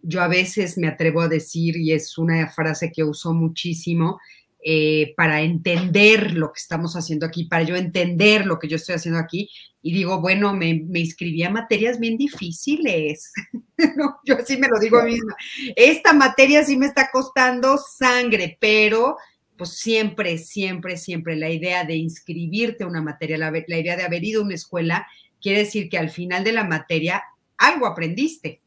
Yo 0.01 0.21
a 0.21 0.27
veces 0.27 0.77
me 0.79 0.88
atrevo 0.88 1.21
a 1.21 1.27
decir, 1.27 1.77
y 1.77 1.91
es 1.91 2.17
una 2.17 2.49
frase 2.49 2.91
que 2.91 3.03
uso 3.03 3.33
muchísimo, 3.33 4.19
eh, 4.63 5.13
para 5.15 5.41
entender 5.41 6.33
lo 6.33 6.51
que 6.51 6.60
estamos 6.60 6.95
haciendo 6.95 7.27
aquí, 7.27 7.45
para 7.45 7.63
yo 7.63 7.75
entender 7.75 8.47
lo 8.47 8.57
que 8.57 8.67
yo 8.67 8.77
estoy 8.77 8.95
haciendo 8.95 9.19
aquí. 9.19 9.49
Y 9.81 9.93
digo, 9.93 10.19
bueno, 10.21 10.53
me, 10.55 10.83
me 10.88 10.99
inscribí 11.01 11.43
a 11.43 11.51
materias 11.51 11.99
bien 11.99 12.17
difíciles. 12.17 13.31
yo 14.25 14.37
así 14.37 14.57
me 14.57 14.67
lo 14.67 14.79
digo 14.79 14.97
a 14.97 15.03
mí 15.03 15.13
misma. 15.13 15.35
Esta 15.75 16.13
materia 16.13 16.63
sí 16.63 16.77
me 16.77 16.85
está 16.85 17.09
costando 17.11 17.77
sangre, 17.77 18.57
pero 18.59 19.17
pues 19.57 19.77
siempre, 19.77 20.37
siempre, 20.37 20.97
siempre 20.97 21.35
la 21.35 21.49
idea 21.49 21.83
de 21.83 21.95
inscribirte 21.95 22.83
a 22.83 22.87
una 22.87 23.01
materia, 23.01 23.37
la, 23.37 23.51
la 23.51 23.77
idea 23.77 23.95
de 23.95 24.03
haber 24.03 24.23
ido 24.23 24.41
a 24.41 24.45
una 24.45 24.53
escuela, 24.53 25.07
quiere 25.41 25.59
decir 25.59 25.89
que 25.89 25.97
al 25.97 26.09
final 26.09 26.43
de 26.43 26.51
la 26.51 26.63
materia 26.63 27.23
algo 27.57 27.87
aprendiste, 27.87 28.61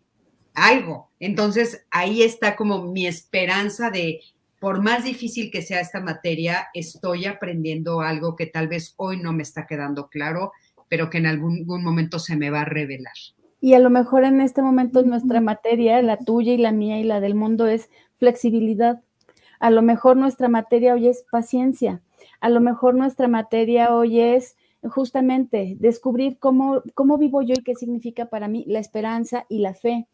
algo. 0.55 1.11
Entonces 1.21 1.87
ahí 1.91 2.23
está 2.23 2.57
como 2.57 2.93
mi 2.93 3.07
esperanza 3.07 3.91
de 3.91 4.21
por 4.61 4.83
más 4.83 5.05
difícil 5.05 5.51
que 5.51 5.63
sea 5.63 5.81
esta 5.81 6.01
materia, 6.01 6.69
estoy 6.75 7.25
aprendiendo 7.25 8.03
algo 8.03 8.37
que 8.37 8.47
tal 8.47 8.69
vez 8.69 8.93
hoy 8.99 9.17
no 9.17 9.33
me 9.33 9.43
está 9.43 9.67
quedando 9.67 10.09
claro, 10.09 10.53
pero 10.89 11.09
que 11.09 11.17
en 11.19 11.27
algún, 11.27 11.65
momento 11.67 12.19
se 12.19 12.37
me 12.37 12.51
va 12.51 12.61
a 12.61 12.67
revelar. 12.67 13.15
Y 13.61 13.75
a 13.75 13.79
lo 13.79 13.91
mejor 13.91 14.25
en 14.25 14.41
este 14.41 14.63
momento 14.63 15.03
nuestra 15.03 15.41
materia, 15.41 16.01
la 16.03 16.17
tuya 16.17 16.55
y 16.55 16.59
la 16.59 16.73
mía 16.73 16.99
y 16.99 17.05
la 17.05 17.21
del 17.21 17.35
mundo, 17.35 17.67
es 17.67 17.91
flexibilidad. 18.17 19.03
A 19.59 19.71
lo 19.71 19.83
mejor 19.83 20.17
nuestra 20.17 20.49
materia 20.49 20.95
hoy 20.95 21.09
es 21.09 21.25
paciencia. 21.31 22.01
A 22.41 22.49
lo 22.49 22.61
mejor 22.61 22.95
nuestra 22.95 23.29
materia 23.29 23.95
hoy 23.95 24.21
es 24.21 24.57
justamente 24.83 25.77
descubrir 25.79 26.39
cómo, 26.39 26.83
cómo 26.95 27.19
vivo 27.19 27.43
yo 27.43 27.55
y 27.55 27.63
qué 27.63 27.75
significa 27.75 28.27
para 28.27 28.49
mí 28.49 28.65
la 28.67 28.79
esperanza 28.79 29.45
y 29.49 29.59
la 29.59 29.75
fe. 29.75 30.07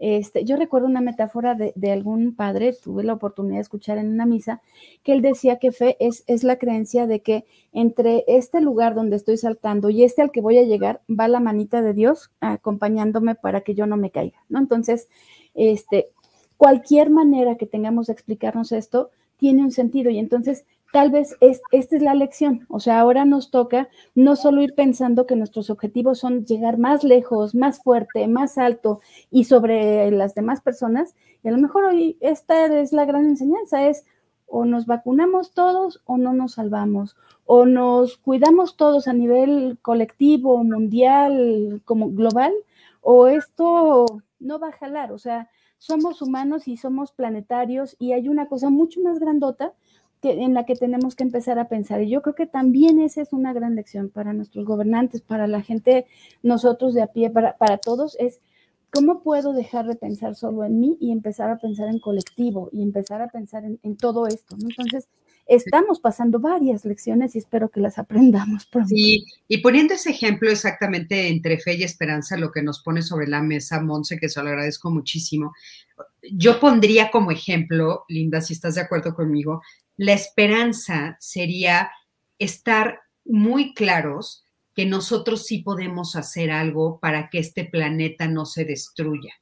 Este, 0.00 0.46
yo 0.46 0.56
recuerdo 0.56 0.86
una 0.86 1.02
metáfora 1.02 1.54
de, 1.54 1.92
algún 1.92 2.34
padre, 2.34 2.72
tuve 2.72 3.04
la 3.04 3.12
oportunidad 3.12 3.56
de 3.56 3.60
escuchar 3.60 3.98
en 3.98 4.10
una 4.10 4.24
misa, 4.24 4.62
que 5.02 5.12
él 5.12 5.20
decía 5.20 5.58
que 5.58 5.72
fe 5.72 5.98
es, 6.00 6.24
es 6.26 6.42
la 6.42 6.56
creencia 6.56 7.06
de 7.06 7.20
que 7.20 7.44
entre 7.74 8.24
este 8.26 8.62
lugar 8.62 8.94
donde 8.94 9.16
estoy 9.16 9.36
saltando 9.36 9.90
y 9.90 10.02
este 10.02 10.22
al 10.22 10.30
que 10.30 10.40
voy 10.40 10.56
a 10.56 10.64
llegar, 10.64 11.02
va 11.08 11.28
la 11.28 11.38
manita 11.38 11.82
de 11.82 11.92
Dios 11.92 12.30
acompañándome 12.40 13.34
para 13.34 13.60
que 13.60 13.74
yo 13.74 13.86
no 13.86 13.98
me 13.98 14.10
caiga, 14.10 14.38
¿no? 14.48 14.58
Entonces, 14.58 15.06
este, 15.54 16.08
cualquier 16.56 17.10
manera 17.10 17.56
que 17.56 17.66
tengamos 17.66 18.06
de 18.06 18.14
explicarnos 18.14 18.72
esto 18.72 19.10
tiene 19.36 19.62
un 19.62 19.70
sentido 19.70 20.10
y 20.10 20.18
entonces 20.18 20.64
tal 20.92 21.10
vez 21.10 21.36
es, 21.40 21.60
esta 21.70 21.96
es 21.96 22.02
la 22.02 22.14
lección. 22.14 22.66
O 22.68 22.80
sea, 22.80 23.00
ahora 23.00 23.24
nos 23.24 23.50
toca 23.50 23.88
no 24.14 24.36
solo 24.36 24.62
ir 24.62 24.74
pensando 24.74 25.26
que 25.26 25.36
nuestros 25.36 25.70
objetivos 25.70 26.18
son 26.18 26.44
llegar 26.44 26.78
más 26.78 27.04
lejos, 27.04 27.54
más 27.54 27.82
fuerte, 27.82 28.26
más 28.28 28.58
alto 28.58 29.00
y 29.30 29.44
sobre 29.44 30.10
las 30.10 30.34
demás 30.34 30.60
personas. 30.60 31.14
Y 31.42 31.48
a 31.48 31.52
lo 31.52 31.58
mejor 31.58 31.84
hoy 31.84 32.16
esta 32.20 32.66
es 32.80 32.92
la 32.92 33.04
gran 33.04 33.26
enseñanza, 33.26 33.86
es 33.86 34.04
o 34.50 34.64
nos 34.64 34.86
vacunamos 34.86 35.52
todos 35.52 36.02
o 36.06 36.18
no 36.18 36.32
nos 36.32 36.54
salvamos, 36.54 37.16
o 37.46 37.66
nos 37.66 38.16
cuidamos 38.16 38.76
todos 38.76 39.06
a 39.06 39.12
nivel 39.12 39.78
colectivo, 39.80 40.62
mundial, 40.64 41.80
como 41.84 42.10
global, 42.10 42.52
o 43.00 43.28
esto 43.28 44.06
no 44.40 44.58
va 44.58 44.68
a 44.68 44.72
jalar. 44.72 45.12
O 45.12 45.18
sea, 45.18 45.48
somos 45.78 46.20
humanos 46.20 46.68
y 46.68 46.76
somos 46.76 47.12
planetarios 47.12 47.96
y 47.98 48.12
hay 48.12 48.28
una 48.28 48.46
cosa 48.46 48.70
mucho 48.70 49.00
más 49.00 49.18
grandota 49.20 49.72
en 50.22 50.54
la 50.54 50.66
que 50.66 50.74
tenemos 50.74 51.14
que 51.14 51.24
empezar 51.24 51.58
a 51.58 51.68
pensar. 51.68 52.02
Y 52.02 52.10
yo 52.10 52.22
creo 52.22 52.34
que 52.34 52.46
también 52.46 53.00
esa 53.00 53.22
es 53.22 53.32
una 53.32 53.52
gran 53.52 53.74
lección 53.74 54.10
para 54.10 54.32
nuestros 54.32 54.64
gobernantes, 54.64 55.22
para 55.22 55.46
la 55.46 55.62
gente, 55.62 56.06
nosotros 56.42 56.94
de 56.94 57.02
a 57.02 57.06
pie, 57.06 57.30
para, 57.30 57.56
para 57.56 57.78
todos, 57.78 58.16
es 58.18 58.40
cómo 58.90 59.22
puedo 59.22 59.52
dejar 59.52 59.86
de 59.86 59.96
pensar 59.96 60.34
solo 60.34 60.64
en 60.64 60.80
mí 60.80 60.96
y 61.00 61.12
empezar 61.12 61.50
a 61.50 61.58
pensar 61.58 61.88
en 61.88 61.98
colectivo 61.98 62.68
y 62.72 62.82
empezar 62.82 63.22
a 63.22 63.28
pensar 63.28 63.64
en, 63.64 63.96
todo 63.96 64.26
esto. 64.26 64.56
Entonces, 64.60 65.08
estamos 65.46 66.00
pasando 66.00 66.40
varias 66.40 66.84
lecciones 66.84 67.34
y 67.34 67.38
espero 67.38 67.68
que 67.68 67.80
las 67.80 67.98
aprendamos 67.98 68.66
pronto. 68.66 68.88
Sí, 68.88 69.24
y 69.48 69.58
poniendo 69.58 69.94
ese 69.94 70.10
ejemplo 70.10 70.50
exactamente 70.50 71.28
entre 71.28 71.58
fe 71.58 71.76
y 71.76 71.82
esperanza, 71.84 72.36
lo 72.36 72.50
que 72.50 72.62
nos 72.62 72.82
pone 72.82 73.02
sobre 73.02 73.28
la 73.28 73.42
mesa, 73.42 73.80
Monse, 73.80 74.18
que 74.18 74.28
se 74.28 74.42
lo 74.42 74.48
agradezco 74.48 74.90
muchísimo, 74.90 75.52
yo 76.22 76.60
pondría 76.60 77.10
como 77.10 77.30
ejemplo, 77.30 78.04
Linda, 78.08 78.40
si 78.40 78.54
estás 78.54 78.74
de 78.74 78.82
acuerdo 78.82 79.14
conmigo, 79.14 79.62
la 80.00 80.14
esperanza 80.14 81.18
sería 81.20 81.92
estar 82.38 83.00
muy 83.26 83.74
claros 83.74 84.46
que 84.74 84.86
nosotros 84.86 85.44
sí 85.44 85.58
podemos 85.58 86.16
hacer 86.16 86.50
algo 86.50 86.98
para 87.00 87.28
que 87.28 87.38
este 87.38 87.66
planeta 87.66 88.26
no 88.26 88.46
se 88.46 88.64
destruya. 88.64 89.34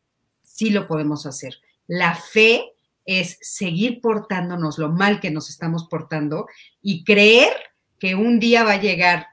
Sí 0.42 0.70
lo 0.70 0.88
podemos 0.88 1.26
hacer. 1.26 1.54
La 1.86 2.16
fe 2.16 2.72
es 3.04 3.38
seguir 3.40 4.00
portándonos 4.00 4.78
lo 4.78 4.88
mal 4.88 5.20
que 5.20 5.30
nos 5.30 5.48
estamos 5.48 5.86
portando 5.88 6.48
y 6.82 7.04
creer 7.04 7.52
que 8.00 8.16
un 8.16 8.40
día 8.40 8.64
va 8.64 8.72
a 8.72 8.80
llegar 8.80 9.28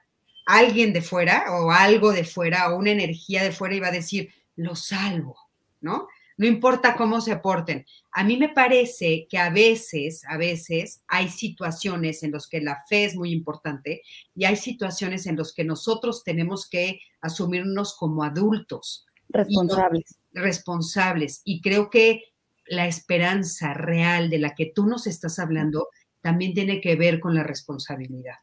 alguien 0.45 0.93
de 0.93 1.01
fuera 1.01 1.45
o 1.49 1.71
algo 1.71 2.11
de 2.11 2.23
fuera 2.23 2.69
o 2.69 2.77
una 2.77 2.91
energía 2.91 3.41
de 3.41 3.51
fuera 3.51 3.73
y 3.73 3.79
va 3.79 3.87
a 3.87 3.91
decir, 3.91 4.31
lo 4.55 4.75
salvo, 4.75 5.39
¿no? 5.81 6.07
No 6.37 6.45
importa 6.45 6.95
cómo 6.95 7.21
se 7.21 7.37
porten. 7.37 7.85
A 8.11 8.23
mí 8.23 8.37
me 8.37 8.49
parece 8.49 9.27
que 9.29 9.37
a 9.37 9.49
veces, 9.49 10.23
a 10.27 10.37
veces 10.37 11.01
hay 11.07 11.29
situaciones 11.29 12.23
en 12.23 12.31
las 12.31 12.47
que 12.47 12.61
la 12.61 12.83
fe 12.89 13.05
es 13.05 13.15
muy 13.15 13.31
importante 13.31 14.01
y 14.35 14.45
hay 14.45 14.57
situaciones 14.57 15.27
en 15.27 15.37
las 15.37 15.53
que 15.53 15.63
nosotros 15.63 16.23
tenemos 16.23 16.69
que 16.69 16.99
asumirnos 17.21 17.95
como 17.95 18.23
adultos. 18.23 19.05
Responsables. 19.29 20.17
Y, 20.33 20.39
responsables. 20.39 21.41
Y 21.45 21.61
creo 21.61 21.89
que 21.89 22.23
la 22.67 22.87
esperanza 22.87 23.73
real 23.73 24.29
de 24.29 24.39
la 24.39 24.55
que 24.55 24.71
tú 24.73 24.85
nos 24.85 25.07
estás 25.07 25.39
hablando 25.39 25.87
también 26.21 26.53
tiene 26.53 26.81
que 26.81 26.95
ver 26.95 27.19
con 27.19 27.35
la 27.35 27.43
responsabilidad. 27.43 28.37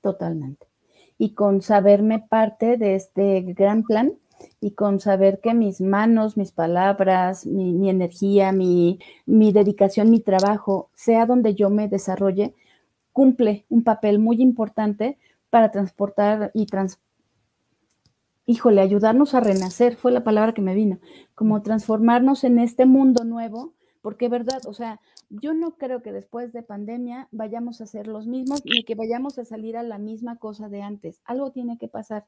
Totalmente. 0.00 0.66
Y 1.18 1.34
con 1.34 1.62
saberme 1.62 2.18
parte 2.18 2.76
de 2.76 2.94
este 2.94 3.42
gran 3.42 3.82
plan 3.82 4.18
y 4.60 4.72
con 4.72 5.00
saber 5.00 5.40
que 5.40 5.54
mis 5.54 5.80
manos, 5.80 6.36
mis 6.36 6.52
palabras, 6.52 7.46
mi, 7.46 7.88
energía, 7.90 8.52
mi, 8.52 8.98
dedicación, 9.26 10.10
mi 10.10 10.20
trabajo, 10.20 10.90
sea 10.94 11.26
donde 11.26 11.54
yo 11.54 11.70
me 11.70 11.88
desarrolle, 11.88 12.54
cumple 13.12 13.64
un 13.68 13.84
papel 13.84 14.18
muy 14.18 14.42
importante 14.42 15.18
para 15.50 15.70
transportar 15.70 16.50
y 16.54 16.66
híjole, 18.46 18.80
ayudarnos 18.80 19.34
a 19.34 19.40
renacer, 19.40 19.96
fue 19.96 20.12
la 20.12 20.24
palabra 20.24 20.54
que 20.54 20.62
me 20.62 20.74
vino, 20.74 20.98
como 21.34 21.62
transformarnos 21.62 22.44
en 22.44 22.58
este 22.58 22.86
mundo 22.86 23.24
nuevo, 23.24 23.74
porque 24.06 24.28
verdad, 24.28 24.60
o 24.68 24.72
sea, 24.72 25.00
yo 25.30 25.52
no 25.52 25.72
creo 25.72 26.00
que 26.00 26.12
después 26.12 26.52
de 26.52 26.62
pandemia 26.62 27.26
vayamos 27.32 27.80
a 27.80 27.86
ser 27.86 28.06
los 28.06 28.28
mismos 28.28 28.64
ni 28.64 28.84
que 28.84 28.94
vayamos 28.94 29.36
a 29.40 29.44
salir 29.44 29.76
a 29.76 29.82
la 29.82 29.98
misma 29.98 30.36
cosa 30.36 30.68
de 30.68 30.80
antes. 30.80 31.20
Algo 31.24 31.50
tiene 31.50 31.76
que 31.76 31.88
pasar. 31.88 32.24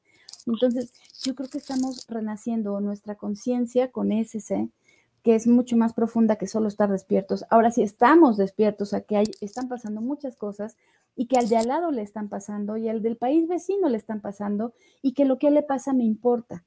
Entonces, 0.49 0.93
yo 1.23 1.37
creo 1.37 1.49
que 1.49 1.59
estamos 1.59 2.05
renaciendo 2.09 2.81
nuestra 2.81 3.15
conciencia 3.15 3.93
con 3.93 4.11
ese 4.11 4.41
ser 4.41 4.67
que 5.23 5.37
es 5.37 5.47
mucho 5.47 5.77
más 5.77 5.93
profunda 5.93 6.35
que 6.35 6.49
solo 6.49 6.67
estar 6.67 6.91
despiertos. 6.91 7.45
Ahora, 7.49 7.71
si 7.71 7.85
estamos 7.85 8.37
despiertos 8.37 8.93
a 8.93 9.03
que 9.03 9.23
están 9.41 9.69
pasando 9.69 10.01
muchas 10.01 10.35
cosas 10.35 10.77
y 11.15 11.27
que 11.27 11.39
al 11.39 11.49
de 11.49 11.59
al 11.59 11.69
lado 11.69 11.93
le 11.93 12.03
están 12.03 12.29
pasando 12.29 12.77
y 12.77 12.89
al 12.89 13.03
del 13.03 13.17
país 13.17 13.47
vecino 13.47 13.89
le 13.89 13.99
están 13.99 14.21
pasando 14.21 14.73
y 15.01 15.13
que 15.13 15.25
lo 15.25 15.39
que 15.39 15.53
le 15.53 15.63
pasa 15.63 15.93
me 15.93 16.03
importa. 16.03 16.65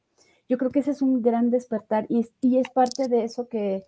Yo 0.47 0.57
creo 0.57 0.71
que 0.71 0.79
ese 0.79 0.91
es 0.91 1.01
un 1.01 1.21
gran 1.21 1.51
despertar 1.51 2.05
y 2.07 2.19
es, 2.19 2.31
y 2.39 2.59
es 2.59 2.69
parte 2.69 3.09
de 3.09 3.25
eso 3.25 3.49
que, 3.49 3.83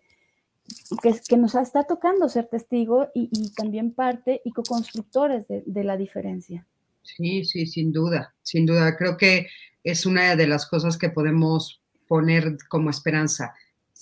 que, 1.02 1.14
que, 1.28 1.38
nos 1.38 1.56
está 1.56 1.84
tocando 1.84 2.30
ser 2.30 2.48
testigo 2.48 3.08
y, 3.14 3.30
y 3.32 3.52
también 3.54 3.94
parte 3.94 4.42
y 4.44 4.52
co-constructores 4.52 5.48
de, 5.48 5.64
de 5.66 5.84
la 5.84 5.98
diferencia. 5.98 6.66
Sí, 7.02 7.44
sí, 7.44 7.66
sin 7.66 7.92
duda, 7.92 8.34
sin 8.42 8.66
duda. 8.66 8.96
Creo 8.98 9.18
que 9.18 9.48
es 9.84 10.06
una 10.06 10.36
de 10.36 10.48
las 10.48 10.66
cosas 10.66 10.98
que 10.98 11.10
podemos 11.10 11.82
poner 12.08 12.58
como 12.70 12.90
esperanza 12.90 13.54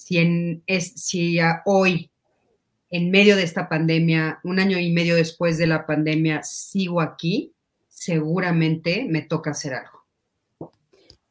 si, 0.01 0.18
en, 0.18 0.64
es, 0.68 0.93
si 0.95 1.38
hoy, 1.66 2.09
en 2.89 3.12
medio 3.12 3.36
de 3.36 3.43
esta 3.43 3.70
pandemia, 3.70 4.39
un 4.43 4.59
año 4.59 4.80
y 4.80 4.91
medio 4.91 5.16
después 5.16 5.57
de 5.57 5.68
la 5.68 5.86
pandemia, 5.86 6.43
sigo 6.43 7.01
aquí, 7.01 7.53
seguramente 7.88 9.05
me 9.09 9.22
toca 9.22 9.51
hacer 9.51 9.74
algo. 9.74 10.01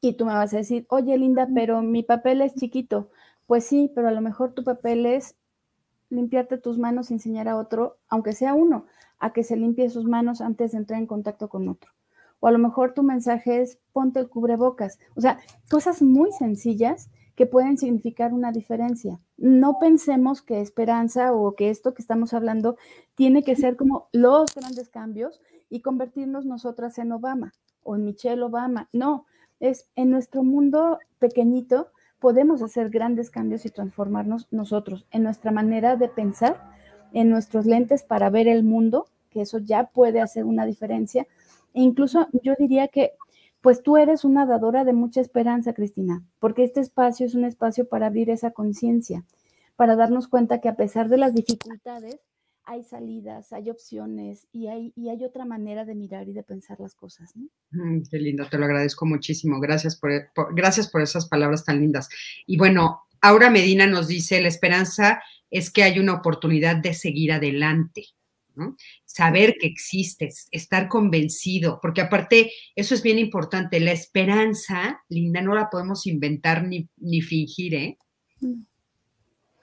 Y 0.00 0.14
tú 0.14 0.24
me 0.24 0.32
vas 0.32 0.54
a 0.54 0.58
decir, 0.58 0.86
oye 0.88 1.18
Linda, 1.18 1.46
pero 1.54 1.82
mi 1.82 2.02
papel 2.02 2.40
es 2.40 2.54
chiquito. 2.54 3.10
Pues 3.50 3.66
sí, 3.66 3.90
pero 3.96 4.06
a 4.06 4.12
lo 4.12 4.20
mejor 4.20 4.52
tu 4.52 4.62
papel 4.62 5.06
es 5.06 5.34
limpiarte 6.08 6.56
tus 6.56 6.78
manos 6.78 7.10
y 7.10 7.14
enseñar 7.14 7.48
a 7.48 7.56
otro, 7.56 7.98
aunque 8.08 8.32
sea 8.32 8.54
uno, 8.54 8.86
a 9.18 9.32
que 9.32 9.42
se 9.42 9.56
limpie 9.56 9.90
sus 9.90 10.04
manos 10.04 10.40
antes 10.40 10.70
de 10.70 10.78
entrar 10.78 11.00
en 11.00 11.08
contacto 11.08 11.48
con 11.48 11.68
otro. 11.68 11.90
O 12.38 12.46
a 12.46 12.52
lo 12.52 12.60
mejor 12.60 12.94
tu 12.94 13.02
mensaje 13.02 13.60
es 13.60 13.80
ponte 13.92 14.20
el 14.20 14.28
cubrebocas. 14.28 15.00
O 15.16 15.20
sea, 15.20 15.40
cosas 15.68 16.00
muy 16.00 16.30
sencillas 16.30 17.10
que 17.34 17.44
pueden 17.44 17.76
significar 17.76 18.32
una 18.32 18.52
diferencia. 18.52 19.18
No 19.36 19.80
pensemos 19.80 20.42
que 20.42 20.60
esperanza 20.60 21.32
o 21.32 21.56
que 21.56 21.70
esto 21.70 21.92
que 21.92 22.02
estamos 22.02 22.32
hablando 22.32 22.76
tiene 23.16 23.42
que 23.42 23.56
ser 23.56 23.76
como 23.76 24.06
los 24.12 24.54
grandes 24.54 24.90
cambios 24.90 25.40
y 25.68 25.80
convertirnos 25.80 26.46
nosotras 26.46 26.98
en 26.98 27.10
Obama 27.10 27.52
o 27.82 27.96
en 27.96 28.04
Michelle 28.04 28.44
Obama. 28.44 28.88
No, 28.92 29.26
es 29.58 29.90
en 29.96 30.10
nuestro 30.10 30.44
mundo 30.44 31.00
pequeñito 31.18 31.90
podemos 32.20 32.62
hacer 32.62 32.90
grandes 32.90 33.30
cambios 33.30 33.64
y 33.66 33.70
transformarnos 33.70 34.46
nosotros 34.50 35.06
en 35.10 35.22
nuestra 35.22 35.50
manera 35.50 35.96
de 35.96 36.08
pensar, 36.08 36.60
en 37.12 37.30
nuestros 37.30 37.66
lentes 37.66 38.02
para 38.02 38.30
ver 38.30 38.46
el 38.46 38.62
mundo, 38.62 39.06
que 39.30 39.40
eso 39.40 39.58
ya 39.58 39.84
puede 39.84 40.20
hacer 40.20 40.44
una 40.44 40.66
diferencia. 40.66 41.26
E 41.74 41.80
incluso 41.80 42.28
yo 42.42 42.54
diría 42.58 42.88
que 42.88 43.12
pues 43.60 43.82
tú 43.82 43.96
eres 43.96 44.24
una 44.24 44.46
dadora 44.46 44.84
de 44.84 44.92
mucha 44.92 45.20
esperanza, 45.20 45.74
Cristina, 45.74 46.22
porque 46.38 46.64
este 46.64 46.80
espacio 46.80 47.26
es 47.26 47.34
un 47.34 47.44
espacio 47.44 47.88
para 47.88 48.06
abrir 48.06 48.30
esa 48.30 48.52
conciencia, 48.52 49.24
para 49.76 49.96
darnos 49.96 50.28
cuenta 50.28 50.60
que 50.60 50.68
a 50.68 50.76
pesar 50.76 51.08
de 51.08 51.18
las 51.18 51.34
dificultades, 51.34 52.20
hay 52.70 52.84
salidas, 52.84 53.52
hay 53.52 53.68
opciones 53.68 54.46
y 54.52 54.68
hay, 54.68 54.92
y 54.94 55.08
hay 55.08 55.24
otra 55.24 55.44
manera 55.44 55.84
de 55.84 55.96
mirar 55.96 56.28
y 56.28 56.32
de 56.32 56.44
pensar 56.44 56.78
las 56.78 56.94
cosas. 56.94 57.34
¿no? 57.34 57.48
Mm, 57.72 58.02
qué 58.08 58.18
lindo, 58.18 58.46
te 58.48 58.58
lo 58.58 58.64
agradezco 58.64 59.06
muchísimo. 59.06 59.58
Gracias 59.58 59.96
por, 59.96 60.12
por, 60.32 60.54
gracias 60.54 60.88
por 60.88 61.02
esas 61.02 61.28
palabras 61.28 61.64
tan 61.64 61.80
lindas. 61.80 62.08
Y 62.46 62.56
bueno, 62.56 63.02
Aura 63.20 63.50
Medina 63.50 63.88
nos 63.88 64.06
dice, 64.06 64.40
la 64.40 64.46
esperanza 64.46 65.20
es 65.50 65.72
que 65.72 65.82
hay 65.82 65.98
una 65.98 66.14
oportunidad 66.14 66.76
de 66.76 66.94
seguir 66.94 67.32
adelante. 67.32 68.06
Saber 69.04 69.56
que 69.58 69.66
existes, 69.66 70.46
estar 70.50 70.86
convencido, 70.88 71.78
porque 71.80 72.02
aparte 72.02 72.52
eso 72.76 72.94
es 72.94 73.02
bien 73.02 73.18
importante, 73.18 73.80
la 73.80 73.92
esperanza, 73.92 75.02
Linda, 75.08 75.40
no 75.40 75.54
la 75.54 75.70
podemos 75.70 76.06
inventar 76.06 76.66
ni, 76.66 76.88
ni 76.98 77.22
fingir, 77.22 77.74
¿eh? 77.74 77.98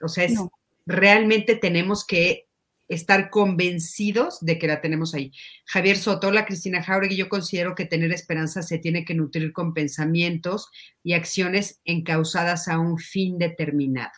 O 0.02 0.08
sea, 0.08 0.24
es, 0.24 0.34
realmente 0.84 1.54
tenemos 1.54 2.04
que 2.04 2.47
estar 2.88 3.30
convencidos 3.30 4.38
de 4.40 4.58
que 4.58 4.66
la 4.66 4.80
tenemos 4.80 5.14
ahí. 5.14 5.32
Javier 5.66 5.98
Soto, 5.98 6.30
la 6.30 6.46
Cristina 6.46 6.82
Jauregui, 6.82 7.16
yo 7.16 7.28
considero 7.28 7.74
que 7.74 7.84
tener 7.84 8.12
esperanza 8.12 8.62
se 8.62 8.78
tiene 8.78 9.04
que 9.04 9.14
nutrir 9.14 9.52
con 9.52 9.74
pensamientos 9.74 10.70
y 11.02 11.12
acciones 11.12 11.80
encausadas 11.84 12.68
a 12.68 12.78
un 12.78 12.98
fin 12.98 13.38
determinado. 13.38 14.12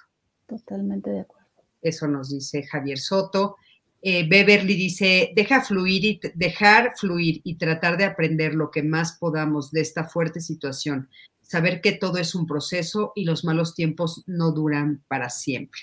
Totalmente 0.46 1.10
de 1.10 1.20
acuerdo. 1.20 1.40
Eso 1.82 2.06
nos 2.06 2.30
dice 2.30 2.62
Javier 2.62 2.98
Soto. 2.98 3.56
Eh, 4.02 4.26
Beverly 4.28 4.74
dice, 4.74 5.30
deja 5.34 5.60
fluir 5.60 6.04
y 6.04 6.20
dejar 6.34 6.92
fluir 6.96 7.40
y 7.44 7.56
tratar 7.56 7.98
de 7.98 8.04
aprender 8.04 8.54
lo 8.54 8.70
que 8.70 8.82
más 8.82 9.18
podamos 9.18 9.70
de 9.72 9.82
esta 9.82 10.04
fuerte 10.04 10.40
situación. 10.40 11.10
Saber 11.42 11.80
que 11.80 11.92
todo 11.92 12.18
es 12.18 12.34
un 12.34 12.46
proceso 12.46 13.12
y 13.14 13.24
los 13.24 13.44
malos 13.44 13.74
tiempos 13.74 14.22
no 14.26 14.52
duran 14.52 15.02
para 15.08 15.28
siempre. 15.28 15.80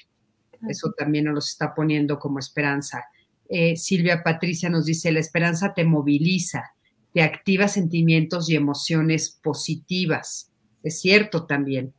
Eso 0.67 0.93
también 0.97 1.25
nos 1.25 1.49
está 1.49 1.73
poniendo 1.73 2.19
como 2.19 2.39
esperanza. 2.39 3.05
Eh, 3.49 3.75
Silvia 3.75 4.23
Patricia 4.23 4.69
nos 4.69 4.85
dice, 4.85 5.11
la 5.11 5.19
esperanza 5.19 5.73
te 5.73 5.85
moviliza, 5.85 6.71
te 7.13 7.21
activa 7.21 7.67
sentimientos 7.67 8.49
y 8.49 8.55
emociones 8.55 9.39
positivas. 9.41 10.51
Es 10.83 10.99
cierto 10.99 11.45
también 11.45 11.93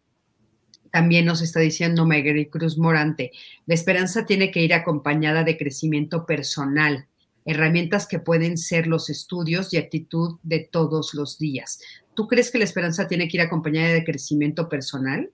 también 0.90 1.26
nos 1.26 1.42
está 1.42 1.60
diciendo 1.60 2.06
Megri 2.06 2.46
Cruz 2.46 2.78
Morante, 2.78 3.32
la 3.66 3.74
esperanza 3.74 4.26
tiene 4.26 4.50
que 4.50 4.62
ir 4.62 4.74
acompañada 4.74 5.44
de 5.44 5.56
crecimiento 5.56 6.26
personal, 6.26 7.06
herramientas 7.44 8.06
que 8.06 8.18
pueden 8.18 8.58
ser 8.58 8.86
los 8.86 9.10
estudios 9.10 9.72
y 9.72 9.78
actitud 9.78 10.38
de 10.42 10.68
todos 10.70 11.14
los 11.14 11.38
días. 11.38 11.80
¿Tú 12.14 12.26
crees 12.26 12.50
que 12.50 12.58
la 12.58 12.64
esperanza 12.64 13.08
tiene 13.08 13.28
que 13.28 13.36
ir 13.36 13.42
acompañada 13.42 13.92
de 13.92 14.04
crecimiento 14.04 14.68
personal? 14.68 15.30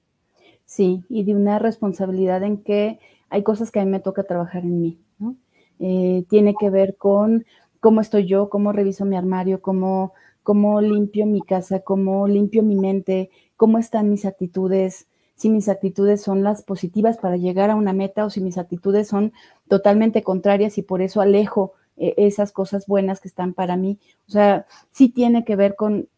Sí, 0.67 1.03
y 1.09 1.25
de 1.25 1.35
una 1.35 1.59
responsabilidad 1.59 2.43
en 2.43 2.59
que 2.59 2.99
hay 3.35 3.43
cosas 3.43 3.73
que 3.73 3.81
a 3.81 3.85
mí 3.85 3.91
me 3.91 3.99
toca 3.99 4.23
trabajar 4.23 4.63
en 4.63 4.81
mí, 4.81 5.01
¿no? 5.19 5.35
Eh, 5.81 6.25
tiene 6.29 6.55
que 6.55 6.71
ver 6.71 6.97
con 6.97 7.45
cómo 7.81 8.01
estoy 8.01 8.27
yo, 8.27 8.49
cómo 8.49 8.71
reviso 8.71 9.05
mi 9.05 9.17
armario, 9.17 9.61
cómo, 9.61 10.13
cómo 10.45 10.81
limpio 10.81 11.27
mi 11.27 11.43
casa, 11.43 11.81
cómo 11.81 12.29
limpio 12.29 12.63
mi 12.63 12.77
mente, 12.77 13.31
cómo 13.57 13.79
están 13.79 14.09
mis 14.09 14.25
actitudes, 14.25 15.09
si 15.35 15.51
mis 15.51 15.69
actitudes 15.69 16.23
son 16.23 16.45
las 16.45 16.63
positivas 16.63 17.19
para 17.19 17.37
llegar 17.37 17.71
a 17.71 17.75
una 17.75 17.93
meta 17.93 18.25
o 18.25 18.31
si 18.31 18.41
mis 18.41 18.57
actitudes 18.57 19.09
son 19.09 19.33
totalmente 19.67 20.23
contrarias 20.23 20.79
y 20.79 20.83
por 20.83 21.03
eso 21.03 21.21
alejo 21.21 21.73
eh, 21.97 22.15
esas 22.17 22.53
cosas 22.53 22.87
buenas 22.87 23.21
que 23.21 23.27
están 23.27 23.53
para 23.53 23.77
mí. 23.77 23.99
O 24.29 24.31
sea, 24.31 24.65
sí 24.93 25.09
tiene 25.09 25.45
que 25.45 25.57
ver 25.57 25.75
con, 25.75 26.09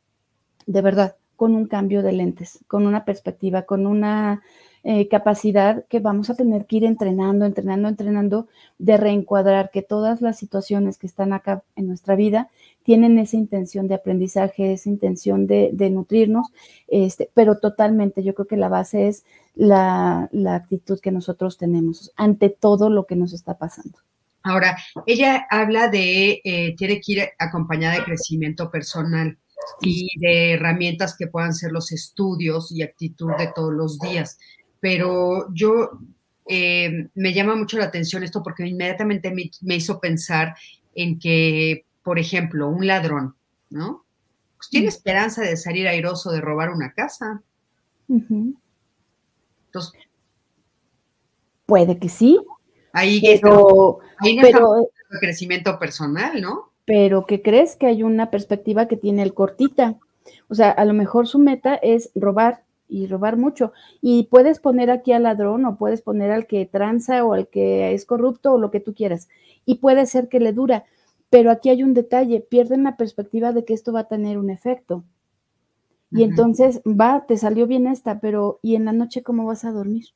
de 0.67 0.83
verdad, 0.83 1.17
con 1.35 1.55
un 1.55 1.67
cambio 1.67 2.03
de 2.03 2.12
lentes, 2.12 2.59
con 2.67 2.87
una 2.87 3.07
perspectiva, 3.07 3.62
con 3.62 3.87
una 3.87 4.43
eh, 4.89 5.09
capacidad 5.09 5.84
que 5.89 5.99
vamos 5.99 6.30
a 6.30 6.37
tener 6.37 6.64
que 6.64 6.76
ir 6.76 6.84
entrenando, 6.84 7.45
entrenando, 7.45 7.89
entrenando, 7.89 8.47
de 8.78 8.97
reencuadrar 8.97 9.72
que 9.72 9.82
todas 9.82 10.20
las 10.20 10.39
situaciones 10.39 10.97
que 10.97 11.09
están 11.09 11.32
acá 11.32 11.64
en 11.74 11.89
nuestra 11.89 12.14
vida 12.14 12.51
tienen 12.84 13.18
esa 13.18 13.37
intención 13.37 13.89
de 13.89 13.97
aprendizaje, 13.97 14.74
esa 14.74 14.89
intención 14.89 15.49
de, 15.49 15.72
nutrirnos, 15.91 16.53
este, 16.87 17.28
pero 17.34 17.59
totalmente 17.59 18.22
yo 18.22 18.32
creo 18.37 18.47
que 18.47 18.57
la 18.57 18.68
base 18.68 19.09
es 19.09 19.24
la, 19.57 20.30
actitud 20.55 21.01
que 21.01 21.11
nosotros 21.11 21.59
tenemos 21.59 22.12
ante 22.14 22.49
todo 22.49 22.89
lo 22.89 23.07
que 23.07 23.16
nos 23.16 23.32
está 23.32 23.59
pasando. 23.59 23.99
Ahora, 24.45 24.76
ella 25.05 25.49
habla 25.51 25.89
de, 25.89 26.41
eh, 26.45 26.76
tiene 26.76 27.01
que 27.01 27.12
ir 27.12 27.28
acompañada 27.41 27.97
de 27.97 28.05
crecimiento 28.05 28.70
personal 28.70 29.37
y 29.80 30.09
de 30.20 30.53
herramientas 30.53 31.16
que 31.18 31.26
puedan 31.26 31.55
ser 31.55 31.72
los 31.72 31.91
estudios 31.91 32.70
y 32.70 32.82
actitud 32.82 33.32
de 33.37 33.51
todos 33.53 33.72
los 33.72 33.99
días. 33.99 34.39
Pero 34.89 35.53
yo 35.53 35.99
eh, 36.49 37.09
me 37.14 37.32
llama 37.32 37.57
mucho 37.57 37.76
la 37.76 37.87
atención 37.87 38.22
esto 38.22 38.43
porque 38.43 38.66
inmediatamente 38.66 39.32
me 39.32 39.74
hizo 39.74 39.99
pensar 39.99 40.55
en 40.95 41.18
que 41.18 41.87
por 42.07 42.20
ejemplo, 42.20 42.68
un 42.68 42.87
ladrón, 42.87 43.34
¿no? 43.68 44.05
Pues 44.57 44.70
tiene 44.70 44.87
mm. 44.87 44.91
esperanza 44.91 45.43
de 45.43 45.57
salir 45.57 45.89
airoso 45.89 46.30
de 46.30 46.41
robar 46.41 46.70
una 46.70 46.93
casa. 46.93 47.43
Entonces. 48.09 49.93
Puede 51.66 51.99
que 51.99 52.09
sí. 52.09 52.39
Ahí 52.93 53.20
pero, 53.20 53.99
ahí 54.18 54.39
pero, 54.41 54.89
crecimiento 55.18 55.80
personal, 55.80 56.41
¿no? 56.41 56.70
Pero 56.84 57.26
¿qué 57.26 57.43
crees? 57.43 57.74
Que 57.74 57.87
hay 57.87 58.05
una 58.05 58.30
perspectiva 58.30 58.87
que 58.87 58.97
tiene 58.97 59.24
el 59.24 59.34
cortita. 59.34 59.97
O 60.47 60.55
sea, 60.55 60.70
a 60.70 60.84
lo 60.84 60.95
mejor 60.95 61.26
su 61.26 61.41
meta 61.41 61.74
es 61.74 62.12
robar 62.14 62.62
y 62.89 63.07
robar 63.07 63.37
mucho. 63.37 63.72
Y 64.01 64.24
puedes 64.24 64.61
poner 64.61 64.91
aquí 64.91 65.12
al 65.12 65.24
ladrón 65.24 65.64
o 65.64 65.76
puedes 65.76 66.03
poner 66.03 66.30
al 66.30 66.47
que 66.47 66.66
tranza 66.66 67.24
o 67.24 67.32
al 67.32 67.49
que 67.49 67.93
es 67.93 68.05
corrupto 68.05 68.53
o 68.55 68.59
lo 68.59 68.70
que 68.70 68.80
tú 68.80 68.95
quieras. 68.95 69.28
Y 69.64 69.76
puede 69.76 70.07
ser 70.07 70.28
que 70.28 70.41
le 70.41 70.53
dura, 70.53 70.84
pero 71.30 71.51
aquí 71.51 71.68
hay 71.70 71.82
un 71.82 71.95
detalle, 71.95 72.41
pierden 72.41 72.84
la 72.84 72.97
perspectiva 72.97 73.53
de 73.53 73.64
que 73.64 73.74
esto 73.74 73.93
va 73.93 74.01
a 74.01 74.09
tener 74.09 74.39
un 74.39 74.51
efecto. 74.51 75.05
Y 76.11 76.22
entonces, 76.22 76.80
va, 76.87 77.26
te 77.26 77.37
salió 77.37 77.66
bien 77.66 77.87
esta, 77.87 78.20
pero 78.20 78.61
¿y 78.62 78.76
en 78.76 78.84
la 78.84 78.93
noche 78.93 79.22
cómo 79.22 79.45
vas 79.45 79.64
a 79.64 79.72
dormir? 79.72 80.07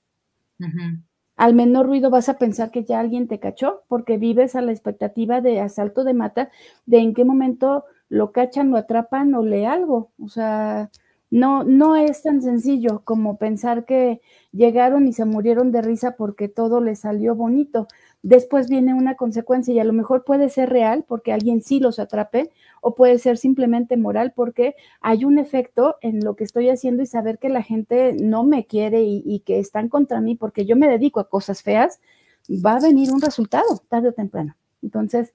Al 1.37 1.55
menor 1.55 1.87
ruido 1.87 2.11
vas 2.11 2.29
a 2.29 2.39
pensar 2.39 2.71
que 2.71 2.85
ya 2.85 3.01
alguien 3.01 3.27
te 3.27 3.41
cachó, 3.41 3.83
porque 3.89 4.17
vives 4.17 4.55
a 4.55 4.63
la 4.63 4.73
expectativa 4.73 5.41
de 5.41 5.61
asalto 5.61 6.05
de 6.05 6.15
mata, 6.15 6.51
de 6.87 6.99
en 6.99 7.13
qué 7.13 7.25
momento 7.25 7.85
lo 8.09 8.33
cachan, 8.33 8.71
lo 8.71 8.77
atrapan 8.77 9.35
o 9.35 9.43
le 9.43 9.67
algo. 9.67 10.11
O 10.23 10.29
sea, 10.29 10.91
no, 11.31 11.63
no 11.65 11.97
es 11.97 12.23
tan 12.23 12.43
sencillo 12.43 13.03
como 13.05 13.39
pensar 13.39 13.85
que 13.85 14.21
llegaron 14.53 15.07
y 15.07 15.13
se 15.13 15.25
murieron 15.25 15.71
de 15.71 15.81
risa 15.81 16.17
porque 16.17 16.49
todo 16.49 16.81
les 16.81 17.01
salió 17.01 17.35
bonito. 17.35 17.87
Después 18.23 18.69
viene 18.69 18.95
una 18.95 19.15
consecuencia 19.15 19.73
y 19.73 19.79
a 19.79 19.85
lo 19.85 19.93
mejor 19.93 20.25
puede 20.25 20.49
ser 20.49 20.71
real 20.71 21.05
porque 21.07 21.33
alguien 21.33 21.63
sí 21.63 21.79
los 21.81 21.99
atrape 21.99 22.51
o 22.81 22.95
puede 22.95 23.19
ser 23.19 23.39
simplemente 23.39 23.97
moral 23.97 24.33
porque 24.35 24.75
hay 25.01 25.25
un 25.25 25.39
efecto 25.39 25.97
en 26.03 26.25
lo 26.25 26.35
que 26.35 26.45
estoy 26.45 26.69
haciendo 26.69 27.03
y 27.03 27.07
saber 27.07 27.39
que 27.39 27.49
la 27.49 27.63
gente 27.63 28.13
no 28.13 28.45
me 28.45 28.67
quiere 28.67 29.03
y, 29.03 29.23
y 29.25 29.41
que 29.41 29.59
están 29.59 29.89
contra 29.89 30.21
mí 30.21 30.35
porque 30.35 30.67
yo 30.67 30.77
me 30.77 30.89
dedico 30.89 31.21
a 31.21 31.29
cosas 31.29 31.63
feas, 31.63 32.01
va 32.49 32.77
a 32.77 32.81
venir 32.81 33.13
un 33.13 33.21
resultado 33.21 33.83
tarde 33.89 34.09
o 34.09 34.13
temprano. 34.13 34.57
Entonces, 34.83 35.33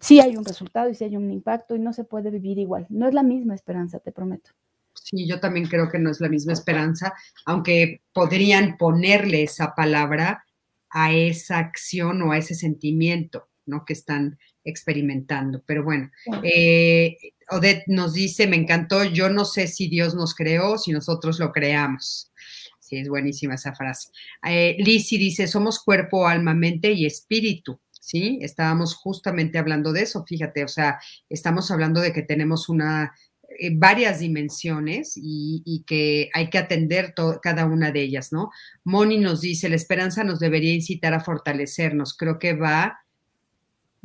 sí 0.00 0.20
hay 0.20 0.36
un 0.36 0.44
resultado 0.44 0.90
y 0.90 0.94
sí 0.94 1.04
hay 1.04 1.16
un 1.16 1.30
impacto 1.30 1.76
y 1.76 1.78
no 1.78 1.92
se 1.92 2.04
puede 2.04 2.30
vivir 2.30 2.58
igual. 2.58 2.86
No 2.88 3.06
es 3.08 3.14
la 3.14 3.22
misma 3.22 3.54
esperanza, 3.54 4.00
te 4.00 4.12
prometo. 4.12 4.50
Sí, 5.02 5.28
yo 5.28 5.40
también 5.40 5.66
creo 5.66 5.88
que 5.88 5.98
no 5.98 6.10
es 6.10 6.20
la 6.20 6.28
misma 6.28 6.52
esperanza, 6.52 7.14
aunque 7.44 8.02
podrían 8.12 8.76
ponerle 8.76 9.42
esa 9.44 9.74
palabra 9.74 10.44
a 10.90 11.12
esa 11.12 11.58
acción 11.58 12.22
o 12.22 12.32
a 12.32 12.38
ese 12.38 12.54
sentimiento, 12.54 13.48
¿no? 13.66 13.84
Que 13.84 13.92
están 13.92 14.38
experimentando. 14.64 15.62
Pero 15.66 15.84
bueno, 15.84 16.10
eh, 16.42 17.16
Odette 17.50 17.84
nos 17.86 18.14
dice, 18.14 18.46
me 18.46 18.56
encantó, 18.56 19.04
yo 19.04 19.30
no 19.30 19.44
sé 19.44 19.68
si 19.68 19.88
Dios 19.88 20.14
nos 20.14 20.34
creó, 20.34 20.78
si 20.78 20.92
nosotros 20.92 21.38
lo 21.38 21.52
creamos. 21.52 22.32
Sí, 22.80 22.98
es 22.98 23.08
buenísima 23.08 23.54
esa 23.54 23.74
frase. 23.74 24.10
Eh, 24.46 24.76
dice, 24.84 25.46
somos 25.48 25.82
cuerpo, 25.82 26.26
alma, 26.26 26.54
mente 26.54 26.92
y 26.92 27.06
espíritu. 27.06 27.80
¿Sí? 28.00 28.38
Estábamos 28.40 28.94
justamente 28.94 29.58
hablando 29.58 29.92
de 29.92 30.02
eso, 30.02 30.24
fíjate, 30.24 30.62
o 30.62 30.68
sea, 30.68 31.00
estamos 31.28 31.72
hablando 31.72 32.00
de 32.00 32.12
que 32.12 32.22
tenemos 32.22 32.68
una, 32.68 33.12
eh, 33.58 33.70
varias 33.74 34.20
dimensiones 34.20 35.14
y, 35.16 35.84
que 35.86 36.30
hay 36.34 36.50
que 36.50 36.58
atender 36.58 37.14
cada 37.42 37.66
una 37.66 37.92
de 37.92 38.02
ellas, 38.02 38.32
¿no? 38.32 38.50
Moni 38.84 39.18
nos 39.18 39.40
dice, 39.40 39.68
la 39.68 39.76
esperanza 39.76 40.24
nos 40.24 40.40
debería 40.40 40.74
incitar 40.74 41.14
a 41.14 41.20
fortalecernos. 41.20 42.16
Creo 42.16 42.38
que 42.38 42.54
va, 42.54 42.98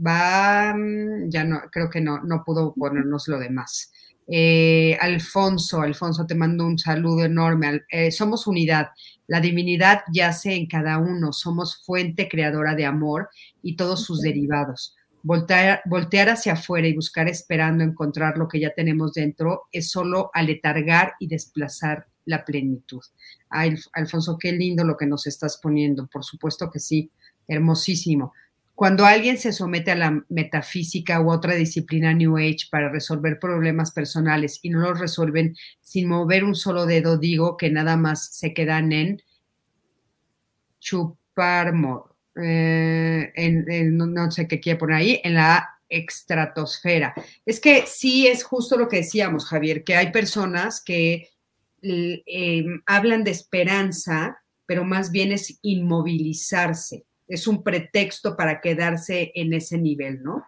va, 0.06 0.74
mm, 0.76 1.30
ya 1.30 1.44
no, 1.44 1.62
creo 1.72 1.90
que 1.90 2.02
no, 2.02 2.22
no 2.24 2.44
pudo 2.46 2.74
ponernos 2.74 3.28
lo 3.28 3.40
demás. 3.40 3.92
Eh, 4.34 4.98
Alfonso, 5.02 5.82
Alfonso, 5.82 6.26
te 6.26 6.36
mando 6.36 6.66
un 6.66 6.80
saludo 6.80 7.26
enorme. 7.26 7.82
Eh, 7.92 8.12
somos 8.12 8.48
unidad. 8.48 8.88
La 9.28 9.42
divinidad 9.42 10.02
yace 10.14 10.56
en 10.56 10.68
cada 10.68 10.98
uno. 11.00 11.34
Somos 11.34 11.84
fuente 11.84 12.30
creadora 12.30 12.76
de 12.76 12.86
amor 12.86 13.30
y 13.62 13.76
todos 13.76 14.06
sus 14.06 14.22
derivados. 14.22 14.96
Voltear, 15.24 15.82
voltear 15.86 16.30
hacia 16.30 16.54
afuera 16.54 16.88
y 16.88 16.96
buscar 16.96 17.30
esperando 17.30 17.84
encontrar 17.84 18.38
lo 18.38 18.48
que 18.48 18.60
ya 18.60 18.74
tenemos 18.74 19.14
dentro 19.14 19.68
es 19.72 19.90
solo 19.92 20.32
aletargar 20.34 21.14
y 21.20 21.28
desplazar 21.28 22.08
la 22.26 22.44
plenitud. 22.44 23.02
Ay, 23.50 23.76
Alfonso, 23.94 24.38
qué 24.40 24.52
lindo 24.52 24.84
lo 24.84 24.98
que 24.98 25.06
nos 25.06 25.28
estás 25.28 25.60
poniendo. 25.62 26.08
Por 26.08 26.24
supuesto 26.24 26.70
que 26.72 26.80
sí, 26.80 27.12
hermosísimo. 27.48 28.34
Cuando 28.74 29.06
alguien 29.06 29.38
se 29.38 29.54
somete 29.54 29.92
a 29.92 29.96
la 29.96 30.26
metafísica 30.30 31.22
u 31.22 31.32
otra 31.32 31.54
disciplina 31.54 32.14
New 32.14 32.38
Age 32.38 32.68
para 32.72 32.90
resolver 32.90 33.38
problemas 33.40 33.92
personales 33.92 34.60
y 34.64 34.72
no 34.72 34.80
los 34.80 35.00
resuelven 35.00 35.56
sin 35.82 36.08
mover 36.08 36.44
un 36.44 36.56
solo 36.56 36.88
dedo, 36.88 37.18
digo 37.18 37.58
que 37.58 37.70
nada 37.70 37.96
más 37.96 38.34
se 38.34 38.56
quedan 38.56 38.92
en 38.92 39.22
chupar 40.80 41.74
eh, 42.44 43.32
en, 43.36 43.98
no 43.98 44.32
sé 44.32 44.48
qué 44.48 44.60
quiere 44.60 44.80
poner 44.80 44.96
ahí, 44.96 45.22
en 45.24 45.36
la 45.36 45.70
estratosfera. 45.90 47.14
Es 47.46 47.60
que 47.60 47.84
sí 47.86 48.28
es 48.28 48.44
justo 48.44 48.78
lo 48.78 48.88
que 48.88 48.98
decíamos, 48.98 49.46
Javier, 49.46 49.84
que 49.84 49.96
hay 49.96 50.12
personas 50.12 50.82
que 50.84 51.30
em, 51.82 52.82
hablan 52.86 53.24
de 53.24 53.32
esperanza, 53.32 54.42
pero 54.66 54.84
más 54.84 55.12
bien 55.12 55.32
es 55.32 55.60
inmovilizarse. 55.62 57.06
Es 57.28 57.48
un 57.48 57.64
pretexto 57.64 58.36
para 58.36 58.62
quedarse 58.62 59.32
en 59.36 59.54
ese 59.54 59.78
nivel, 59.78 60.24
¿no? 60.24 60.46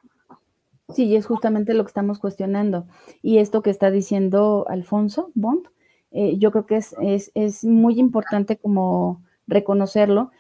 Sí, 0.93 1.15
es 1.15 1.25
justamente 1.25 1.73
lo 1.73 1.83
que 1.83 1.89
estamos 1.89 2.19
cuestionando. 2.19 2.87
Y 3.21 3.37
esto 3.37 3.61
que 3.61 3.69
está 3.69 3.89
diciendo 3.89 4.65
Alfonso 4.69 5.31
Bond, 5.33 5.67
eh, 6.11 6.37
yo 6.37 6.51
creo 6.51 6.65
que 6.65 6.77
es, 6.77 6.95
es, 7.01 7.31
es 7.33 7.63
muy 7.63 7.99
importante 7.99 8.57
como 8.57 9.23
reconocerlo, 9.47 10.31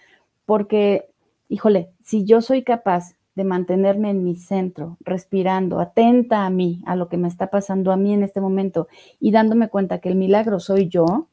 porque 0.45 1.09
híjole, 1.53 1.91
si 2.03 2.25
yo 2.25 2.41
soy 2.41 2.63
capaz 2.63 3.15
de 3.35 3.43
mantenerme 3.43 4.09
en 4.09 4.23
mi 4.23 4.35
centro, 4.35 4.97
respirando, 5.01 5.79
atenta 5.79 6.47
a 6.47 6.49
mí, 6.49 6.81
a 6.87 6.95
lo 6.95 7.09
que 7.09 7.17
me 7.17 7.27
está 7.27 7.51
pasando 7.51 7.91
a 7.91 7.97
mí 7.97 8.11
en 8.11 8.23
este 8.23 8.41
momento 8.41 8.87
y 9.19 9.31
dándome 9.31 9.69
cuenta 9.69 9.99
que 9.99 10.09
el 10.09 10.15
milagro 10.15 10.59
soy 10.59 10.87
yo, 10.87 11.27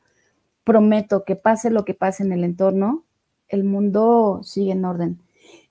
prometo 0.63 1.25
que 1.25 1.37
pase 1.37 1.71
lo 1.71 1.87
que 1.87 1.95
pase 1.95 2.23
en 2.23 2.33
el 2.33 2.45
entorno, 2.45 3.05
el 3.49 3.65
mundo 3.65 4.41
sigue 4.43 4.73
en 4.73 4.85
orden. 4.85 5.21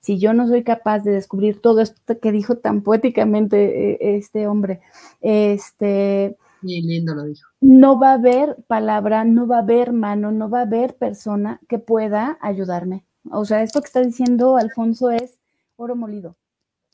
Si 0.00 0.18
yo 0.18 0.34
no 0.34 0.48
soy 0.48 0.64
capaz 0.64 1.04
de 1.04 1.12
descubrir 1.12 1.60
todo 1.60 1.80
esto 1.80 2.18
que 2.18 2.32
dijo 2.32 2.56
tan 2.56 2.82
poéticamente 2.82 3.92
eh, 3.92 4.16
este 4.16 4.48
hombre, 4.48 4.80
este... 5.20 6.36
lindo 6.62 7.14
lo 7.14 7.22
dijo. 7.22 7.48
No 7.60 8.00
va 8.00 8.10
a 8.10 8.14
haber 8.14 8.56
palabra, 8.66 9.24
no 9.24 9.46
va 9.46 9.58
a 9.58 9.62
haber 9.62 9.92
mano, 9.92 10.32
no 10.32 10.50
va 10.50 10.58
a 10.60 10.62
haber 10.62 10.96
persona 10.96 11.60
que 11.68 11.78
pueda 11.78 12.36
ayudarme. 12.40 13.04
O 13.30 13.44
sea, 13.44 13.62
esto 13.62 13.80
que 13.80 13.86
está 13.86 14.00
diciendo 14.00 14.56
Alfonso 14.56 15.10
es 15.10 15.38
oro 15.76 15.96
molido. 15.96 16.36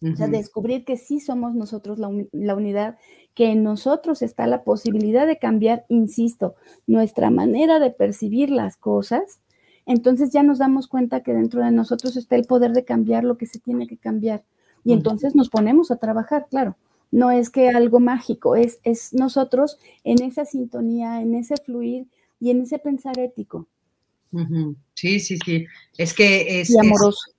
O 0.03 0.15
sea, 0.15 0.29
descubrir 0.29 0.85
que 0.85 0.99
sí 0.99 1.21
somos 1.21 1.55
nosotros 1.55 1.99
la, 1.99 2.11
la, 2.33 2.55
unidad, 2.55 2.99
que 3.33 3.53
en 3.53 3.63
nosotros 3.63 4.21
está 4.21 4.47
la 4.47 4.63
posibilidad 4.63 5.27
de 5.27 5.39
cambiar, 5.39 5.87
insisto, 5.89 6.55
nuestra 6.87 7.31
manera 7.31 7.81
de 7.81 7.91
percibir 7.91 8.51
las 8.51 8.77
cosas, 8.77 9.41
entonces 9.87 10.31
ya 10.31 10.43
nos 10.43 10.59
damos 10.59 10.87
cuenta 10.87 11.23
que 11.23 11.33
dentro 11.33 11.65
de 11.65 11.71
nosotros 11.71 12.17
está 12.17 12.37
el 12.37 12.45
poder 12.45 12.73
de 12.73 12.85
cambiar 12.85 13.25
lo 13.25 13.39
que 13.39 13.47
se 13.47 13.59
tiene 13.59 13.87
que 13.87 13.97
cambiar. 13.97 14.45
Y 14.85 14.93
entonces 14.93 15.35
nos 15.35 15.49
ponemos 15.49 15.91
a 15.91 15.97
trabajar, 15.97 16.47
claro. 16.51 16.77
No 17.11 17.31
es 17.31 17.51
que 17.51 17.71
algo 17.71 18.01
mágico, 18.01 18.57
es, 18.57 18.81
es 18.83 19.15
nosotros 19.15 19.79
en 20.05 20.23
esa 20.23 20.45
sintonía, 20.45 21.23
en 21.23 21.35
ese 21.35 21.57
fluir 21.57 22.09
y 22.39 22.51
en 22.51 22.61
ese 22.61 22.79
pensar 22.79 23.19
ético. 23.19 23.69
Sí, 24.95 25.21
sí, 25.21 25.39
sí. 25.45 25.67
Es 25.97 26.15
que 26.15 26.61
es, 26.61 26.77
amoroso. 26.79 27.33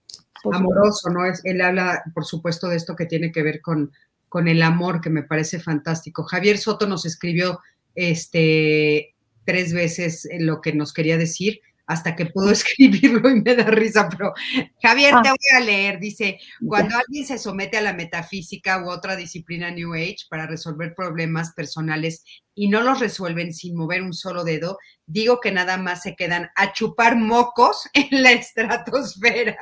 amoroso, 0.52 1.10
¿no? 1.10 1.26
Es, 1.26 1.42
él 1.44 1.62
habla, 1.62 2.04
por 2.14 2.26
supuesto, 2.26 2.68
de 2.68 2.78
esto 2.78 2.96
que 2.96 3.06
tiene 3.06 3.32
que 3.32 3.44
ver 3.44 3.62
con, 3.62 3.92
con 4.30 4.48
el 4.48 4.62
amor, 4.62 5.02
que 5.02 5.10
me 5.10 5.24
parece 5.24 5.60
fantástico. 5.60 6.24
Javier 6.24 6.58
Soto 6.58 6.88
nos 6.88 7.06
escribió 7.06 7.60
este, 7.96 9.16
tres 9.46 9.74
veces 9.74 10.28
lo 10.40 10.62
que 10.62 10.74
nos 10.74 10.94
quería 10.94 11.18
decir 11.18 11.62
hasta 11.88 12.16
que 12.16 12.28
pudo 12.28 12.52
escribirlo 12.52 13.30
y 13.30 13.42
me 13.42 13.56
da 13.56 13.64
risa, 13.64 14.08
pero 14.10 14.34
Javier, 14.82 15.16
te 15.24 15.30
ah. 15.30 15.32
voy 15.32 15.62
a 15.62 15.66
leer, 15.66 16.00
dice, 16.00 16.40
cuando 16.68 16.96
alguien 16.96 17.26
se 17.26 17.40
somete 17.40 17.78
a 17.78 17.82
la 17.82 17.94
metafísica 17.94 18.84
u 18.84 18.90
otra 18.90 19.16
disciplina 19.16 19.72
New 19.72 19.94
Age 19.94 20.28
para 20.30 20.46
resolver 20.46 20.94
problemas 20.94 21.54
personales 21.54 22.24
y 22.54 22.68
no 22.68 22.82
los 22.82 23.00
resuelven 23.00 23.54
sin 23.54 23.76
mover 23.76 24.02
un 24.02 24.14
solo 24.14 24.44
dedo, 24.44 24.78
digo 25.06 25.40
que 25.40 25.52
nada 25.52 25.78
más 25.78 26.04
se 26.04 26.16
quedan 26.16 26.50
a 26.56 26.74
chupar 26.74 27.16
mocos 27.16 27.90
en 27.94 28.22
la 28.22 28.32
estratosfera. 28.32 29.58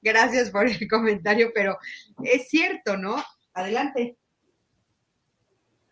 Gracias 0.00 0.50
por 0.50 0.66
el 0.66 0.88
comentario, 0.88 1.50
pero 1.54 1.76
es 2.24 2.48
cierto, 2.48 2.96
¿no? 2.96 3.22
Adelante. 3.52 4.16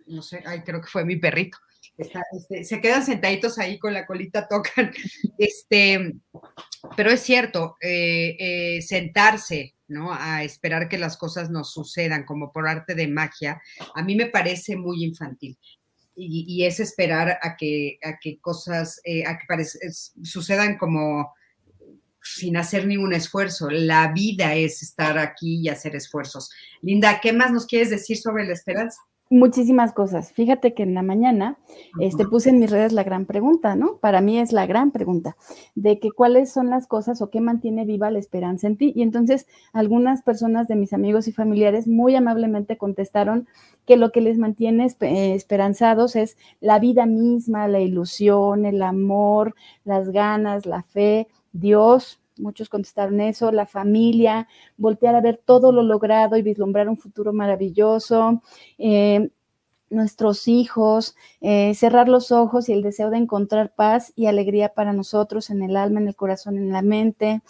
No 0.06 0.22
sé, 0.22 0.42
ay, 0.46 0.62
creo 0.62 0.80
que 0.80 0.88
fue 0.88 1.04
mi 1.04 1.16
perrito. 1.16 1.58
Este, 1.96 2.64
se 2.64 2.80
quedan 2.80 3.04
sentaditos 3.04 3.58
ahí 3.58 3.78
con 3.78 3.94
la 3.94 4.06
colita, 4.06 4.48
tocan. 4.50 4.92
Este, 5.38 6.14
pero 6.96 7.10
es 7.10 7.20
cierto, 7.20 7.76
eh, 7.80 8.36
eh, 8.38 8.82
sentarse, 8.82 9.74
¿no? 9.88 10.12
A 10.12 10.42
esperar 10.42 10.88
que 10.88 10.98
las 10.98 11.16
cosas 11.16 11.50
nos 11.50 11.72
sucedan 11.72 12.24
como 12.24 12.52
por 12.52 12.68
arte 12.68 12.94
de 12.94 13.08
magia, 13.08 13.60
a 13.94 14.02
mí 14.02 14.16
me 14.16 14.26
parece 14.26 14.76
muy 14.76 15.04
infantil. 15.04 15.58
Y, 16.16 16.64
es 16.64 16.78
esperar 16.78 17.40
a 17.42 17.56
que, 17.56 17.98
a 18.00 18.20
que 18.20 18.38
cosas, 18.38 19.00
eh, 19.02 19.26
a 19.26 19.36
que 19.36 19.64
sucedan 20.22 20.78
como 20.78 21.34
sin 22.22 22.56
hacer 22.56 22.86
ningún 22.86 23.12
esfuerzo. 23.12 23.68
La 23.68 24.12
vida 24.12 24.54
es 24.54 24.80
estar 24.84 25.18
aquí 25.18 25.60
y 25.60 25.68
hacer 25.68 25.96
esfuerzos. 25.96 26.50
Linda, 26.82 27.20
¿qué 27.20 27.32
más 27.32 27.50
nos 27.50 27.66
quieres 27.66 27.90
decir 27.90 28.16
sobre 28.16 28.46
la 28.46 28.52
esperanza? 28.52 29.00
Muchísimas 29.30 29.94
cosas. 29.94 30.32
Fíjate 30.32 30.74
que 30.74 30.82
en 30.82 30.92
la 30.92 31.02
mañana 31.02 31.56
este, 31.98 32.26
puse 32.26 32.50
en 32.50 32.58
mis 32.58 32.70
redes 32.70 32.92
la 32.92 33.04
gran 33.04 33.24
pregunta, 33.24 33.74
¿no? 33.74 33.96
Para 33.96 34.20
mí 34.20 34.38
es 34.38 34.52
la 34.52 34.66
gran 34.66 34.90
pregunta 34.90 35.34
de 35.74 35.98
que 35.98 36.10
cuáles 36.10 36.52
son 36.52 36.68
las 36.68 36.86
cosas 36.86 37.22
o 37.22 37.30
qué 37.30 37.40
mantiene 37.40 37.86
viva 37.86 38.10
la 38.10 38.18
esperanza 38.18 38.66
en 38.66 38.76
ti. 38.76 38.92
Y 38.94 39.02
entonces 39.02 39.46
algunas 39.72 40.22
personas 40.22 40.68
de 40.68 40.76
mis 40.76 40.92
amigos 40.92 41.26
y 41.26 41.32
familiares 41.32 41.88
muy 41.88 42.14
amablemente 42.14 42.76
contestaron 42.76 43.48
que 43.86 43.96
lo 43.96 44.12
que 44.12 44.20
les 44.20 44.36
mantiene 44.36 44.86
eh, 45.00 45.34
esperanzados 45.34 46.16
es 46.16 46.36
la 46.60 46.78
vida 46.78 47.06
misma, 47.06 47.66
la 47.66 47.80
ilusión, 47.80 48.66
el 48.66 48.82
amor, 48.82 49.54
las 49.84 50.10
ganas, 50.10 50.66
la 50.66 50.82
fe, 50.82 51.28
Dios, 51.54 52.20
muchos 52.38 52.68
contestaron 52.68 53.20
eso, 53.20 53.52
la 53.52 53.66
familia, 53.66 54.48
voltear 54.76 55.14
a 55.14 55.20
ver 55.20 55.38
todo 55.38 55.72
lo 55.72 55.82
logrado 55.82 56.36
y 56.36 56.42
vislumbrar 56.42 56.88
un 56.88 56.96
futuro 56.96 57.32
maravilloso. 57.32 58.42
Eh, 58.78 59.30
nuestros 59.90 60.48
hijos, 60.48 61.14
eh, 61.40 61.74
cerrar 61.74 62.08
los 62.08 62.32
ojos 62.32 62.68
y 62.68 62.72
el 62.72 62.82
deseo 62.82 63.10
de 63.10 63.18
encontrar 63.18 63.74
paz 63.74 64.12
y 64.16 64.26
alegría 64.26 64.70
para 64.70 64.92
nosotros 64.92 65.50
en 65.50 65.62
el 65.62 65.76
alma, 65.76 66.00
en 66.00 66.08
el 66.08 66.16
corazón, 66.16 66.58
en 66.58 66.72
la 66.72 66.82
mente, 66.82 67.42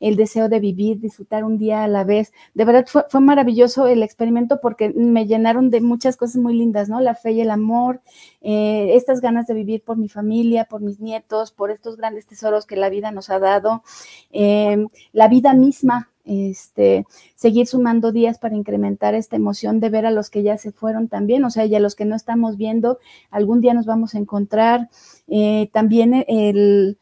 el 0.00 0.16
deseo 0.16 0.48
de 0.48 0.60
vivir, 0.60 1.00
disfrutar 1.00 1.44
un 1.44 1.58
día 1.58 1.84
a 1.84 1.88
la 1.88 2.04
vez. 2.04 2.32
De 2.54 2.64
verdad 2.64 2.86
fue, 2.88 3.04
fue 3.08 3.20
maravilloso 3.20 3.86
el 3.86 4.02
experimento 4.02 4.60
porque 4.60 4.90
me 4.90 5.26
llenaron 5.26 5.70
de 5.70 5.80
muchas 5.80 6.16
cosas 6.16 6.36
muy 6.36 6.54
lindas, 6.54 6.88
¿no? 6.88 7.00
La 7.00 7.14
fe 7.14 7.32
y 7.32 7.40
el 7.40 7.50
amor, 7.50 8.00
eh, 8.40 8.92
estas 8.94 9.20
ganas 9.20 9.46
de 9.46 9.54
vivir 9.54 9.82
por 9.82 9.96
mi 9.96 10.08
familia, 10.08 10.64
por 10.64 10.80
mis 10.80 11.00
nietos, 11.00 11.52
por 11.52 11.70
estos 11.70 11.96
grandes 11.96 12.26
tesoros 12.26 12.66
que 12.66 12.76
la 12.76 12.88
vida 12.88 13.10
nos 13.10 13.30
ha 13.30 13.38
dado, 13.38 13.82
eh, 14.30 14.86
la 15.12 15.28
vida 15.28 15.52
misma, 15.54 16.10
este, 16.30 17.06
seguir 17.34 17.66
sumando 17.66 18.12
días 18.12 18.38
para 18.38 18.54
incrementar 18.54 19.14
esta 19.16 19.34
emoción 19.34 19.80
de 19.80 19.90
ver 19.90 20.06
a 20.06 20.12
los 20.12 20.30
que 20.30 20.44
ya 20.44 20.56
se 20.58 20.70
fueron 20.70 21.08
también, 21.08 21.44
o 21.44 21.50
sea, 21.50 21.64
y 21.66 21.74
a 21.74 21.80
los 21.80 21.96
que 21.96 22.04
no 22.04 22.14
estamos 22.14 22.56
viendo, 22.56 22.98
algún 23.32 23.60
día 23.60 23.74
nos 23.74 23.84
vamos 23.84 24.14
a 24.14 24.18
encontrar. 24.18 24.90
Eh, 25.26 25.70
también 25.72 26.24
el, 26.28 26.98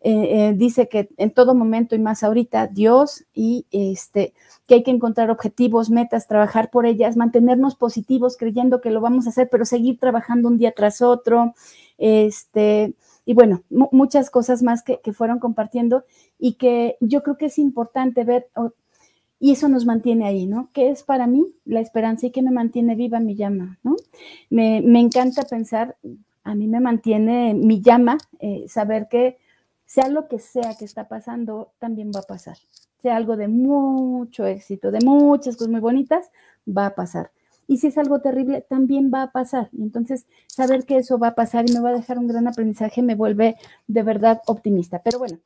eh, 0.00 0.48
eh, 0.48 0.54
dice 0.56 0.88
que 0.88 1.08
en 1.18 1.30
todo 1.30 1.54
momento 1.54 1.94
y 1.94 2.00
más 2.00 2.24
ahorita, 2.24 2.66
Dios 2.66 3.24
y 3.32 3.66
este, 3.70 4.34
que 4.66 4.74
hay 4.74 4.82
que 4.82 4.90
encontrar 4.90 5.30
objetivos, 5.30 5.88
metas, 5.88 6.26
trabajar 6.26 6.70
por 6.70 6.84
ellas, 6.84 7.16
mantenernos 7.16 7.76
positivos 7.76 8.36
creyendo 8.36 8.80
que 8.80 8.90
lo 8.90 9.00
vamos 9.00 9.26
a 9.26 9.30
hacer, 9.30 9.48
pero 9.50 9.64
seguir 9.64 10.00
trabajando 10.00 10.48
un 10.48 10.58
día 10.58 10.72
tras 10.72 11.00
otro, 11.00 11.54
este, 11.96 12.94
y 13.24 13.34
bueno, 13.34 13.62
muchas 13.70 14.30
cosas 14.30 14.62
más 14.62 14.82
que, 14.82 15.00
fueron 15.12 15.38
compartiendo 15.38 16.04
y 16.38 16.54
que 16.54 16.96
yo 17.00 17.22
creo 17.22 17.38
que 17.38 17.46
es 17.46 17.58
importante 17.58 18.24
ver, 18.24 18.48
y 19.40 19.52
eso 19.52 19.68
nos 19.68 19.86
mantiene 19.86 20.26
ahí, 20.26 20.46
¿no? 20.46 20.70
¿Qué 20.72 20.90
es 20.90 21.02
para 21.02 21.26
mí 21.26 21.44
la 21.64 21.80
esperanza 21.80 22.26
y 22.26 22.30
qué 22.30 22.42
me 22.42 22.50
mantiene 22.50 22.94
viva 22.94 23.20
mi 23.20 23.34
llama, 23.34 23.78
¿no? 23.82 23.96
Me, 24.50 24.78
encanta 25.00 25.42
pensar, 25.42 25.96
a 26.42 26.54
mí 26.54 26.66
me 26.66 26.80
mantiene 26.80 27.54
mi 27.54 27.80
llama, 27.80 28.18
eh, 28.40 28.66
saber 28.68 29.08
que 29.08 29.38
sea 29.86 30.08
lo 30.08 30.28
que 30.28 30.38
sea 30.38 30.74
que 30.78 30.84
está 30.84 31.08
pasando, 31.08 31.72
también 31.78 32.10
va 32.14 32.20
a 32.20 32.24
pasar. 32.24 32.56
Sea 32.98 33.16
algo 33.16 33.36
de 33.36 33.48
mucho 33.48 34.46
éxito, 34.46 34.90
de 34.90 35.00
muchas 35.04 35.56
cosas 35.56 35.70
muy 35.70 35.80
bonitas, 35.80 36.30
va 36.66 36.86
a 36.86 36.94
pasar. 36.94 37.30
Y 37.66 37.78
si 37.78 37.88
es 37.88 37.98
algo 37.98 38.20
terrible, 38.20 38.60
también 38.62 39.10
va 39.12 39.22
a 39.22 39.32
pasar. 39.32 39.68
Y 39.72 39.82
entonces, 39.82 40.26
saber 40.46 40.84
que 40.84 40.96
eso 40.96 41.18
va 41.18 41.28
a 41.28 41.34
pasar 41.34 41.68
y 41.68 41.72
me 41.72 41.80
va 41.80 41.90
a 41.90 41.94
dejar 41.94 42.18
un 42.18 42.28
gran 42.28 42.46
aprendizaje 42.46 43.02
me 43.02 43.14
vuelve 43.14 43.56
de 43.86 44.02
verdad 44.02 44.40
optimista. 44.46 45.02
Pero 45.02 45.18
bueno, 45.18 45.38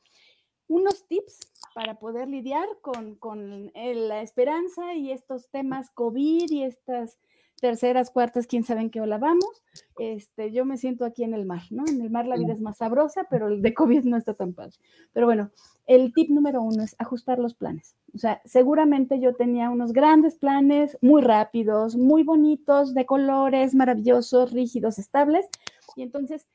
unos 0.67 1.05
tips 1.07 1.51
para 1.73 1.99
poder 1.99 2.27
lidiar 2.27 2.67
con, 2.81 3.15
con 3.15 3.71
la 3.73 4.21
esperanza 4.21 4.93
y 4.95 5.11
estos 5.11 5.49
temas 5.49 5.89
COVID 5.91 6.49
y 6.49 6.63
estas 6.63 7.17
terceras, 7.59 8.11
cuartas, 8.11 8.47
quién 8.47 8.63
sabe 8.63 8.81
en 8.81 8.89
qué 8.89 9.01
ola 9.01 9.17
vamos. 9.17 9.63
Este, 9.97 10.51
yo 10.51 10.65
me 10.65 10.77
siento 10.77 11.05
aquí 11.05 11.23
en 11.23 11.33
el 11.33 11.45
mar, 11.45 11.63
¿no? 11.69 11.83
En 11.87 12.01
el 12.01 12.09
mar 12.09 12.25
la 12.25 12.37
vida 12.37 12.53
es 12.53 12.61
más 12.61 12.77
sabrosa, 12.77 13.27
pero 13.29 13.47
el 13.47 13.61
de 13.61 13.73
COVID 13.73 14.03
no 14.03 14.17
está 14.17 14.33
tan 14.33 14.53
padre. 14.53 14.75
Pero 15.13 15.25
bueno, 15.25 15.51
el 15.85 16.13
tip 16.13 16.29
número 16.29 16.61
uno 16.61 16.83
es 16.83 16.95
ajustar 16.99 17.39
los 17.39 17.53
planes. 17.53 17.95
O 18.13 18.17
sea, 18.17 18.41
seguramente 18.45 19.19
yo 19.19 19.35
tenía 19.35 19.69
unos 19.69 19.93
grandes 19.93 20.35
planes 20.35 20.97
muy 21.01 21.21
rápidos, 21.21 21.95
muy 21.95 22.23
bonitos, 22.23 22.93
de 22.93 23.05
colores 23.05 23.75
maravillosos, 23.75 24.51
rígidos, 24.51 24.99
estables. 24.99 25.47
Y 25.95 26.03
entonces 26.03 26.47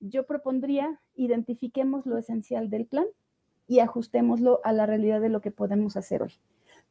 yo 0.00 0.26
propondría, 0.26 1.00
identifiquemos 1.14 2.06
lo 2.06 2.18
esencial 2.18 2.70
del 2.70 2.86
plan 2.86 3.06
y 3.66 3.78
ajustémoslo 3.78 4.60
a 4.64 4.72
la 4.72 4.86
realidad 4.86 5.20
de 5.20 5.28
lo 5.28 5.40
que 5.40 5.50
podemos 5.50 5.96
hacer 5.96 6.22
hoy 6.22 6.32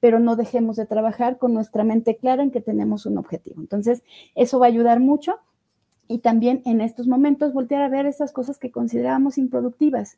pero 0.01 0.19
no 0.19 0.35
dejemos 0.35 0.75
de 0.75 0.85
trabajar 0.85 1.37
con 1.37 1.53
nuestra 1.53 1.85
mente 1.85 2.17
clara 2.17 2.43
en 2.43 2.51
que 2.51 2.59
tenemos 2.59 3.05
un 3.05 3.17
objetivo. 3.17 3.61
Entonces, 3.61 4.03
eso 4.35 4.59
va 4.59 4.65
a 4.65 4.69
ayudar 4.69 4.99
mucho 4.99 5.39
y 6.09 6.19
también 6.19 6.61
en 6.65 6.81
estos 6.81 7.07
momentos 7.07 7.53
voltear 7.53 7.83
a 7.83 7.89
ver 7.89 8.05
esas 8.05 8.33
cosas 8.33 8.57
que 8.57 8.71
considerábamos 8.71 9.37
improductivas. 9.37 10.17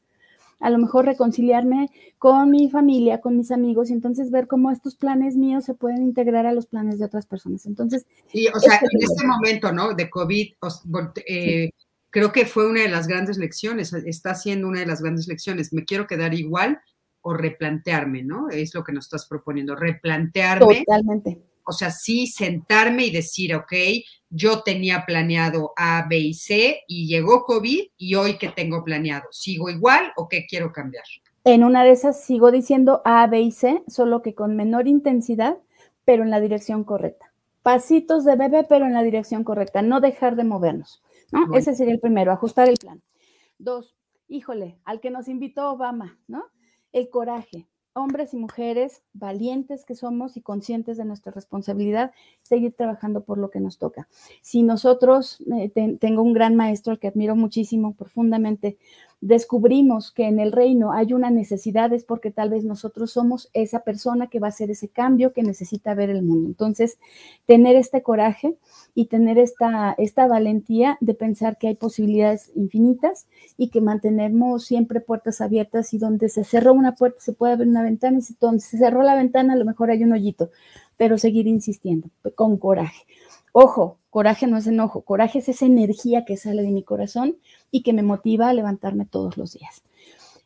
A 0.59 0.69
lo 0.69 0.77
mejor 0.77 1.05
reconciliarme 1.05 1.89
con 2.17 2.49
mi 2.49 2.69
familia, 2.69 3.19
con 3.19 3.37
mis 3.37 3.51
amigos 3.51 3.89
y 3.89 3.93
entonces 3.93 4.31
ver 4.31 4.47
cómo 4.47 4.71
estos 4.71 4.95
planes 4.95 5.35
míos 5.35 5.65
se 5.65 5.73
pueden 5.73 6.03
integrar 6.03 6.45
a 6.45 6.53
los 6.53 6.67
planes 6.67 6.97
de 6.97 7.05
otras 7.05 7.25
personas. 7.25 7.65
Entonces, 7.65 8.05
y, 8.31 8.47
o 8.47 8.59
sea, 8.59 8.79
en 8.79 9.03
este 9.03 9.27
momento, 9.27 9.73
¿no? 9.73 9.93
De 9.93 10.09
COVID, 10.09 10.53
eh, 11.27 11.71
creo 12.09 12.31
que 12.31 12.45
fue 12.45 12.69
una 12.69 12.81
de 12.81 12.89
las 12.89 13.07
grandes 13.07 13.37
lecciones, 13.37 13.91
está 13.91 14.35
siendo 14.35 14.69
una 14.69 14.79
de 14.79 14.85
las 14.85 15.01
grandes 15.01 15.27
lecciones. 15.27 15.73
Me 15.73 15.83
quiero 15.83 16.07
quedar 16.07 16.33
igual, 16.33 16.79
o 17.23 17.33
replantearme, 17.33 18.21
¿no? 18.23 18.49
Es 18.49 18.75
lo 18.75 18.83
que 18.83 18.91
nos 18.91 19.05
estás 19.05 19.25
proponiendo, 19.27 19.75
replantearme. 19.75 20.83
Totalmente. 20.85 21.41
O 21.65 21.71
sea, 21.71 21.89
sí 21.91 22.27
sentarme 22.27 23.05
y 23.05 23.11
decir, 23.11 23.55
ok, 23.55 23.73
yo 24.29 24.61
tenía 24.63 25.05
planeado 25.05 25.73
A, 25.77 26.05
B 26.09 26.17
y 26.17 26.33
C 26.33 26.81
y 26.87 27.07
llegó 27.07 27.45
COVID 27.45 27.83
y 27.97 28.15
hoy 28.15 28.37
qué 28.37 28.49
tengo 28.49 28.83
planeado, 28.83 29.25
¿sigo 29.31 29.69
igual 29.69 30.11
o 30.17 30.27
qué 30.27 30.45
quiero 30.47 30.73
cambiar? 30.73 31.05
En 31.45 31.63
una 31.63 31.83
de 31.83 31.91
esas 31.91 32.21
sigo 32.23 32.51
diciendo 32.51 33.01
A, 33.05 33.25
B 33.27 33.39
y 33.41 33.51
C, 33.51 33.83
solo 33.87 34.21
que 34.21 34.35
con 34.35 34.55
menor 34.55 34.87
intensidad, 34.87 35.57
pero 36.03 36.23
en 36.23 36.29
la 36.29 36.41
dirección 36.41 36.83
correcta. 36.83 37.33
Pasitos 37.61 38.25
de 38.25 38.35
bebé, 38.35 38.65
pero 38.67 38.85
en 38.85 38.93
la 38.93 39.03
dirección 39.03 39.45
correcta, 39.45 39.81
no 39.81 40.01
dejar 40.01 40.35
de 40.35 40.43
movernos, 40.43 41.01
¿no? 41.31 41.55
Ese 41.55 41.73
sería 41.75 41.93
el 41.93 42.01
primero, 42.01 42.33
ajustar 42.33 42.67
el 42.67 42.77
plan. 42.77 43.01
Dos, 43.57 43.95
híjole, 44.27 44.77
al 44.83 44.99
que 44.99 45.11
nos 45.11 45.29
invitó 45.29 45.71
Obama, 45.71 46.19
¿no? 46.27 46.43
El 46.93 47.09
coraje. 47.09 47.67
Hombres 47.95 48.33
y 48.33 48.37
mujeres 48.37 49.03
valientes 49.13 49.85
que 49.85 49.93
somos 49.93 50.35
y 50.35 50.41
conscientes 50.41 50.97
de 50.97 51.05
nuestra 51.05 51.31
responsabilidad, 51.31 52.11
seguir 52.41 52.73
trabajando 52.73 53.23
por 53.23 53.37
lo 53.37 53.51
que 53.51 53.59
nos 53.59 53.77
toca. 53.77 54.07
Si 54.41 54.63
nosotros, 54.63 55.43
eh, 55.55 55.69
tengo 55.99 56.23
un 56.23 56.33
gran 56.33 56.55
maestro 56.55 56.97
que 56.97 57.07
admiro 57.07 57.35
muchísimo, 57.35 57.93
profundamente, 57.93 58.77
descubrimos 59.25 60.11
que 60.11 60.27
en 60.27 60.37
el 60.37 60.51
reino 60.51 60.91
hay 60.91 61.13
una 61.13 61.31
necesidad 61.31 61.93
es 61.93 62.03
porque 62.03 62.29
tal 62.29 62.49
vez 62.49 62.65
nosotros 62.65 63.13
somos 63.13 63.49
esa 63.53 63.79
persona 63.79 64.27
que 64.27 64.39
va 64.39 64.47
a 64.47 64.49
hacer 64.49 64.69
ese 64.69 64.89
cambio 64.89 65.31
que 65.31 65.43
necesita 65.43 65.93
ver 65.93 66.09
el 66.09 66.23
mundo. 66.23 66.49
Entonces, 66.49 66.97
tener 67.45 67.77
este 67.77 68.03
coraje 68.03 68.57
y 68.93 69.05
tener 69.05 69.37
esta, 69.37 69.95
esta 69.97 70.27
valentía 70.27 70.97
de 70.99 71.13
pensar 71.13 71.57
que 71.57 71.69
hay 71.69 71.75
posibilidades 71.75 72.51
infinitas 72.53 73.27
y 73.55 73.69
que 73.69 73.79
mantenemos 73.79 74.65
siempre 74.65 74.99
puertas 74.99 75.39
abiertas 75.39 75.93
y 75.93 75.99
donde 75.99 76.27
se 76.27 76.43
cerró 76.43 76.73
una 76.73 76.95
puerta 76.95 77.21
se 77.21 77.31
puede 77.31 77.53
abrir 77.53 77.69
una 77.69 77.83
ventana 77.83 78.17
y 78.17 78.21
si 78.23 78.35
donde 78.41 78.59
se 78.59 78.77
cerró 78.77 79.03
la 79.03 79.15
ventana 79.15 79.53
a 79.53 79.55
lo 79.55 79.63
mejor 79.63 79.89
hay 79.89 80.03
un 80.03 80.11
hoyito, 80.11 80.51
pero 80.97 81.17
seguir 81.17 81.47
insistiendo 81.47 82.09
con 82.35 82.57
coraje. 82.57 83.03
Ojo, 83.55 83.99
coraje 84.09 84.47
no 84.47 84.57
es 84.57 84.65
enojo, 84.65 85.03
coraje 85.03 85.37
es 85.37 85.47
esa 85.47 85.67
energía 85.67 86.25
que 86.25 86.37
sale 86.37 86.63
de 86.63 86.71
mi 86.71 86.81
corazón 86.81 87.37
y 87.69 87.83
que 87.83 87.93
me 87.93 88.01
motiva 88.01 88.49
a 88.49 88.53
levantarme 88.53 89.05
todos 89.05 89.37
los 89.37 89.53
días. 89.53 89.83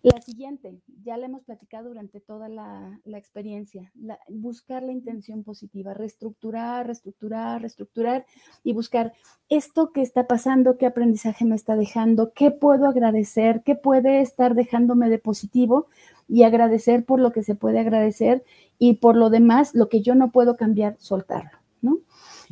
La 0.03 0.21
siguiente, 0.21 0.75
ya 1.05 1.15
la 1.15 1.27
hemos 1.27 1.43
platicado 1.43 1.87
durante 1.87 2.19
toda 2.19 2.49
la, 2.49 2.99
experiencia, 3.05 3.93
buscar 4.27 4.83
la 4.83 4.91
intención 4.91 5.43
positiva, 5.43 5.93
reestructurar, 5.93 6.85
reestructurar, 6.85 7.61
reestructurar 7.61 8.25
y 8.65 8.73
buscar 8.73 9.13
esto 9.47 9.93
que 9.93 10.01
está 10.01 10.27
pasando, 10.27 10.77
qué 10.77 10.85
aprendizaje 10.85 11.45
me 11.45 11.55
está 11.55 11.77
dejando, 11.77 12.33
qué 12.33 12.51
puedo 12.51 12.87
agradecer, 12.87 13.63
qué 13.63 13.75
puede 13.75 14.19
estar 14.19 14.53
dejándome 14.53 15.09
de 15.09 15.17
positivo 15.17 15.87
y 16.27 16.43
agradecer 16.43 17.05
por 17.05 17.21
lo 17.21 17.31
que 17.31 17.43
se 17.43 17.55
puede 17.55 17.79
agradecer 17.79 18.43
y 18.77 18.95
por 18.95 19.15
lo 19.15 19.29
demás, 19.29 19.73
lo 19.73 19.87
que 19.87 20.01
yo 20.01 20.13
no 20.13 20.31
puedo 20.31 20.57
cambiar, 20.57 20.97
soltarlo 20.99 21.57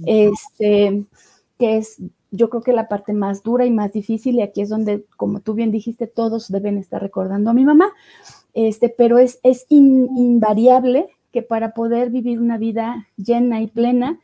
este, 0.06 1.06
que 1.58 1.78
es 1.78 2.02
yo 2.36 2.50
creo 2.50 2.62
que 2.62 2.74
la 2.74 2.88
parte 2.88 3.14
más 3.14 3.44
dura 3.44 3.66
y 3.66 3.72
más 3.72 3.94
difícil, 3.94 4.36
y 4.36 4.42
aquí 4.42 4.62
es 4.62 4.70
donde, 4.70 5.06
como 5.16 5.40
tú 5.40 5.54
bien 5.54 5.72
dijiste, 5.72 6.08
todos 6.08 6.50
deben 6.50 6.78
estar 6.78 7.02
recordando 7.02 7.50
a 7.50 7.54
mi 7.54 7.66
mamá, 7.66 7.94
este, 8.54 8.90
pero 8.90 9.18
es, 9.20 9.40
es 9.44 9.66
invariable 9.70 11.08
que 11.32 11.42
para 11.42 11.74
poder 11.74 12.10
vivir 12.10 12.40
una 12.40 12.58
vida 12.58 13.08
llena 13.18 13.62
y 13.62 13.68
plena, 13.68 14.20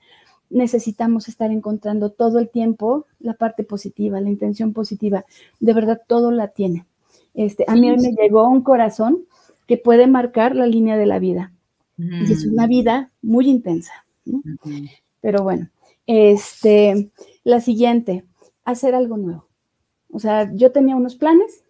necesitamos 0.49 1.27
estar 1.27 1.51
encontrando 1.51 2.11
todo 2.11 2.39
el 2.39 2.49
tiempo 2.49 3.05
la 3.19 3.33
parte 3.33 3.63
positiva, 3.63 4.19
la 4.19 4.29
intención 4.29 4.73
positiva. 4.73 5.25
De 5.59 5.73
verdad, 5.73 6.01
todo 6.07 6.31
la 6.31 6.49
tiene. 6.49 6.85
Este, 7.33 7.63
a 7.67 7.75
mí 7.75 7.89
me 7.89 8.11
llegó 8.11 8.47
un 8.47 8.61
corazón 8.61 9.19
que 9.67 9.77
puede 9.77 10.07
marcar 10.07 10.55
la 10.55 10.67
línea 10.67 10.97
de 10.97 11.05
la 11.05 11.19
vida. 11.19 11.53
Y 11.97 12.31
es 12.31 12.45
una 12.45 12.65
vida 12.65 13.11
muy 13.21 13.47
intensa. 13.47 13.93
Pero 15.21 15.43
bueno, 15.43 15.69
Este, 16.07 17.11
la 17.43 17.61
siguiente, 17.61 18.25
hacer 18.65 18.95
algo 18.95 19.17
nuevo. 19.17 19.47
O 20.11 20.19
sea, 20.19 20.51
yo 20.53 20.71
tenía 20.71 20.95
unos 20.95 21.15
planes 21.15 21.63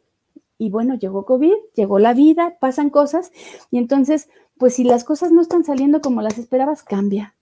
y 0.58 0.70
bueno, 0.70 0.95
llegó 0.95 1.26
COVID, 1.26 1.54
llegó 1.76 1.99
la 1.99 2.14
vida, 2.14 2.58
pasan 2.60 2.89
cosas 2.89 3.32
y 3.72 3.78
entonces, 3.78 4.30
pues 4.58 4.76
si 4.76 4.84
las 4.84 5.04
cosas 5.04 5.32
no 5.32 5.41
están 5.41 5.64
saliendo 5.64 6.02
como 6.02 6.22
las 6.22 6.38
esperabas, 6.38 6.84
cambia 6.84 7.36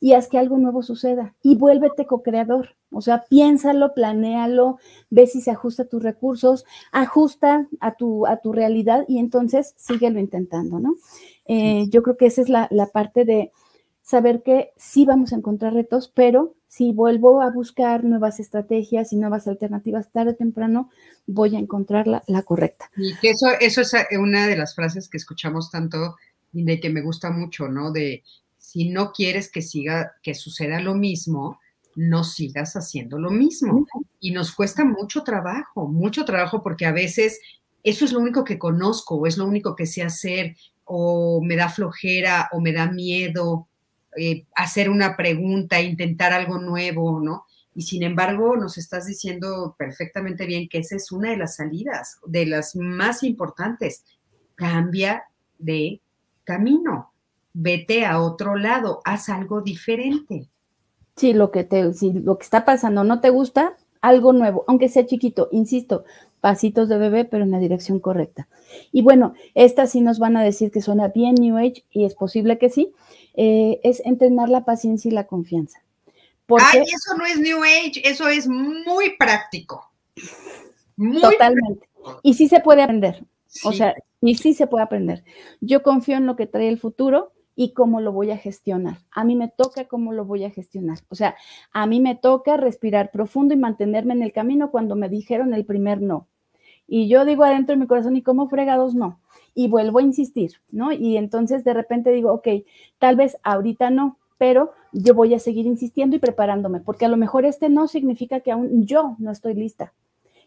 y 0.00 0.14
haz 0.14 0.28
que 0.28 0.38
algo 0.38 0.56
nuevo 0.56 0.82
suceda 0.82 1.34
y 1.42 1.56
vuélvete 1.56 2.06
co-creador. 2.06 2.76
O 2.90 3.02
sea, 3.02 3.24
piénsalo, 3.28 3.94
planéalo, 3.94 4.78
ve 5.10 5.26
si 5.26 5.40
se 5.40 5.50
ajusta 5.50 5.84
a 5.84 5.88
tus 5.88 6.02
recursos, 6.02 6.64
ajusta 6.90 7.68
a 7.78 7.94
tu, 7.94 8.26
a 8.26 8.38
tu 8.38 8.52
realidad 8.52 9.04
y 9.06 9.18
entonces 9.18 9.74
síguelo 9.76 10.18
intentando, 10.18 10.80
¿no? 10.80 10.96
Eh, 11.44 11.86
yo 11.90 12.02
creo 12.02 12.16
que 12.16 12.26
esa 12.26 12.40
es 12.40 12.48
la, 12.48 12.66
la 12.70 12.86
parte 12.86 13.24
de 13.24 13.52
saber 14.10 14.42
que 14.42 14.72
sí 14.76 15.04
vamos 15.04 15.32
a 15.32 15.36
encontrar 15.36 15.72
retos, 15.72 16.10
pero 16.12 16.56
si 16.66 16.92
vuelvo 16.92 17.42
a 17.42 17.50
buscar 17.50 18.02
nuevas 18.02 18.40
estrategias 18.40 19.12
y 19.12 19.16
nuevas 19.16 19.46
alternativas 19.46 20.10
tarde 20.10 20.32
o 20.32 20.34
temprano, 20.34 20.90
voy 21.26 21.54
a 21.54 21.60
encontrar 21.60 22.08
la, 22.08 22.22
la 22.26 22.42
correcta. 22.42 22.90
Y 22.96 23.14
que 23.18 23.30
eso, 23.30 23.46
eso 23.60 23.80
es 23.80 23.92
una 24.18 24.48
de 24.48 24.56
las 24.56 24.74
frases 24.74 25.08
que 25.08 25.16
escuchamos 25.16 25.70
tanto 25.70 26.16
y 26.52 26.64
de 26.64 26.80
que 26.80 26.90
me 26.90 27.02
gusta 27.02 27.30
mucho, 27.30 27.68
¿no? 27.68 27.92
De 27.92 28.24
si 28.58 28.90
no 28.90 29.12
quieres 29.12 29.50
que 29.50 29.62
siga, 29.62 30.12
que 30.22 30.34
suceda 30.34 30.80
lo 30.80 30.94
mismo, 30.94 31.60
no 31.94 32.24
sigas 32.24 32.74
haciendo 32.74 33.16
lo 33.18 33.30
mismo. 33.30 33.86
Y 34.18 34.32
nos 34.32 34.52
cuesta 34.52 34.84
mucho 34.84 35.22
trabajo, 35.22 35.86
mucho 35.86 36.24
trabajo 36.24 36.64
porque 36.64 36.86
a 36.86 36.92
veces 36.92 37.40
eso 37.84 38.04
es 38.04 38.12
lo 38.12 38.18
único 38.18 38.42
que 38.42 38.58
conozco 38.58 39.14
o 39.14 39.26
es 39.28 39.38
lo 39.38 39.46
único 39.46 39.76
que 39.76 39.86
sé 39.86 40.02
hacer 40.02 40.56
o 40.84 41.40
me 41.42 41.54
da 41.54 41.68
flojera 41.68 42.48
o 42.52 42.60
me 42.60 42.72
da 42.72 42.90
miedo 42.90 43.68
eh, 44.16 44.44
hacer 44.54 44.90
una 44.90 45.16
pregunta, 45.16 45.80
intentar 45.80 46.32
algo 46.32 46.58
nuevo, 46.58 47.20
¿no? 47.20 47.44
Y 47.74 47.82
sin 47.82 48.02
embargo, 48.02 48.56
nos 48.56 48.78
estás 48.78 49.06
diciendo 49.06 49.76
perfectamente 49.78 50.46
bien 50.46 50.68
que 50.68 50.78
esa 50.78 50.96
es 50.96 51.12
una 51.12 51.30
de 51.30 51.36
las 51.36 51.56
salidas, 51.56 52.18
de 52.26 52.46
las 52.46 52.74
más 52.76 53.22
importantes. 53.22 54.04
Cambia 54.56 55.24
de 55.58 56.00
camino 56.44 57.10
vete 57.52 58.04
a 58.06 58.20
otro 58.20 58.56
lado, 58.56 59.00
haz 59.04 59.28
algo 59.28 59.60
diferente. 59.60 60.48
Sí, 61.16 61.32
lo 61.32 61.50
que 61.50 61.64
te, 61.64 61.92
si 61.94 62.12
lo 62.12 62.38
que 62.38 62.44
está 62.44 62.64
pasando 62.64 63.04
no 63.04 63.20
te 63.20 63.30
gusta, 63.30 63.74
algo 64.00 64.32
nuevo, 64.32 64.64
aunque 64.66 64.88
sea 64.88 65.06
chiquito, 65.06 65.48
insisto, 65.52 66.04
pasitos 66.40 66.88
de 66.88 66.96
bebé, 66.96 67.24
pero 67.24 67.44
en 67.44 67.50
la 67.50 67.58
dirección 67.58 68.00
correcta. 68.00 68.48
Y 68.92 69.02
bueno, 69.02 69.34
estas 69.54 69.90
sí 69.90 70.00
nos 70.00 70.18
van 70.18 70.36
a 70.36 70.42
decir 70.42 70.70
que 70.70 70.80
suena 70.80 71.08
bien 71.08 71.34
New 71.34 71.58
Age, 71.58 71.84
y 71.90 72.04
es 72.04 72.14
posible 72.14 72.56
que 72.56 72.70
sí, 72.70 72.92
eh, 73.42 73.80
es 73.84 74.02
entrenar 74.04 74.50
la 74.50 74.66
paciencia 74.66 75.08
y 75.08 75.14
la 75.14 75.26
confianza. 75.26 75.82
Ay, 76.46 76.82
eso 76.82 77.16
no 77.16 77.24
es 77.24 77.38
New 77.38 77.62
Age, 77.62 78.02
eso 78.04 78.28
es 78.28 78.46
muy 78.46 79.16
práctico. 79.16 79.90
Totalmente. 81.22 81.88
Y 82.22 82.34
sí 82.34 82.48
se 82.48 82.60
puede 82.60 82.82
aprender. 82.82 83.24
O 83.64 83.72
sea, 83.72 83.94
y 84.20 84.34
sí 84.34 84.52
se 84.52 84.66
puede 84.66 84.84
aprender. 84.84 85.24
Yo 85.62 85.82
confío 85.82 86.18
en 86.18 86.26
lo 86.26 86.36
que 86.36 86.46
trae 86.46 86.68
el 86.68 86.78
futuro 86.78 87.32
y 87.56 87.72
cómo 87.72 88.02
lo 88.02 88.12
voy 88.12 88.30
a 88.30 88.36
gestionar. 88.36 88.98
A 89.10 89.24
mí 89.24 89.36
me 89.36 89.48
toca 89.48 89.88
cómo 89.88 90.12
lo 90.12 90.26
voy 90.26 90.44
a 90.44 90.50
gestionar. 90.50 90.98
O 91.08 91.14
sea, 91.14 91.34
a 91.72 91.86
mí 91.86 91.98
me 91.98 92.16
toca 92.16 92.58
respirar 92.58 93.10
profundo 93.10 93.54
y 93.54 93.56
mantenerme 93.56 94.12
en 94.12 94.22
el 94.22 94.34
camino 94.34 94.70
cuando 94.70 94.96
me 94.96 95.08
dijeron 95.08 95.54
el 95.54 95.64
primer 95.64 96.02
no. 96.02 96.28
Y 96.92 97.06
yo 97.06 97.24
digo 97.24 97.44
adentro 97.44 97.72
de 97.72 97.80
mi 97.80 97.86
corazón, 97.86 98.16
¿y 98.16 98.22
cómo 98.22 98.48
fregados 98.48 98.96
no? 98.96 99.20
Y 99.54 99.68
vuelvo 99.68 100.00
a 100.00 100.02
insistir, 100.02 100.54
¿no? 100.72 100.90
Y 100.90 101.16
entonces 101.16 101.62
de 101.62 101.72
repente 101.72 102.10
digo, 102.10 102.32
ok, 102.32 102.48
tal 102.98 103.14
vez 103.14 103.38
ahorita 103.44 103.90
no, 103.90 104.18
pero 104.38 104.72
yo 104.92 105.14
voy 105.14 105.32
a 105.34 105.38
seguir 105.38 105.66
insistiendo 105.66 106.16
y 106.16 106.18
preparándome, 106.18 106.80
porque 106.80 107.04
a 107.04 107.08
lo 107.08 107.16
mejor 107.16 107.44
este 107.44 107.68
no 107.68 107.86
significa 107.86 108.40
que 108.40 108.50
aún 108.50 108.86
yo 108.86 109.14
no 109.20 109.30
estoy 109.30 109.54
lista. 109.54 109.92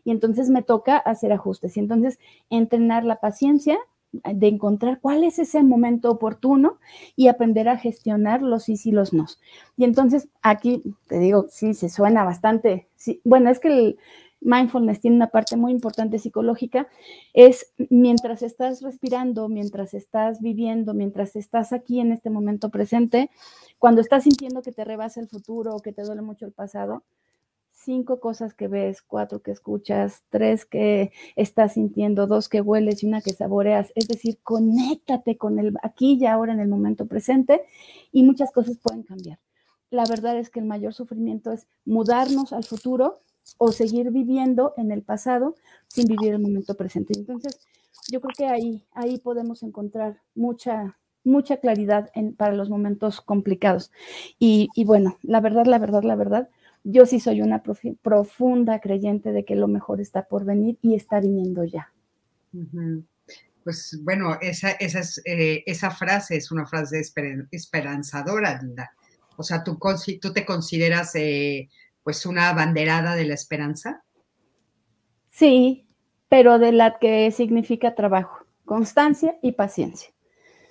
Y 0.04 0.12
entonces 0.12 0.50
me 0.50 0.62
toca 0.62 0.98
hacer 0.98 1.32
ajustes. 1.32 1.78
Y 1.78 1.80
entonces 1.80 2.20
entrenar 2.50 3.06
la 3.06 3.22
paciencia 3.22 3.80
de 4.12 4.48
encontrar 4.48 5.00
cuál 5.00 5.24
es 5.24 5.40
ese 5.40 5.64
momento 5.64 6.12
oportuno 6.12 6.78
y 7.16 7.30
aprender 7.30 7.70
a 7.70 7.78
gestionar 7.78 8.42
los 8.42 8.64
sí 8.66 8.76
y 8.84 8.92
los 8.92 9.14
no. 9.14 9.28
Y 9.78 9.86
entonces 9.86 10.28
aquí 10.42 10.84
te 11.08 11.20
digo, 11.20 11.46
sí, 11.50 11.74
se 11.74 11.88
suena 11.88 12.26
bastante, 12.26 12.90
sí, 12.98 13.22
bueno, 13.24 13.50
es 13.50 13.60
que 13.60 13.70
el 13.70 13.98
mindfulness 14.44 15.00
tiene 15.00 15.16
una 15.16 15.28
parte 15.28 15.56
muy 15.58 15.72
importante 15.72 16.20
psicológica, 16.20 16.88
es 17.34 17.74
mientras 17.90 18.44
estás 18.44 18.82
respirando, 18.82 19.50
mientras 19.50 19.94
estás 19.94 20.42
viviendo, 20.42 20.94
mientras 20.94 21.36
estás 21.36 21.74
aquí 21.74 22.00
en 22.00 22.12
este 22.12 22.30
momento 22.30 22.70
presente, 22.70 23.30
cuando 23.80 24.02
estás 24.02 24.24
sintiendo 24.24 24.62
que 24.62 24.72
te 24.72 24.84
rebasa 24.84 25.20
el 25.20 25.28
futuro 25.28 25.76
o 25.76 25.80
que 25.80 25.94
te 25.94 26.04
duele 26.04 26.22
mucho 26.22 26.46
el 26.46 26.52
pasado, 26.52 27.04
cinco 27.74 28.20
cosas 28.20 28.54
que 28.54 28.68
ves, 28.68 29.02
cuatro 29.02 29.42
que 29.42 29.52
escuchas, 29.52 30.24
tres 30.30 30.66
que 30.66 31.12
estás 31.36 31.74
sintiendo, 31.74 32.28
dos 32.28 32.50
que 32.50 32.62
hueles 32.62 33.04
y 33.04 33.08
una 33.08 33.22
que 33.22 33.34
saboreas. 33.34 33.92
Es 33.96 34.08
decir, 34.08 34.40
conéctate 34.42 35.38
con 35.38 35.60
el 35.60 35.74
aquí 35.84 36.18
y 36.20 36.26
ahora 36.26 36.54
en 36.54 36.60
el 36.60 36.70
momento 36.70 37.08
presente 37.08 37.64
y 38.12 38.24
muchas 38.24 38.52
cosas 38.52 38.78
pueden 38.78 39.04
cambiar. 39.04 39.40
La 39.90 40.06
verdad 40.06 40.38
es 40.38 40.50
que 40.50 40.60
el 40.60 40.66
mayor 40.66 40.94
sufrimiento 40.94 41.52
es 41.52 41.68
mudarnos 41.86 42.54
al 42.54 42.64
futuro 42.64 43.22
o 43.58 43.72
seguir 43.72 44.12
viviendo 44.12 44.74
en 44.78 44.92
el 44.92 45.02
pasado 45.02 45.56
sin 45.88 46.08
vivir 46.08 46.34
el 46.34 46.40
momento 46.40 46.76
presente. 46.76 47.14
Entonces, 47.18 47.60
yo 48.10 48.20
creo 48.22 48.34
que 48.38 48.48
ahí, 48.48 48.84
ahí 48.94 49.18
podemos 49.20 49.64
encontrar 49.64 50.22
mucha, 50.36 50.98
mucha 51.24 51.58
claridad 51.58 52.10
en, 52.16 52.36
para 52.36 52.54
los 52.54 52.70
momentos 52.70 53.22
complicados. 53.22 53.92
Y, 54.40 54.70
y 54.76 54.86
bueno, 54.86 55.18
la 55.22 55.40
verdad, 55.40 55.66
la 55.66 55.80
verdad, 55.80 56.04
la 56.04 56.16
verdad, 56.16 56.50
yo 56.84 57.06
sí 57.06 57.20
soy 57.20 57.42
una 57.42 57.64
profunda 58.02 58.80
creyente 58.80 59.32
de 59.32 59.46
que 59.46 59.56
lo 59.56 59.68
mejor 59.68 60.02
está 60.02 60.24
por 60.28 60.44
venir 60.44 60.78
y 60.82 60.96
está 60.96 61.20
viniendo 61.22 61.64
ya. 61.64 61.94
Pues 63.64 63.98
bueno, 64.04 64.38
esa, 64.42 64.72
esa, 64.72 65.02
eh, 65.24 65.64
esa 65.66 65.92
frase 65.92 66.36
es 66.36 66.52
una 66.52 66.66
frase 66.66 67.02
esperanzadora, 67.52 68.62
Linda. 68.62 68.92
O 69.38 69.44
sea, 69.44 69.64
¿tú, 69.64 69.80
tú 70.22 70.34
te 70.34 70.46
consideras 70.46 71.16
eh, 71.16 71.70
pues 72.04 72.26
una 72.26 72.54
banderada 72.54 73.16
de 73.16 73.26
la 73.26 73.34
esperanza? 73.34 74.04
Sí, 75.30 75.88
pero 76.30 76.60
de 76.60 76.72
la 76.72 77.00
que 77.00 77.32
significa 77.32 77.96
trabajo, 77.96 78.46
constancia 78.66 79.38
y 79.42 79.54
paciencia. 79.54 80.14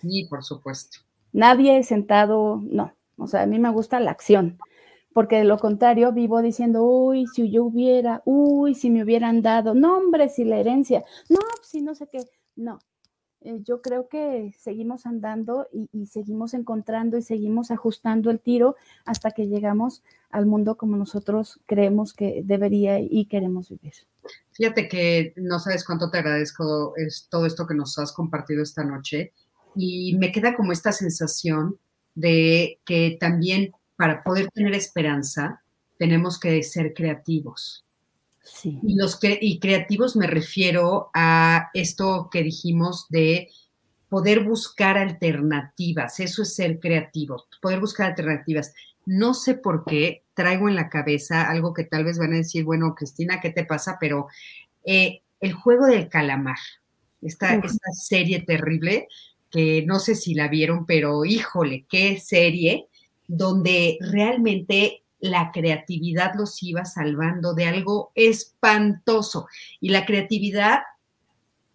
Y 0.02 0.28
por 0.28 0.44
supuesto. 0.44 0.98
Nadie 1.32 1.82
sentado, 1.82 2.60
no. 2.62 2.94
O 3.16 3.26
sea, 3.26 3.42
a 3.42 3.46
mí 3.46 3.58
me 3.58 3.70
gusta 3.70 4.00
la 4.00 4.10
acción 4.10 4.58
porque 5.12 5.36
de 5.36 5.44
lo 5.44 5.58
contrario 5.58 6.12
vivo 6.12 6.42
diciendo, 6.42 6.84
uy, 6.84 7.26
si 7.26 7.50
yo 7.50 7.64
hubiera, 7.64 8.22
uy, 8.24 8.74
si 8.74 8.90
me 8.90 9.02
hubieran 9.02 9.42
dado, 9.42 9.74
no, 9.74 9.98
hombre, 9.98 10.28
si 10.28 10.44
la 10.44 10.58
herencia, 10.58 11.04
no, 11.28 11.40
si 11.62 11.82
no 11.82 11.94
sé 11.94 12.08
qué, 12.10 12.20
no. 12.56 12.78
Eh, 13.44 13.60
yo 13.62 13.82
creo 13.82 14.08
que 14.08 14.54
seguimos 14.58 15.06
andando 15.06 15.68
y, 15.72 16.06
seguimos 16.06 16.54
encontrando 16.54 17.16
y 17.18 17.22
seguimos 17.22 17.70
ajustando 17.70 18.30
el 18.30 18.40
tiro 18.40 18.76
hasta 19.04 19.30
que 19.30 19.46
llegamos 19.46 20.02
al 20.30 20.46
mundo 20.46 20.76
como 20.76 20.96
nosotros 20.96 21.60
creemos 21.66 22.12
que 22.12 22.42
debería 22.44 23.00
y 23.00 23.26
queremos 23.26 23.68
vivir. 23.70 23.94
Fíjate 24.52 24.88
que 24.88 25.32
no 25.36 25.58
sabes 25.58 25.84
cuánto 25.84 26.10
te 26.10 26.18
agradezco 26.18 26.94
todo 27.28 27.46
esto 27.46 27.66
que 27.66 27.74
nos 27.74 27.98
has 27.98 28.12
compartido 28.12 28.62
esta 28.62 28.84
noche 28.84 29.32
y 29.74 30.16
me 30.18 30.32
queda 30.32 30.54
como 30.54 30.72
esta 30.72 30.92
sensación 30.92 31.78
de 32.14 32.80
que 32.84 33.16
también 33.18 33.72
para 33.96 34.22
poder 34.22 34.48
tener 34.50 34.74
esperanza, 34.74 35.62
tenemos 35.98 36.38
que 36.38 36.62
ser 36.62 36.92
creativos. 36.94 37.84
Sí. 38.42 38.78
Y, 38.82 38.96
los 38.96 39.18
y 39.22 39.60
creativos 39.60 40.16
me 40.16 40.26
refiero 40.26 41.10
a 41.14 41.70
esto 41.74 42.28
que 42.30 42.42
dijimos 42.42 43.06
de 43.08 43.48
poder 44.08 44.44
buscar 44.44 44.98
alternativas. 44.98 46.20
Eso 46.20 46.42
es 46.42 46.54
ser 46.54 46.80
creativo, 46.80 47.46
poder 47.62 47.80
buscar 47.80 48.10
alternativas. 48.10 48.74
No 49.06 49.32
sé 49.32 49.54
por 49.54 49.84
qué 49.84 50.24
traigo 50.34 50.68
en 50.68 50.74
la 50.74 50.88
cabeza 50.88 51.48
algo 51.48 51.72
que 51.72 51.84
tal 51.84 52.04
vez 52.04 52.18
van 52.18 52.34
a 52.34 52.36
decir, 52.36 52.64
bueno, 52.64 52.94
Cristina, 52.94 53.40
¿qué 53.40 53.50
te 53.50 53.64
pasa? 53.64 53.96
Pero 53.98 54.26
eh, 54.84 55.22
el 55.40 55.54
juego 55.54 55.86
del 55.86 56.08
calamar, 56.08 56.58
esta, 57.20 57.54
esta 57.54 57.90
serie 57.92 58.42
terrible, 58.42 59.08
que 59.50 59.84
no 59.86 59.98
sé 59.98 60.14
si 60.14 60.34
la 60.34 60.48
vieron, 60.48 60.86
pero 60.86 61.24
híjole, 61.24 61.86
qué 61.88 62.18
serie 62.18 62.88
donde 63.26 63.98
realmente 64.00 65.01
la 65.22 65.52
creatividad 65.52 66.34
los 66.34 66.62
iba 66.64 66.84
salvando 66.84 67.54
de 67.54 67.66
algo 67.66 68.10
espantoso. 68.16 69.46
Y 69.80 69.90
la 69.90 70.04
creatividad, 70.04 70.80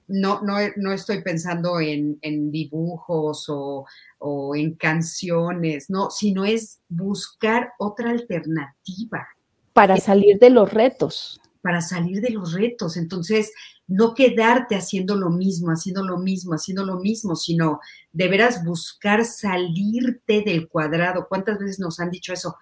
no, 0.08 0.42
no, 0.42 0.92
estoy 0.92 1.22
pensando 1.24 1.80
en, 1.80 2.20
dibujos 2.52 3.46
o, 3.48 3.86
o, 4.20 4.56
en 4.56 4.76
canciones, 4.76 5.90
no, 5.90 6.12
sino 6.12 6.44
es 6.44 6.82
buscar 6.90 7.72
otra 7.80 8.12
alternativa. 8.12 9.28
Para 9.72 9.96
salir 9.96 10.40
de 10.40 10.50
los 10.50 10.74
retos. 10.74 11.40
Para 11.62 11.82
salir 11.82 12.20
de 12.20 12.32
los 12.32 12.52
retos. 12.52 12.98
Entonces, 12.98 13.54
no 13.88 14.14
quedarte 14.14 14.76
haciendo 14.76 15.16
lo 15.16 15.30
mismo, 15.30 15.72
haciendo 15.72 16.04
lo 16.04 16.18
mismo, 16.18 16.54
haciendo 16.54 16.86
lo 16.86 17.00
mismo, 17.00 17.38
sino 17.38 17.80
de 18.12 18.28
veras 18.28 18.66
buscar 18.66 19.24
salirte 19.24 20.42
del 20.42 20.68
cuadrado. 20.68 21.28
¿Cuántas 21.30 21.58
veces 21.60 21.80
nos 21.80 22.02
han 22.02 22.12
dicho 22.12 22.34
eso? 22.34 22.58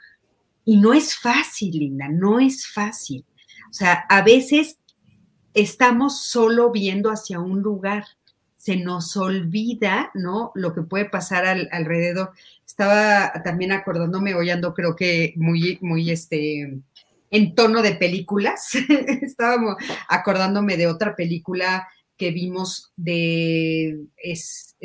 Y 0.65 0.77
no 0.77 0.93
es 0.93 1.15
fácil, 1.15 1.77
Linda, 1.77 2.09
no 2.09 2.39
es 2.39 2.67
fácil. 2.67 3.23
O 3.69 3.73
sea, 3.73 4.05
a 4.09 4.23
veces 4.23 4.79
estamos 5.53 6.25
solo 6.25 6.71
viendo 6.71 7.09
hacia 7.09 7.39
un 7.39 7.61
lugar, 7.61 8.05
se 8.57 8.77
nos 8.77 9.15
olvida, 9.15 10.11
¿no? 10.15 10.51
Lo 10.55 10.73
que 10.73 10.81
puede 10.81 11.05
pasar 11.05 11.45
alrededor. 11.71 12.31
Estaba 12.65 13.31
también 13.43 13.71
acordándome, 13.71 14.33
hoy 14.33 14.49
ando 14.49 14.73
creo 14.73 14.95
que 14.95 15.33
muy, 15.37 15.77
muy, 15.81 16.09
este, 16.09 16.81
en 17.29 17.55
tono 17.55 17.81
de 17.81 17.95
películas. 17.95 18.71
Estábamos 19.21 19.75
acordándome 20.09 20.77
de 20.77 20.87
otra 20.87 21.15
película 21.15 21.87
que 22.17 22.31
vimos 22.31 22.91
de, 22.95 24.05
es, 24.17 24.75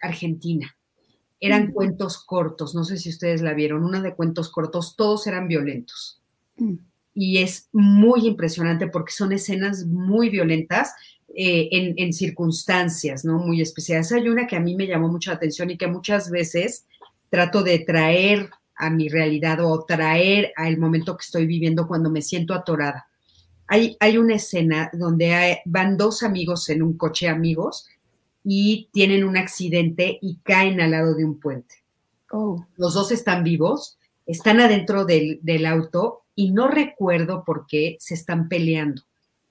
Argentina. 0.00 0.74
Eran 1.40 1.72
cuentos 1.72 2.24
cortos, 2.24 2.74
no 2.74 2.84
sé 2.84 2.96
si 2.96 3.10
ustedes 3.10 3.42
la 3.42 3.54
vieron, 3.54 3.84
una 3.84 4.02
de 4.02 4.14
cuentos 4.14 4.48
cortos, 4.48 4.96
todos 4.96 5.26
eran 5.26 5.46
violentos. 5.48 6.20
Mm 6.56 6.76
y 7.18 7.38
es 7.38 7.68
muy 7.72 8.28
impresionante 8.28 8.86
porque 8.86 9.12
son 9.12 9.32
escenas 9.32 9.84
muy 9.86 10.30
violentas 10.30 10.94
eh, 11.34 11.68
en, 11.96 12.12
circunstancias, 12.12 13.24
¿no? 13.24 13.38
Muy 13.38 13.60
especiales. 13.60 14.12
Hay 14.12 14.28
una 14.28 14.46
que 14.46 14.54
a 14.54 14.60
mí 14.60 14.76
me 14.76 14.86
llamó 14.86 15.08
mucho 15.08 15.30
la 15.30 15.36
atención 15.36 15.68
y 15.68 15.76
que 15.76 15.88
muchas 15.88 16.30
veces 16.30 16.86
trato 17.28 17.64
de 17.64 17.80
traer 17.80 18.48
a 18.76 18.88
mi 18.90 19.08
realidad 19.08 19.58
o 19.64 19.84
traer 19.84 20.52
al 20.56 20.78
momento 20.78 21.16
que 21.16 21.24
estoy 21.24 21.46
viviendo 21.46 21.88
cuando 21.88 22.08
me 22.08 22.22
siento 22.22 22.54
atorada. 22.54 23.08
Hay, 23.66 23.96
hay 23.98 24.16
una 24.16 24.36
escena 24.36 24.88
donde 24.92 25.60
van 25.66 25.96
dos 25.96 26.22
amigos 26.22 26.68
en 26.68 26.82
un 26.82 26.96
coche 26.96 27.28
amigos 27.28 27.88
y 28.50 28.88
tienen 28.92 29.24
un 29.24 29.36
accidente 29.36 30.18
y 30.22 30.36
caen 30.36 30.80
al 30.80 30.92
lado 30.92 31.14
de 31.14 31.22
un 31.22 31.38
puente. 31.38 31.84
Oh. 32.30 32.64
Los 32.78 32.94
dos 32.94 33.12
están 33.12 33.44
vivos, 33.44 33.98
están 34.24 34.58
adentro 34.58 35.04
del, 35.04 35.38
del 35.42 35.66
auto 35.66 36.22
y 36.34 36.52
no 36.52 36.68
recuerdo 36.68 37.44
por 37.44 37.66
qué 37.66 37.98
se 38.00 38.14
están 38.14 38.48
peleando, 38.48 39.02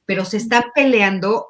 pero 0.07 0.25
se 0.25 0.37
están 0.37 0.63
peleando 0.73 1.45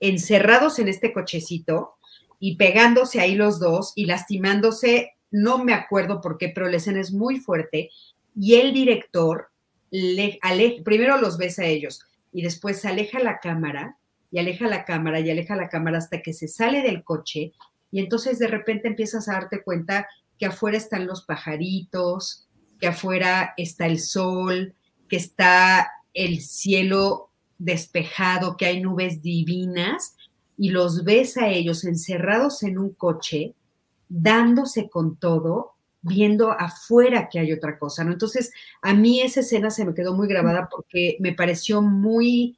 encerrados 0.00 0.80
en 0.80 0.88
este 0.88 1.12
cochecito 1.12 1.94
y 2.40 2.56
pegándose 2.56 3.20
ahí 3.20 3.36
los 3.36 3.60
dos 3.60 3.92
y 3.94 4.06
lastimándose, 4.06 5.12
no 5.30 5.62
me 5.62 5.74
acuerdo 5.74 6.20
por 6.20 6.36
qué, 6.36 6.48
pero 6.48 6.68
la 6.68 6.78
escena 6.78 7.00
es 7.00 7.12
muy 7.12 7.38
fuerte 7.38 7.90
y 8.34 8.56
el 8.56 8.74
director 8.74 9.50
le 9.92 10.40
primero 10.84 11.16
los 11.20 11.38
ves 11.38 11.60
a 11.60 11.64
ellos 11.64 12.00
y 12.32 12.42
después 12.42 12.84
aleja 12.84 13.20
la 13.20 13.38
cámara 13.38 13.98
y 14.30 14.38
aleja 14.38 14.66
la 14.68 14.84
cámara 14.84 15.20
y 15.20 15.30
aleja 15.30 15.56
la 15.56 15.68
cámara 15.68 15.98
hasta 15.98 16.22
que 16.22 16.32
se 16.32 16.48
sale 16.48 16.82
del 16.82 17.02
coche 17.02 17.52
y 17.90 18.00
entonces 18.00 18.38
de 18.38 18.48
repente 18.48 18.88
empiezas 18.88 19.28
a 19.28 19.34
darte 19.34 19.62
cuenta 19.62 20.06
que 20.38 20.46
afuera 20.46 20.76
están 20.76 21.06
los 21.06 21.22
pajaritos, 21.22 22.46
que 22.80 22.88
afuera 22.88 23.54
está 23.56 23.86
el 23.86 23.98
sol, 23.98 24.74
que 25.08 25.16
está 25.16 25.90
el 26.14 26.40
cielo 26.40 27.30
despejado, 27.58 28.56
que 28.56 28.66
hay 28.66 28.80
nubes 28.80 29.20
divinas, 29.22 30.16
y 30.56 30.70
los 30.70 31.04
ves 31.04 31.36
a 31.36 31.48
ellos 31.48 31.84
encerrados 31.84 32.62
en 32.62 32.78
un 32.78 32.90
coche, 32.90 33.54
dándose 34.08 34.88
con 34.88 35.16
todo, 35.16 35.72
viendo 36.02 36.52
afuera 36.52 37.28
que 37.28 37.40
hay 37.40 37.52
otra 37.52 37.78
cosa, 37.78 38.04
¿no? 38.04 38.12
Entonces, 38.12 38.52
a 38.82 38.94
mí 38.94 39.20
esa 39.20 39.40
escena 39.40 39.70
se 39.70 39.84
me 39.84 39.94
quedó 39.94 40.14
muy 40.14 40.28
grabada 40.28 40.68
porque 40.70 41.16
me 41.20 41.32
pareció 41.32 41.82
muy, 41.82 42.57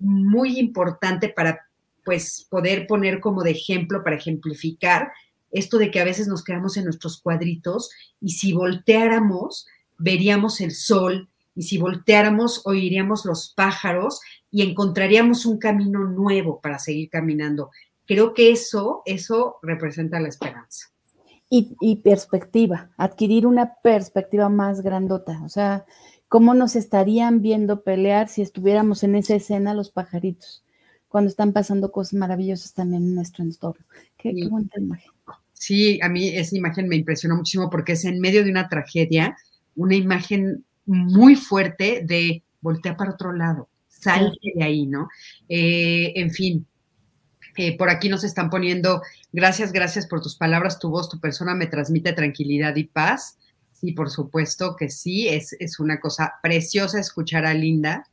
muy 0.00 0.58
importante 0.58 1.28
para, 1.28 1.68
pues, 2.04 2.46
poder 2.50 2.86
poner 2.86 3.20
como 3.20 3.42
de 3.42 3.52
ejemplo, 3.52 4.02
para 4.02 4.16
ejemplificar 4.16 5.12
esto 5.52 5.78
de 5.78 5.90
que 5.90 6.00
a 6.00 6.04
veces 6.04 6.28
nos 6.28 6.44
quedamos 6.44 6.76
en 6.76 6.84
nuestros 6.84 7.20
cuadritos 7.20 7.90
y 8.20 8.30
si 8.30 8.52
volteáramos, 8.52 9.66
veríamos 9.98 10.60
el 10.60 10.72
sol, 10.72 11.28
y 11.54 11.64
si 11.64 11.78
volteáramos 11.78 12.62
oiríamos 12.64 13.24
los 13.24 13.52
pájaros 13.54 14.20
y 14.50 14.62
encontraríamos 14.62 15.46
un 15.46 15.58
camino 15.58 16.04
nuevo 16.04 16.60
para 16.60 16.78
seguir 16.78 17.10
caminando. 17.10 17.70
Creo 18.06 18.34
que 18.34 18.50
eso, 18.50 19.02
eso 19.04 19.56
representa 19.62 20.20
la 20.20 20.28
esperanza. 20.28 20.88
Y, 21.52 21.96
perspectiva, 21.96 22.90
adquirir 22.96 23.44
una 23.44 23.74
perspectiva 23.82 24.48
más 24.48 24.82
grandota, 24.82 25.42
o 25.44 25.48
sea, 25.48 25.84
cómo 26.30 26.54
nos 26.54 26.76
estarían 26.76 27.42
viendo 27.42 27.82
pelear 27.82 28.28
si 28.28 28.40
estuviéramos 28.40 29.02
en 29.02 29.16
esa 29.16 29.34
escena 29.34 29.74
los 29.74 29.90
pajaritos, 29.90 30.62
cuando 31.08 31.28
están 31.28 31.52
pasando 31.52 31.90
cosas 31.90 32.14
maravillosas 32.14 32.72
también 32.72 33.02
en 33.02 33.16
nuestro 33.16 33.42
entorno. 33.42 33.84
Qué, 34.16 34.32
qué 34.32 34.48
bonita 34.48 34.78
imagen. 34.80 35.10
Sí, 35.52 35.98
a 36.00 36.08
mí 36.08 36.28
esa 36.28 36.56
imagen 36.56 36.86
me 36.86 36.94
impresionó 36.94 37.34
muchísimo 37.34 37.68
porque 37.68 37.92
es 37.92 38.04
en 38.04 38.20
medio 38.20 38.44
de 38.44 38.50
una 38.52 38.68
tragedia, 38.68 39.36
una 39.74 39.96
imagen 39.96 40.64
muy 40.86 41.34
fuerte 41.34 42.02
de 42.06 42.44
voltear 42.60 42.96
para 42.96 43.10
otro 43.10 43.32
lado, 43.32 43.68
salte 43.88 44.52
de 44.54 44.62
ahí, 44.62 44.86
¿no? 44.86 45.08
Eh, 45.48 46.12
en 46.14 46.30
fin, 46.30 46.64
eh, 47.56 47.76
por 47.76 47.90
aquí 47.90 48.08
nos 48.08 48.22
están 48.22 48.50
poniendo, 48.50 49.02
gracias, 49.32 49.72
gracias 49.72 50.06
por 50.06 50.22
tus 50.22 50.36
palabras, 50.36 50.78
tu 50.78 50.90
voz, 50.90 51.08
tu 51.08 51.18
persona 51.18 51.56
me 51.56 51.66
transmite 51.66 52.12
tranquilidad 52.12 52.76
y 52.76 52.84
paz. 52.84 53.36
Sí, 53.80 53.92
por 53.92 54.10
supuesto 54.10 54.76
que 54.76 54.90
sí, 54.90 55.28
es, 55.28 55.56
es 55.58 55.80
una 55.80 56.00
cosa 56.00 56.34
preciosa 56.42 57.00
escuchar 57.00 57.46
a 57.46 57.54
Linda. 57.54 58.04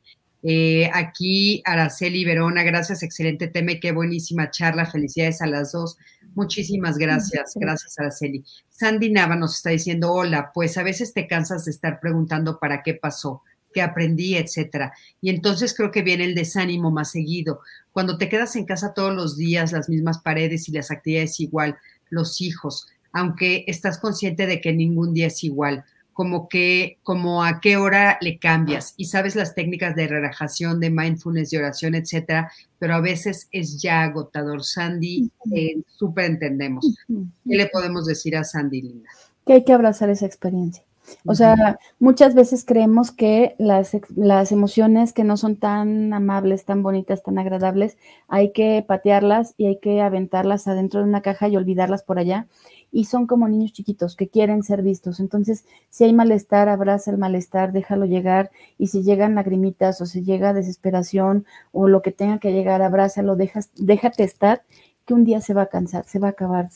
Eh, 0.42 0.88
aquí 0.94 1.60
Araceli 1.66 2.24
Verona, 2.24 2.62
gracias, 2.62 3.02
excelente 3.02 3.48
tema, 3.48 3.72
qué 3.78 3.92
buenísima 3.92 4.50
charla, 4.50 4.86
felicidades 4.86 5.42
a 5.42 5.46
las 5.46 5.72
dos. 5.72 5.98
Muchísimas 6.34 6.96
gracias, 6.96 7.52
gracias 7.54 7.98
Araceli. 7.98 8.44
Sandy 8.70 9.10
Nava 9.10 9.36
nos 9.36 9.56
está 9.56 9.68
diciendo, 9.68 10.10
hola, 10.10 10.52
pues 10.54 10.78
a 10.78 10.82
veces 10.82 11.12
te 11.12 11.26
cansas 11.26 11.66
de 11.66 11.72
estar 11.72 12.00
preguntando 12.00 12.58
para 12.58 12.82
qué 12.82 12.94
pasó, 12.94 13.42
qué 13.74 13.82
aprendí, 13.82 14.36
etcétera. 14.36 14.94
Y 15.20 15.28
entonces 15.28 15.74
creo 15.74 15.90
que 15.90 16.02
viene 16.02 16.24
el 16.24 16.34
desánimo 16.34 16.90
más 16.90 17.10
seguido. 17.10 17.60
Cuando 17.92 18.16
te 18.16 18.30
quedas 18.30 18.56
en 18.56 18.64
casa 18.64 18.94
todos 18.94 19.14
los 19.14 19.36
días, 19.36 19.72
las 19.72 19.90
mismas 19.90 20.20
paredes 20.20 20.66
y 20.68 20.72
las 20.72 20.90
actividades 20.90 21.40
igual, 21.40 21.76
los 22.08 22.40
hijos, 22.40 22.86
aunque 23.12 23.64
estás 23.66 23.98
consciente 23.98 24.46
de 24.46 24.60
que 24.60 24.72
ningún 24.72 25.14
día 25.14 25.26
es 25.26 25.44
igual 25.44 25.84
como 26.18 26.48
que, 26.48 26.98
como 27.04 27.44
a 27.44 27.60
qué 27.60 27.76
hora 27.76 28.18
le 28.20 28.40
cambias 28.40 28.92
y 28.96 29.04
sabes 29.04 29.36
las 29.36 29.54
técnicas 29.54 29.94
de 29.94 30.08
relajación, 30.08 30.80
de 30.80 30.90
mindfulness, 30.90 31.50
de 31.50 31.58
oración, 31.58 31.94
etcétera, 31.94 32.50
pero 32.80 32.96
a 32.96 33.00
veces 33.00 33.46
es 33.52 33.80
ya 33.80 34.02
agotador. 34.02 34.64
Sandy, 34.64 35.30
eh, 35.54 35.76
súper 35.86 36.24
entendemos. 36.24 36.92
¿Qué 37.06 37.56
le 37.56 37.66
podemos 37.68 38.04
decir 38.04 38.36
a 38.36 38.42
Sandy, 38.42 38.82
Linda? 38.82 39.08
Que 39.46 39.52
hay 39.52 39.64
que 39.64 39.72
abrazar 39.72 40.10
esa 40.10 40.26
experiencia. 40.26 40.82
O 41.26 41.34
sea, 41.34 41.78
muchas 41.98 42.34
veces 42.34 42.64
creemos 42.64 43.10
que 43.10 43.54
las, 43.58 43.96
las, 44.16 44.52
emociones 44.52 45.12
que 45.12 45.24
no 45.24 45.36
son 45.36 45.56
tan 45.56 46.12
amables, 46.12 46.64
tan 46.64 46.82
bonitas, 46.82 47.22
tan 47.22 47.38
agradables, 47.38 47.96
hay 48.28 48.52
que 48.52 48.84
patearlas 48.86 49.54
y 49.56 49.66
hay 49.66 49.78
que 49.78 50.00
aventarlas 50.00 50.68
adentro 50.68 51.00
de 51.00 51.06
una 51.06 51.22
caja 51.22 51.48
y 51.48 51.56
olvidarlas 51.56 52.02
por 52.02 52.18
allá 52.18 52.46
y 52.90 53.04
son 53.04 53.26
como 53.26 53.48
niños 53.48 53.72
chiquitos 53.72 54.16
que 54.16 54.28
quieren 54.28 54.62
ser 54.62 54.82
vistos. 54.82 55.20
Entonces, 55.20 55.64
si 55.90 56.04
hay 56.04 56.12
malestar, 56.12 56.68
abraza 56.68 57.10
el 57.10 57.18
malestar, 57.18 57.72
déjalo 57.72 58.06
llegar 58.06 58.50
y 58.78 58.88
si 58.88 59.02
llegan 59.02 59.34
lagrimitas 59.34 60.00
o 60.00 60.06
si 60.06 60.22
llega 60.22 60.52
desesperación 60.52 61.44
o 61.72 61.88
lo 61.88 62.02
que 62.02 62.12
tenga 62.12 62.38
que 62.38 62.52
llegar, 62.52 62.82
abrázalo, 62.82 63.36
dejas, 63.36 63.70
déjate 63.76 64.24
estar, 64.24 64.62
que 65.04 65.14
un 65.14 65.24
día 65.24 65.40
se 65.40 65.54
va 65.54 65.62
a 65.62 65.66
cansar, 65.66 66.04
se 66.04 66.18
va 66.18 66.28
a 66.28 66.30
acabar 66.32 66.68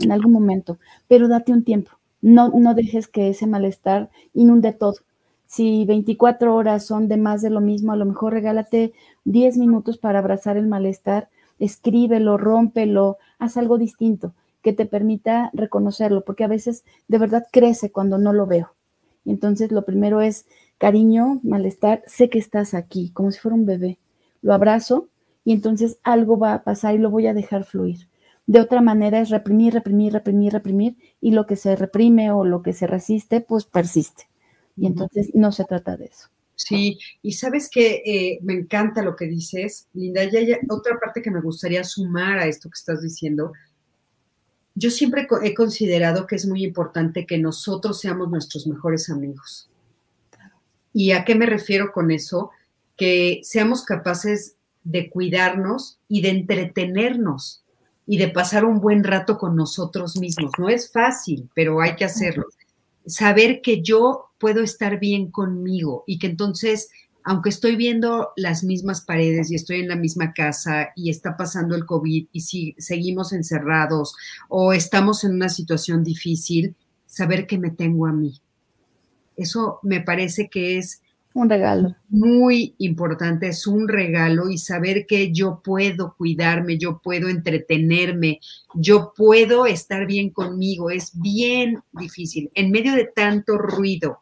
en 0.00 0.12
algún 0.12 0.32
momento, 0.32 0.78
pero 1.08 1.28
date 1.28 1.52
un 1.52 1.64
tiempo. 1.64 1.92
No, 2.22 2.50
no 2.50 2.74
dejes 2.74 3.08
que 3.08 3.28
ese 3.28 3.46
malestar 3.46 4.10
inunde 4.34 4.72
todo. 4.72 4.96
Si 5.46 5.84
24 5.84 6.54
horas 6.54 6.86
son 6.86 7.08
de 7.08 7.16
más 7.16 7.42
de 7.42 7.50
lo 7.50 7.60
mismo, 7.60 7.92
a 7.92 7.96
lo 7.96 8.04
mejor 8.04 8.32
regálate 8.32 8.92
10 9.24 9.58
minutos 9.58 9.98
para 9.98 10.20
abrazar 10.20 10.56
el 10.56 10.66
malestar, 10.68 11.28
escríbelo, 11.58 12.36
rómpelo, 12.36 13.18
haz 13.38 13.56
algo 13.56 13.78
distinto 13.78 14.32
que 14.62 14.72
te 14.72 14.86
permita 14.86 15.50
reconocerlo, 15.52 16.22
porque 16.24 16.44
a 16.44 16.48
veces 16.48 16.84
de 17.08 17.18
verdad 17.18 17.46
crece 17.50 17.90
cuando 17.90 18.18
no 18.18 18.32
lo 18.32 18.46
veo. 18.46 18.74
entonces 19.26 19.72
lo 19.72 19.84
primero 19.84 20.20
es 20.20 20.46
cariño, 20.78 21.40
malestar, 21.42 22.02
sé 22.06 22.30
que 22.30 22.38
estás 22.38 22.74
aquí, 22.74 23.10
como 23.10 23.30
si 23.30 23.38
fuera 23.40 23.54
un 23.54 23.66
bebé. 23.66 23.98
Lo 24.42 24.54
abrazo 24.54 25.08
y 25.44 25.52
entonces 25.52 25.98
algo 26.02 26.38
va 26.38 26.54
a 26.54 26.62
pasar 26.64 26.94
y 26.94 26.98
lo 26.98 27.10
voy 27.10 27.26
a 27.26 27.34
dejar 27.34 27.64
fluir. 27.64 28.09
De 28.50 28.58
otra 28.58 28.80
manera 28.80 29.20
es 29.20 29.30
reprimir, 29.30 29.74
reprimir, 29.74 30.12
reprimir, 30.12 30.52
reprimir 30.52 30.96
y 31.20 31.30
lo 31.30 31.46
que 31.46 31.54
se 31.54 31.76
reprime 31.76 32.32
o 32.32 32.44
lo 32.44 32.62
que 32.62 32.72
se 32.72 32.88
resiste, 32.88 33.40
pues 33.40 33.64
persiste. 33.64 34.28
Y 34.76 34.86
entonces 34.86 35.30
no 35.34 35.52
se 35.52 35.64
trata 35.64 35.96
de 35.96 36.06
eso. 36.06 36.30
Sí, 36.56 36.98
y 37.22 37.34
sabes 37.34 37.70
que 37.70 38.02
eh, 38.04 38.40
me 38.42 38.54
encanta 38.54 39.04
lo 39.04 39.14
que 39.14 39.26
dices, 39.26 39.86
Linda. 39.92 40.24
Y 40.24 40.36
hay 40.36 40.56
otra 40.68 40.98
parte 40.98 41.22
que 41.22 41.30
me 41.30 41.40
gustaría 41.40 41.84
sumar 41.84 42.40
a 42.40 42.46
esto 42.48 42.68
que 42.68 42.74
estás 42.76 43.02
diciendo, 43.02 43.52
yo 44.74 44.90
siempre 44.90 45.28
he 45.44 45.54
considerado 45.54 46.26
que 46.26 46.34
es 46.34 46.44
muy 46.44 46.64
importante 46.64 47.26
que 47.26 47.38
nosotros 47.38 48.00
seamos 48.00 48.30
nuestros 48.30 48.66
mejores 48.66 49.10
amigos. 49.10 49.70
¿Y 50.92 51.12
a 51.12 51.24
qué 51.24 51.36
me 51.36 51.46
refiero 51.46 51.92
con 51.92 52.10
eso? 52.10 52.50
Que 52.96 53.42
seamos 53.44 53.84
capaces 53.84 54.56
de 54.82 55.08
cuidarnos 55.08 56.00
y 56.08 56.22
de 56.22 56.30
entretenernos 56.30 57.62
y 58.10 58.18
de 58.18 58.26
pasar 58.26 58.64
un 58.64 58.80
buen 58.80 59.04
rato 59.04 59.38
con 59.38 59.54
nosotros 59.54 60.16
mismos. 60.16 60.50
No 60.58 60.68
es 60.68 60.90
fácil, 60.90 61.48
pero 61.54 61.80
hay 61.80 61.94
que 61.94 62.04
hacerlo. 62.04 62.46
Saber 63.06 63.60
que 63.62 63.82
yo 63.82 64.32
puedo 64.40 64.64
estar 64.64 64.98
bien 64.98 65.30
conmigo 65.30 66.02
y 66.08 66.18
que 66.18 66.26
entonces, 66.26 66.88
aunque 67.22 67.50
estoy 67.50 67.76
viendo 67.76 68.30
las 68.34 68.64
mismas 68.64 69.02
paredes 69.02 69.52
y 69.52 69.54
estoy 69.54 69.78
en 69.78 69.86
la 69.86 69.94
misma 69.94 70.32
casa 70.32 70.88
y 70.96 71.10
está 71.10 71.36
pasando 71.36 71.76
el 71.76 71.86
COVID 71.86 72.26
y 72.32 72.40
si 72.40 72.74
seguimos 72.78 73.32
encerrados 73.32 74.16
o 74.48 74.72
estamos 74.72 75.22
en 75.22 75.34
una 75.34 75.48
situación 75.48 76.02
difícil, 76.02 76.74
saber 77.06 77.46
que 77.46 77.58
me 77.58 77.70
tengo 77.70 78.08
a 78.08 78.12
mí. 78.12 78.40
Eso 79.36 79.78
me 79.84 80.00
parece 80.00 80.48
que 80.48 80.78
es 80.78 81.00
un 81.34 81.48
regalo. 81.48 81.94
Muy 82.08 82.74
importante, 82.78 83.48
es 83.48 83.66
un 83.66 83.88
regalo 83.88 84.50
y 84.50 84.58
saber 84.58 85.06
que 85.06 85.32
yo 85.32 85.60
puedo 85.64 86.14
cuidarme, 86.16 86.76
yo 86.76 87.00
puedo 87.02 87.28
entretenerme, 87.28 88.40
yo 88.74 89.12
puedo 89.16 89.66
estar 89.66 90.06
bien 90.06 90.30
conmigo, 90.30 90.90
es 90.90 91.12
bien 91.14 91.82
difícil. 91.92 92.50
En 92.54 92.70
medio 92.70 92.94
de 92.94 93.10
tanto 93.14 93.58
ruido 93.58 94.20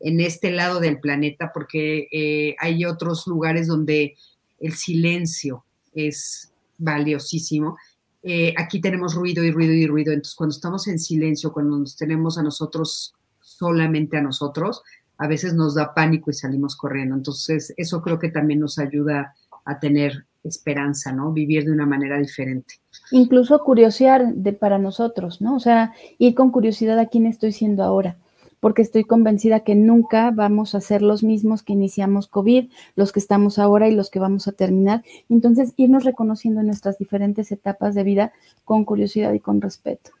en 0.00 0.20
este 0.20 0.50
lado 0.50 0.80
del 0.80 0.98
planeta, 0.98 1.52
porque 1.52 2.08
eh, 2.10 2.56
hay 2.58 2.84
otros 2.84 3.26
lugares 3.26 3.66
donde 3.66 4.16
el 4.58 4.72
silencio 4.72 5.64
es 5.94 6.52
valiosísimo. 6.78 7.76
Eh, 8.22 8.54
aquí 8.56 8.80
tenemos 8.80 9.14
ruido 9.14 9.44
y 9.44 9.50
ruido 9.50 9.72
y 9.72 9.86
ruido. 9.86 10.12
Entonces, 10.12 10.34
cuando 10.34 10.54
estamos 10.54 10.88
en 10.88 10.98
silencio, 10.98 11.52
cuando 11.52 11.78
nos 11.78 11.96
tenemos 11.96 12.38
a 12.38 12.42
nosotros, 12.42 13.14
solamente 13.40 14.16
a 14.16 14.22
nosotros, 14.22 14.82
a 15.20 15.26
veces 15.26 15.52
nos 15.52 15.74
da 15.74 15.92
pánico 15.92 16.30
y 16.30 16.34
salimos 16.34 16.74
corriendo. 16.74 17.14
Entonces, 17.14 17.74
eso 17.76 18.00
creo 18.00 18.18
que 18.18 18.30
también 18.30 18.58
nos 18.58 18.78
ayuda 18.78 19.34
a 19.66 19.78
tener 19.78 20.24
esperanza, 20.42 21.12
¿no? 21.12 21.30
Vivir 21.30 21.66
de 21.66 21.72
una 21.72 21.84
manera 21.84 22.18
diferente. 22.18 22.76
Incluso 23.10 23.62
curiosear 23.62 24.32
de 24.32 24.54
para 24.54 24.78
nosotros, 24.78 25.42
¿no? 25.42 25.56
O 25.56 25.60
sea, 25.60 25.92
ir 26.16 26.34
con 26.34 26.50
curiosidad 26.50 26.98
a 26.98 27.08
quién 27.08 27.26
estoy 27.26 27.52
siendo 27.52 27.84
ahora, 27.84 28.16
porque 28.60 28.80
estoy 28.80 29.04
convencida 29.04 29.60
que 29.60 29.74
nunca 29.74 30.30
vamos 30.30 30.74
a 30.74 30.80
ser 30.80 31.02
los 31.02 31.22
mismos 31.22 31.62
que 31.62 31.74
iniciamos 31.74 32.26
COVID, 32.26 32.70
los 32.96 33.12
que 33.12 33.20
estamos 33.20 33.58
ahora 33.58 33.88
y 33.88 33.94
los 33.94 34.08
que 34.08 34.20
vamos 34.20 34.48
a 34.48 34.52
terminar. 34.52 35.04
Entonces, 35.28 35.74
irnos 35.76 36.04
reconociendo 36.04 36.60
en 36.60 36.68
nuestras 36.68 36.96
diferentes 36.96 37.52
etapas 37.52 37.94
de 37.94 38.04
vida 38.04 38.32
con 38.64 38.86
curiosidad 38.86 39.34
y 39.34 39.40
con 39.40 39.60
respeto. 39.60 40.12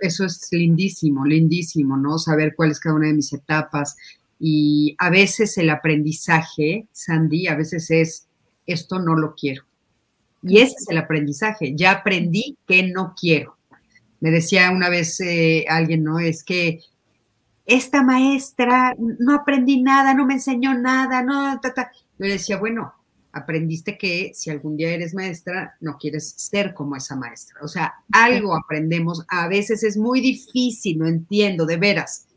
Eso, 0.00 0.24
es 0.24 0.48
lindísimo, 0.50 1.24
lindísimo, 1.24 1.96
¿no? 1.96 2.18
Saber 2.18 2.54
cuál 2.56 2.72
es 2.72 2.80
cada 2.80 2.96
una 2.96 3.06
de 3.06 3.14
mis 3.14 3.32
etapas, 3.32 3.96
y 4.40 4.94
a 4.98 5.10
veces 5.10 5.58
el 5.58 5.70
aprendizaje, 5.70 6.86
Sandy, 6.92 7.48
a 7.48 7.56
veces 7.56 7.90
es, 7.90 8.26
esto 8.66 8.98
no 8.98 9.16
lo 9.16 9.34
quiero. 9.34 9.64
Y 10.42 10.58
ese 10.58 10.74
es 10.78 10.88
el 10.88 10.98
aprendizaje, 10.98 11.74
ya 11.74 11.90
aprendí 11.92 12.56
que 12.66 12.84
no 12.84 13.14
quiero. 13.18 13.56
Me 14.20 14.30
decía 14.30 14.70
una 14.70 14.88
vez 14.88 15.20
eh, 15.20 15.64
alguien, 15.68 16.04
¿no? 16.04 16.18
Es 16.18 16.44
que 16.44 16.80
esta 17.66 18.02
maestra 18.02 18.94
no 18.98 19.34
aprendí 19.34 19.82
nada, 19.82 20.14
no 20.14 20.26
me 20.26 20.34
enseñó 20.34 20.74
nada, 20.74 21.22
no, 21.22 21.60
ta, 21.60 21.74
ta. 21.74 21.92
Yo 22.18 22.26
decía, 22.26 22.56
bueno, 22.56 22.94
aprendiste 23.38 23.96
que 23.96 24.32
si 24.34 24.50
algún 24.50 24.76
día 24.76 24.90
eres 24.90 25.14
maestra, 25.14 25.76
no 25.80 25.96
quieres 25.98 26.30
ser 26.36 26.74
como 26.74 26.96
esa 26.96 27.16
maestra. 27.16 27.58
O 27.62 27.68
sea, 27.68 27.94
algo 28.12 28.56
aprendemos, 28.56 29.24
a 29.28 29.48
veces 29.48 29.82
es 29.82 29.96
muy 29.96 30.20
difícil, 30.20 30.98
no 30.98 31.06
entiendo, 31.06 31.66
de 31.66 31.76
veras 31.76 32.28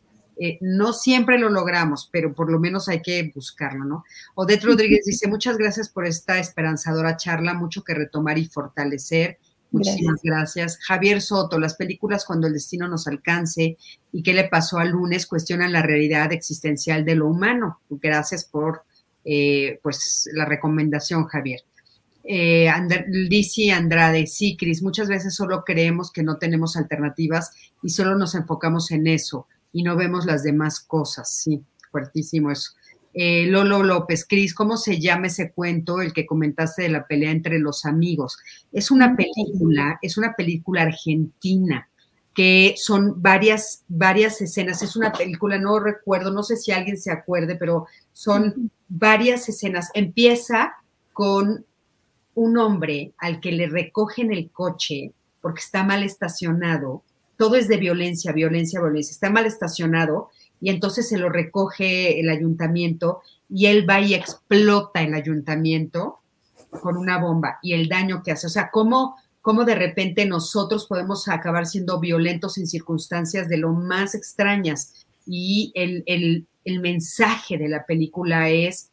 eh, 0.44 0.58
no 0.60 0.92
siempre 0.92 1.38
lo 1.38 1.50
logramos, 1.50 2.10
pero 2.12 2.34
por 2.34 2.52
lo 2.52 2.60
menos 2.60 2.90
hay 2.90 3.04
que 3.04 3.32
buscarlo, 3.36 3.86
¿no? 3.86 4.04
Odette 4.34 4.64
Rodríguez 4.64 5.06
dice, 5.06 5.28
muchas 5.28 5.56
gracias 5.56 5.88
por 5.88 6.08
esta 6.08 6.40
esperanzadora 6.40 7.16
charla, 7.16 7.54
mucho 7.54 7.84
que 7.84 7.94
retomar 7.94 8.40
y 8.40 8.48
fortalecer. 8.48 9.38
Muchísimas 9.70 10.20
gracias. 10.24 10.80
Javier 10.82 11.22
Soto, 11.22 11.60
las 11.60 11.76
películas 11.76 12.26
cuando 12.26 12.48
el 12.48 12.54
destino 12.54 12.88
nos 12.88 13.06
alcance 13.06 13.78
y 14.12 14.24
qué 14.24 14.34
le 14.34 14.46
pasó 14.46 14.80
al 14.80 14.90
lunes 14.90 15.28
cuestionan 15.28 15.74
la 15.74 15.84
realidad 15.84 16.34
existencial 16.34 17.06
de 17.06 17.16
lo 17.16 17.28
humano. 17.28 17.80
Gracias 17.90 18.44
por 18.44 18.84
eh, 19.26 19.80
pues 19.84 20.30
la 20.34 20.46
recomendación, 20.46 21.26
Javier. 21.26 21.62
Eh, 22.24 22.70
Andrade, 22.70 24.28
sí, 24.28 24.56
Cris, 24.58 24.84
muchas 24.84 25.08
veces 25.08 25.34
solo 25.34 25.64
creemos 25.64 26.12
que 26.12 26.24
no 26.24 26.38
tenemos 26.38 26.78
alternativas 26.78 27.52
y 27.82 27.90
solo 27.90 28.16
nos 28.16 28.36
enfocamos 28.36 28.92
en 28.92 29.08
eso 29.08 29.48
y 29.74 29.84
no 29.84 29.96
vemos 29.96 30.26
las 30.26 30.44
demás 30.44 30.80
cosas. 30.80 31.34
Sí, 31.34 31.62
fuertísimo 31.92 32.52
eso. 32.52 32.72
Eh, 33.14 33.46
Lolo 33.48 33.84
López, 33.84 34.26
Cris, 34.28 34.54
¿cómo 34.54 34.78
se 34.78 35.00
llama 35.00 35.28
ese 35.28 35.52
cuento, 35.52 36.02
el 36.02 36.14
que 36.14 36.26
comentaste 36.26 36.84
de 36.84 36.90
la 36.90 37.06
pelea 37.06 37.32
entre 37.32 37.60
los 37.60 37.86
amigos? 37.86 38.38
Es 38.72 38.90
una 38.90 39.16
película, 39.16 40.00
es 40.02 40.18
una 40.18 40.34
película 40.34 40.84
argentina 40.84 41.90
que 42.34 42.76
son 42.78 43.22
varias, 43.22 43.84
varias 43.90 44.42
escenas. 44.42 44.82
Es 44.82 44.96
una 44.96 45.12
película, 45.12 45.58
no 45.58 45.80
recuerdo, 45.80 46.32
no 46.32 46.44
sé 46.44 46.56
si 46.56 46.72
alguien 46.72 46.98
se 46.98 47.12
acuerde, 47.12 47.56
pero 47.56 47.88
son 48.14 48.72
varias 48.88 49.48
escenas. 49.50 49.90
Empieza 49.94 50.74
con 51.14 51.66
un 52.34 52.58
hombre 52.58 53.14
al 53.18 53.40
que 53.40 53.52
le 53.52 53.68
recogen 53.68 54.32
el 54.32 54.50
coche 54.52 55.14
porque 55.42 55.62
está 55.62 55.84
mal 55.84 56.04
estacionado 56.04 57.04
todo 57.42 57.56
es 57.56 57.68
de 57.68 57.78
violencia, 57.78 58.34
violencia, 58.34 58.80
violencia. 58.80 59.14
Está 59.14 59.32
mal 59.32 59.48
estacionado 59.48 60.30
y 60.62 60.70
entonces 60.70 61.10
se 61.10 61.18
lo 61.18 61.28
recoge 61.28 62.20
el 62.20 62.30
ayuntamiento 62.30 63.24
y 63.50 63.66
él 63.66 63.90
va 63.90 64.00
y 64.00 64.14
explota 64.14 65.02
el 65.02 65.16
ayuntamiento 65.16 66.20
con 66.70 66.98
una 66.98 67.18
bomba 67.18 67.58
y 67.64 67.74
el 67.74 67.90
daño 67.90 68.22
que 68.22 68.32
hace. 68.32 68.46
O 68.46 68.52
sea, 68.52 68.70
cómo, 68.70 69.16
cómo 69.42 69.64
de 69.66 69.74
repente 69.74 70.28
nosotros 70.28 70.86
podemos 70.86 71.28
acabar 71.30 71.66
siendo 71.66 72.00
violentos 72.00 72.60
en 72.60 72.68
circunstancias 72.68 73.50
de 73.50 73.58
lo 73.58 73.74
más 73.74 74.14
extrañas. 74.14 75.08
Y 75.26 75.72
el, 75.74 76.04
el 76.06 76.46
mensaje 76.66 77.58
de 77.58 77.70
la 77.70 77.86
película 77.86 78.50
es 78.50 78.92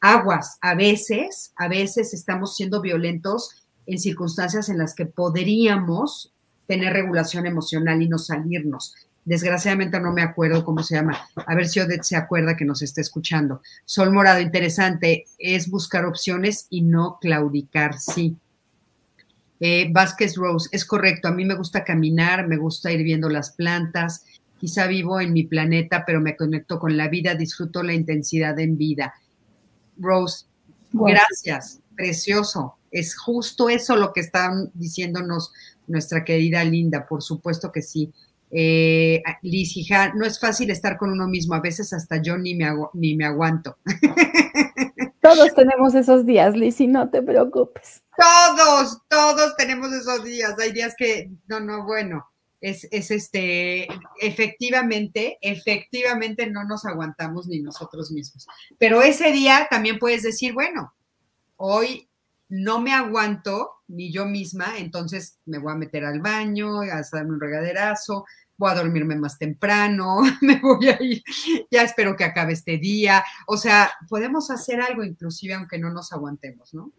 aguas. 0.00 0.58
A 0.60 0.74
veces, 0.74 1.52
a 1.56 1.68
veces 1.68 2.12
estamos 2.12 2.56
siendo 2.56 2.80
violentos 2.80 3.64
en 3.86 3.98
circunstancias 3.98 4.68
en 4.68 4.78
las 4.78 4.94
que 4.94 5.06
podríamos 5.06 6.32
tener 6.66 6.92
regulación 6.92 7.46
emocional 7.46 8.02
y 8.02 8.08
no 8.08 8.18
salirnos. 8.18 8.94
Desgraciadamente 9.24 10.00
no 10.00 10.12
me 10.12 10.22
acuerdo 10.22 10.64
cómo 10.64 10.82
se 10.82 10.96
llama. 10.96 11.18
A 11.46 11.54
ver 11.54 11.68
si 11.68 11.80
Odette 11.80 12.02
se 12.02 12.16
acuerda 12.16 12.56
que 12.56 12.64
nos 12.64 12.82
está 12.82 13.00
escuchando. 13.00 13.62
Sol 13.84 14.12
Morado, 14.12 14.40
interesante, 14.40 15.24
es 15.38 15.70
buscar 15.70 16.04
opciones 16.04 16.66
y 16.70 16.82
no 16.82 17.18
claudicar, 17.20 17.98
sí. 17.98 18.36
Eh, 19.60 19.88
Vázquez 19.92 20.34
Rose, 20.34 20.68
es 20.72 20.84
correcto, 20.84 21.28
a 21.28 21.32
mí 21.32 21.44
me 21.44 21.54
gusta 21.54 21.84
caminar, 21.84 22.48
me 22.48 22.56
gusta 22.56 22.90
ir 22.90 23.04
viendo 23.04 23.28
las 23.28 23.52
plantas, 23.52 24.24
quizá 24.62 24.86
vivo 24.86 25.20
en 25.20 25.32
mi 25.32 25.42
planeta, 25.42 26.04
pero 26.06 26.20
me 26.20 26.36
conecto 26.36 26.78
con 26.78 26.96
la 26.96 27.08
vida, 27.08 27.34
disfruto 27.34 27.82
la 27.82 27.94
intensidad 27.94 28.56
en 28.60 28.78
vida. 28.78 29.12
Rose, 29.98 30.46
gracias, 30.92 31.80
precioso. 31.96 32.76
Es 32.92 33.18
justo 33.18 33.68
eso 33.68 33.96
lo 33.96 34.12
que 34.12 34.20
están 34.20 34.70
diciéndonos 34.74 35.52
nuestra 35.88 36.24
querida 36.24 36.62
Linda, 36.62 37.08
por 37.08 37.24
supuesto 37.24 37.72
que 37.72 37.82
sí. 37.82 38.12
Eh, 38.52 39.20
Liz, 39.42 39.76
hija, 39.76 40.12
no 40.14 40.24
es 40.24 40.38
fácil 40.38 40.70
estar 40.70 40.96
con 40.96 41.10
uno 41.10 41.26
mismo, 41.26 41.56
a 41.56 41.60
veces 41.60 41.92
hasta 41.92 42.22
yo 42.22 42.38
ni 42.38 42.54
me, 42.54 42.66
ni 42.92 43.16
me 43.16 43.24
aguanto. 43.24 43.78
Todos 45.20 45.52
tenemos 45.56 45.96
esos 45.96 46.24
días, 46.24 46.54
Liz, 46.54 46.80
y 46.80 46.86
no 46.86 47.10
te 47.10 47.20
preocupes. 47.20 48.04
Todos, 48.16 49.00
todos 49.08 49.56
tenemos 49.56 49.92
esos 49.92 50.22
días. 50.22 50.54
Hay 50.60 50.70
días 50.70 50.94
que, 50.96 51.32
no, 51.48 51.58
no, 51.58 51.84
bueno, 51.84 52.31
es, 52.62 52.86
es 52.92 53.10
este, 53.10 53.88
efectivamente, 54.20 55.36
efectivamente 55.42 56.48
no 56.48 56.64
nos 56.64 56.86
aguantamos 56.86 57.48
ni 57.48 57.60
nosotros 57.60 58.12
mismos. 58.12 58.46
Pero 58.78 59.02
ese 59.02 59.32
día 59.32 59.66
también 59.68 59.98
puedes 59.98 60.22
decir, 60.22 60.54
bueno, 60.54 60.94
hoy 61.56 62.08
no 62.48 62.80
me 62.80 62.92
aguanto 62.92 63.70
ni 63.88 64.12
yo 64.12 64.26
misma, 64.26 64.78
entonces 64.78 65.38
me 65.44 65.58
voy 65.58 65.72
a 65.72 65.76
meter 65.76 66.04
al 66.04 66.20
baño, 66.20 66.80
a 66.82 67.02
darme 67.12 67.32
un 67.32 67.40
regaderazo, 67.40 68.24
voy 68.56 68.70
a 68.70 68.74
dormirme 68.76 69.16
más 69.16 69.38
temprano, 69.38 70.20
me 70.40 70.60
voy 70.60 70.88
a 70.88 71.02
ir, 71.02 71.22
ya 71.70 71.82
espero 71.82 72.14
que 72.16 72.24
acabe 72.24 72.52
este 72.52 72.78
día. 72.78 73.24
O 73.48 73.56
sea, 73.56 73.90
podemos 74.08 74.50
hacer 74.50 74.80
algo 74.80 75.02
inclusive 75.02 75.54
aunque 75.54 75.78
no 75.78 75.90
nos 75.90 76.12
aguantemos, 76.12 76.72
¿no? 76.74 76.92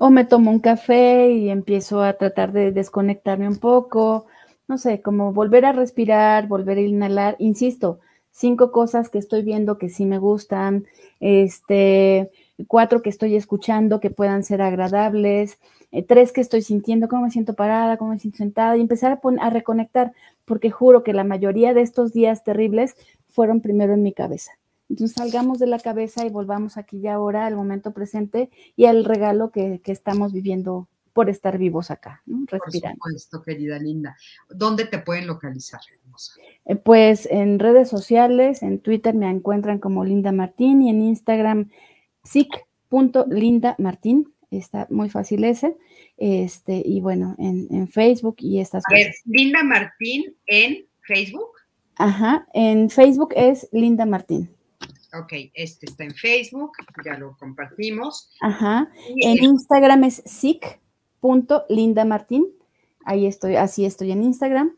O 0.00 0.10
me 0.10 0.24
tomo 0.24 0.50
un 0.50 0.60
café 0.60 1.30
y 1.30 1.48
empiezo 1.48 2.02
a 2.02 2.12
tratar 2.12 2.52
de 2.52 2.70
desconectarme 2.70 3.48
un 3.48 3.56
poco, 3.56 4.26
no 4.68 4.76
sé, 4.76 5.00
como 5.00 5.32
volver 5.32 5.64
a 5.64 5.72
respirar, 5.72 6.46
volver 6.46 6.78
a 6.78 6.82
inhalar, 6.82 7.36
insisto, 7.38 8.00
cinco 8.30 8.70
cosas 8.70 9.08
que 9.08 9.18
estoy 9.18 9.42
viendo 9.42 9.78
que 9.78 9.88
sí 9.88 10.04
me 10.04 10.18
gustan, 10.18 10.86
este, 11.20 12.30
cuatro 12.66 13.02
que 13.02 13.08
estoy 13.08 13.34
escuchando 13.34 13.98
que 13.98 14.10
puedan 14.10 14.44
ser 14.44 14.60
agradables, 14.60 15.58
eh, 15.90 16.02
tres 16.02 16.32
que 16.32 16.42
estoy 16.42 16.60
sintiendo, 16.60 17.08
cómo 17.08 17.22
me 17.22 17.30
siento 17.30 17.54
parada, 17.54 17.96
cómo 17.96 18.10
me 18.10 18.18
siento 18.18 18.38
sentada 18.38 18.76
y 18.76 18.82
empezar 18.82 19.18
a, 19.40 19.50
reconectar, 19.50 20.12
porque 20.44 20.70
juro 20.70 21.02
que 21.02 21.14
la 21.14 21.24
mayoría 21.24 21.72
de 21.72 21.80
estos 21.80 22.12
días 22.12 22.44
terribles 22.44 22.94
fueron 23.28 23.62
primero 23.62 23.94
en 23.94 24.02
mi 24.02 24.12
cabeza. 24.12 24.52
Entonces 24.90 25.16
salgamos 25.16 25.58
de 25.58 25.66
la 25.66 25.78
cabeza 25.78 26.26
y 26.26 26.30
volvamos 26.30 26.76
aquí 26.76 26.98
y 26.98 27.08
ahora 27.08 27.46
al 27.46 27.56
momento 27.56 27.92
presente 27.92 28.50
y 28.76 28.84
al 28.86 29.04
regalo 29.04 29.50
que 29.50 29.80
estamos 29.86 30.32
viviendo 30.32 30.88
por 31.12 31.30
estar 31.30 31.58
vivos 31.58 31.90
acá, 31.90 32.22
¿no? 32.26 32.44
respirando. 32.46 32.98
Por 32.98 33.12
supuesto, 33.12 33.42
querida 33.42 33.78
linda. 33.78 34.16
¿Dónde 34.48 34.86
te 34.86 34.98
pueden 34.98 35.26
localizar? 35.26 35.80
hermosa? 36.02 36.32
Eh, 36.64 36.76
pues 36.76 37.26
en 37.30 37.58
redes 37.58 37.88
sociales, 37.88 38.62
en 38.62 38.80
Twitter 38.80 39.14
me 39.14 39.28
encuentran 39.28 39.78
como 39.78 40.04
Linda 40.04 40.32
Martín 40.32 40.82
y 40.82 40.90
en 40.90 41.02
Instagram 41.02 41.70
sic.lindamartín. 42.24 44.32
Está 44.50 44.86
muy 44.90 45.10
fácil 45.10 45.44
ese. 45.44 45.76
Este, 46.16 46.82
y 46.84 47.00
bueno, 47.00 47.36
en, 47.38 47.88
Facebook 47.88 48.36
y 48.38 48.60
estas 48.60 48.82
A 48.90 48.94
Ver, 48.94 49.14
Linda 49.26 49.62
Martín 49.62 50.34
en 50.46 50.86
Facebook. 51.02 51.50
Ajá, 51.96 52.46
en 52.54 52.90
Facebook 52.90 53.34
es 53.36 53.68
Linda 53.72 54.06
Martín. 54.06 54.50
Ok, 55.14 55.32
este 55.54 55.86
está 55.86 56.04
en 56.04 56.14
Facebook, 56.14 56.72
ya 57.04 57.16
lo 57.16 57.36
compartimos. 57.38 58.30
Ajá. 58.40 58.90
en 59.22 59.42
Instagram 59.42 60.04
es 60.04 60.22
sic.lindamartín. 61.20 62.46
Ahí 63.04 63.26
estoy, 63.26 63.56
así 63.56 63.84
estoy 63.84 64.12
en 64.12 64.22
Instagram. 64.22 64.76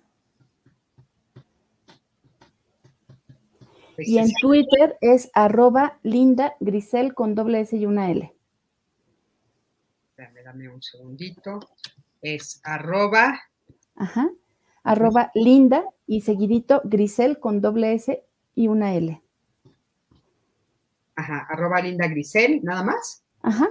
Y 3.99 4.19
en 4.19 4.31
Twitter 4.41 4.97
es 5.03 5.31
arroba 5.35 5.99
linda 6.03 6.55
grisel 6.61 7.15
con 7.15 7.35
doble 7.35 7.61
S 7.61 7.77
y 7.77 7.85
una 7.85 8.11
L. 8.11 8.33
Dame, 10.17 10.69
un 10.69 10.83
segundito. 10.83 11.61
Es 12.23 12.61
arroba. 12.65 13.41
Ajá. 13.95 14.31
Arroba 14.83 15.31
linda 15.35 15.85
y 16.07 16.23
seguidito 16.23 16.81
grisel 16.85 17.39
con 17.39 17.61
doble 17.61 17.93
S 17.93 18.25
y 18.55 18.69
una 18.69 18.95
L. 18.95 19.23
Ajá, 21.15 21.47
arroba 21.51 21.83
linda 21.83 22.09
grisel, 22.09 22.65
nada 22.65 22.83
más. 22.83 23.23
Ajá. 23.43 23.69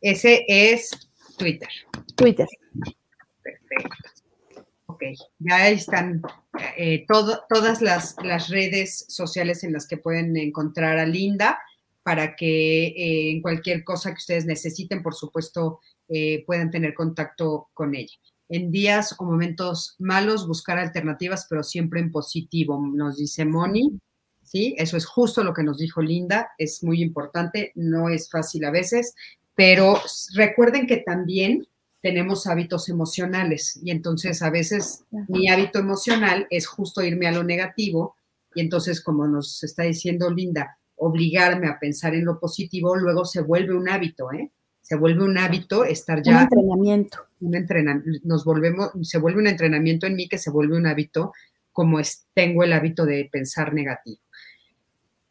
Ese 0.00 0.44
es 0.48 1.10
Twitter. 1.36 1.68
Twitter. 2.14 2.46
Perfecto. 3.42 4.12
Ok, 4.86 5.02
ya 5.38 5.68
están 5.68 6.22
eh, 6.76 7.06
todas 7.08 7.80
las, 7.80 8.16
redes 8.48 9.06
sociales 9.08 9.64
en 9.64 9.72
las 9.72 9.86
que 9.86 9.96
pueden 9.96 10.36
encontrar 10.36 10.98
a 10.98 11.06
Linda 11.06 11.58
para 12.02 12.36
que 12.36 12.88
eh, 12.88 13.30
en 13.30 13.42
cualquier 13.42 13.84
cosa 13.84 14.10
que 14.10 14.18
ustedes 14.18 14.44
necesiten, 14.44 15.02
por 15.02 15.14
supuesto, 15.14 15.80
eh, 16.08 16.44
puedan 16.46 16.70
tener 16.70 16.94
contacto 16.94 17.68
con 17.72 17.94
ella. 17.94 18.14
En 18.48 18.70
días 18.70 19.14
o 19.18 19.24
momentos 19.24 19.96
malos, 19.98 20.46
buscar 20.46 20.78
alternativas, 20.78 21.46
pero 21.48 21.62
siempre 21.62 22.00
en 22.00 22.10
positivo, 22.10 22.78
nos 22.92 23.16
dice 23.16 23.46
Moni. 23.46 23.98
¿sí? 24.42 24.74
Eso 24.76 24.96
es 24.98 25.06
justo 25.06 25.42
lo 25.42 25.54
que 25.54 25.62
nos 25.62 25.78
dijo 25.78 26.02
Linda, 26.02 26.50
es 26.58 26.82
muy 26.82 27.02
importante, 27.02 27.72
no 27.76 28.10
es 28.10 28.28
fácil 28.28 28.64
a 28.66 28.70
veces, 28.70 29.14
pero 29.54 29.98
recuerden 30.34 30.86
que 30.86 30.98
también 30.98 31.66
tenemos 32.02 32.46
hábitos 32.48 32.88
emocionales 32.88 33.80
y 33.82 33.92
entonces 33.92 34.42
a 34.42 34.50
veces 34.50 35.04
mi 35.28 35.48
hábito 35.48 35.78
emocional 35.78 36.46
es 36.50 36.66
justo 36.66 37.02
irme 37.02 37.28
a 37.28 37.32
lo 37.32 37.44
negativo 37.44 38.16
y 38.54 38.60
entonces 38.60 39.00
como 39.00 39.26
nos 39.26 39.62
está 39.62 39.84
diciendo 39.84 40.28
Linda, 40.28 40.78
obligarme 40.96 41.68
a 41.68 41.78
pensar 41.78 42.14
en 42.14 42.24
lo 42.24 42.38
positivo, 42.38 42.96
luego 42.96 43.24
se 43.24 43.40
vuelve 43.40 43.74
un 43.74 43.88
hábito, 43.88 44.32
¿eh? 44.32 44.50
Se 44.82 44.96
vuelve 44.96 45.24
un 45.24 45.38
hábito 45.38 45.84
estar 45.84 46.22
ya... 46.22 46.36
Un 46.36 46.42
entrenamiento. 46.42 47.18
Un 47.40 47.54
entrenamiento, 47.54 48.20
nos 48.24 48.44
volvemos, 48.44 48.90
se 49.02 49.18
vuelve 49.18 49.40
un 49.40 49.46
entrenamiento 49.46 50.06
en 50.06 50.16
mí 50.16 50.28
que 50.28 50.38
se 50.38 50.50
vuelve 50.50 50.76
un 50.76 50.86
hábito 50.86 51.32
como 51.70 52.00
es, 52.00 52.26
tengo 52.34 52.64
el 52.64 52.72
hábito 52.72 53.06
de 53.06 53.28
pensar 53.32 53.72
negativo. 53.72 54.20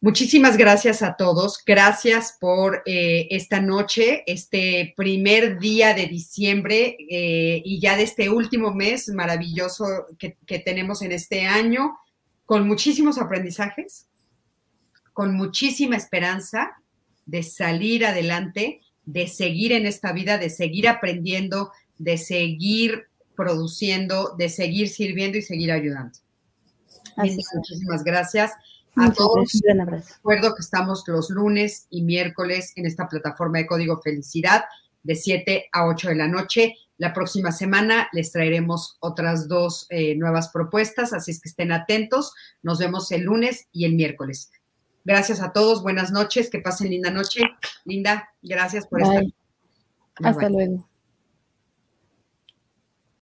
Muchísimas 0.03 0.57
gracias 0.57 1.03
a 1.03 1.15
todos. 1.15 1.63
Gracias 1.63 2.35
por 2.39 2.81
eh, 2.87 3.27
esta 3.29 3.61
noche, 3.61 4.23
este 4.25 4.95
primer 4.97 5.59
día 5.59 5.93
de 5.93 6.07
diciembre 6.07 6.97
eh, 7.07 7.61
y 7.63 7.79
ya 7.79 7.95
de 7.95 8.01
este 8.01 8.27
último 8.31 8.73
mes 8.73 9.09
maravilloso 9.09 9.85
que, 10.17 10.37
que 10.47 10.57
tenemos 10.57 11.03
en 11.03 11.11
este 11.11 11.45
año, 11.45 11.99
con 12.47 12.67
muchísimos 12.67 13.19
aprendizajes, 13.19 14.07
con 15.13 15.35
muchísima 15.35 15.97
esperanza 15.97 16.81
de 17.27 17.43
salir 17.43 18.03
adelante, 18.03 18.81
de 19.05 19.27
seguir 19.27 19.71
en 19.71 19.85
esta 19.85 20.13
vida, 20.13 20.39
de 20.39 20.49
seguir 20.49 20.87
aprendiendo, 20.87 21.71
de 21.99 22.17
seguir 22.17 23.03
produciendo, 23.35 24.33
de 24.35 24.49
seguir 24.49 24.89
sirviendo 24.89 25.37
y 25.37 25.43
seguir 25.43 25.71
ayudando. 25.71 26.17
Muchísimas 27.17 28.03
gracias. 28.03 28.51
A 28.95 29.11
todos, 29.13 29.61
recuerdo 29.63 30.53
que 30.53 30.61
estamos 30.61 31.03
los 31.07 31.29
lunes 31.29 31.87
y 31.89 32.01
miércoles 32.01 32.73
en 32.75 32.85
esta 32.85 33.07
plataforma 33.07 33.59
de 33.59 33.67
Código 33.67 34.01
Felicidad 34.01 34.65
de 35.03 35.15
7 35.15 35.69
a 35.71 35.87
8 35.87 36.09
de 36.09 36.15
la 36.15 36.27
noche. 36.27 36.75
La 36.97 37.13
próxima 37.13 37.51
semana 37.51 38.09
les 38.11 38.31
traeremos 38.31 38.97
otras 38.99 39.47
dos 39.47 39.87
eh, 39.89 40.15
nuevas 40.15 40.49
propuestas, 40.49 41.13
así 41.13 41.31
es 41.31 41.41
que 41.41 41.49
estén 41.49 41.71
atentos. 41.71 42.33
Nos 42.63 42.79
vemos 42.79 43.11
el 43.11 43.23
lunes 43.23 43.67
y 43.71 43.85
el 43.85 43.95
miércoles. 43.95 44.51
Gracias 45.03 45.41
a 45.41 45.51
todos, 45.51 45.81
buenas 45.81 46.11
noches, 46.11 46.49
que 46.49 46.59
pasen 46.59 46.89
linda 46.89 47.09
noche. 47.09 47.41
Linda, 47.85 48.29
gracias 48.41 48.85
por 48.85 49.01
estar. 49.01 49.23
Hasta 50.21 50.49
luego. 50.49 50.87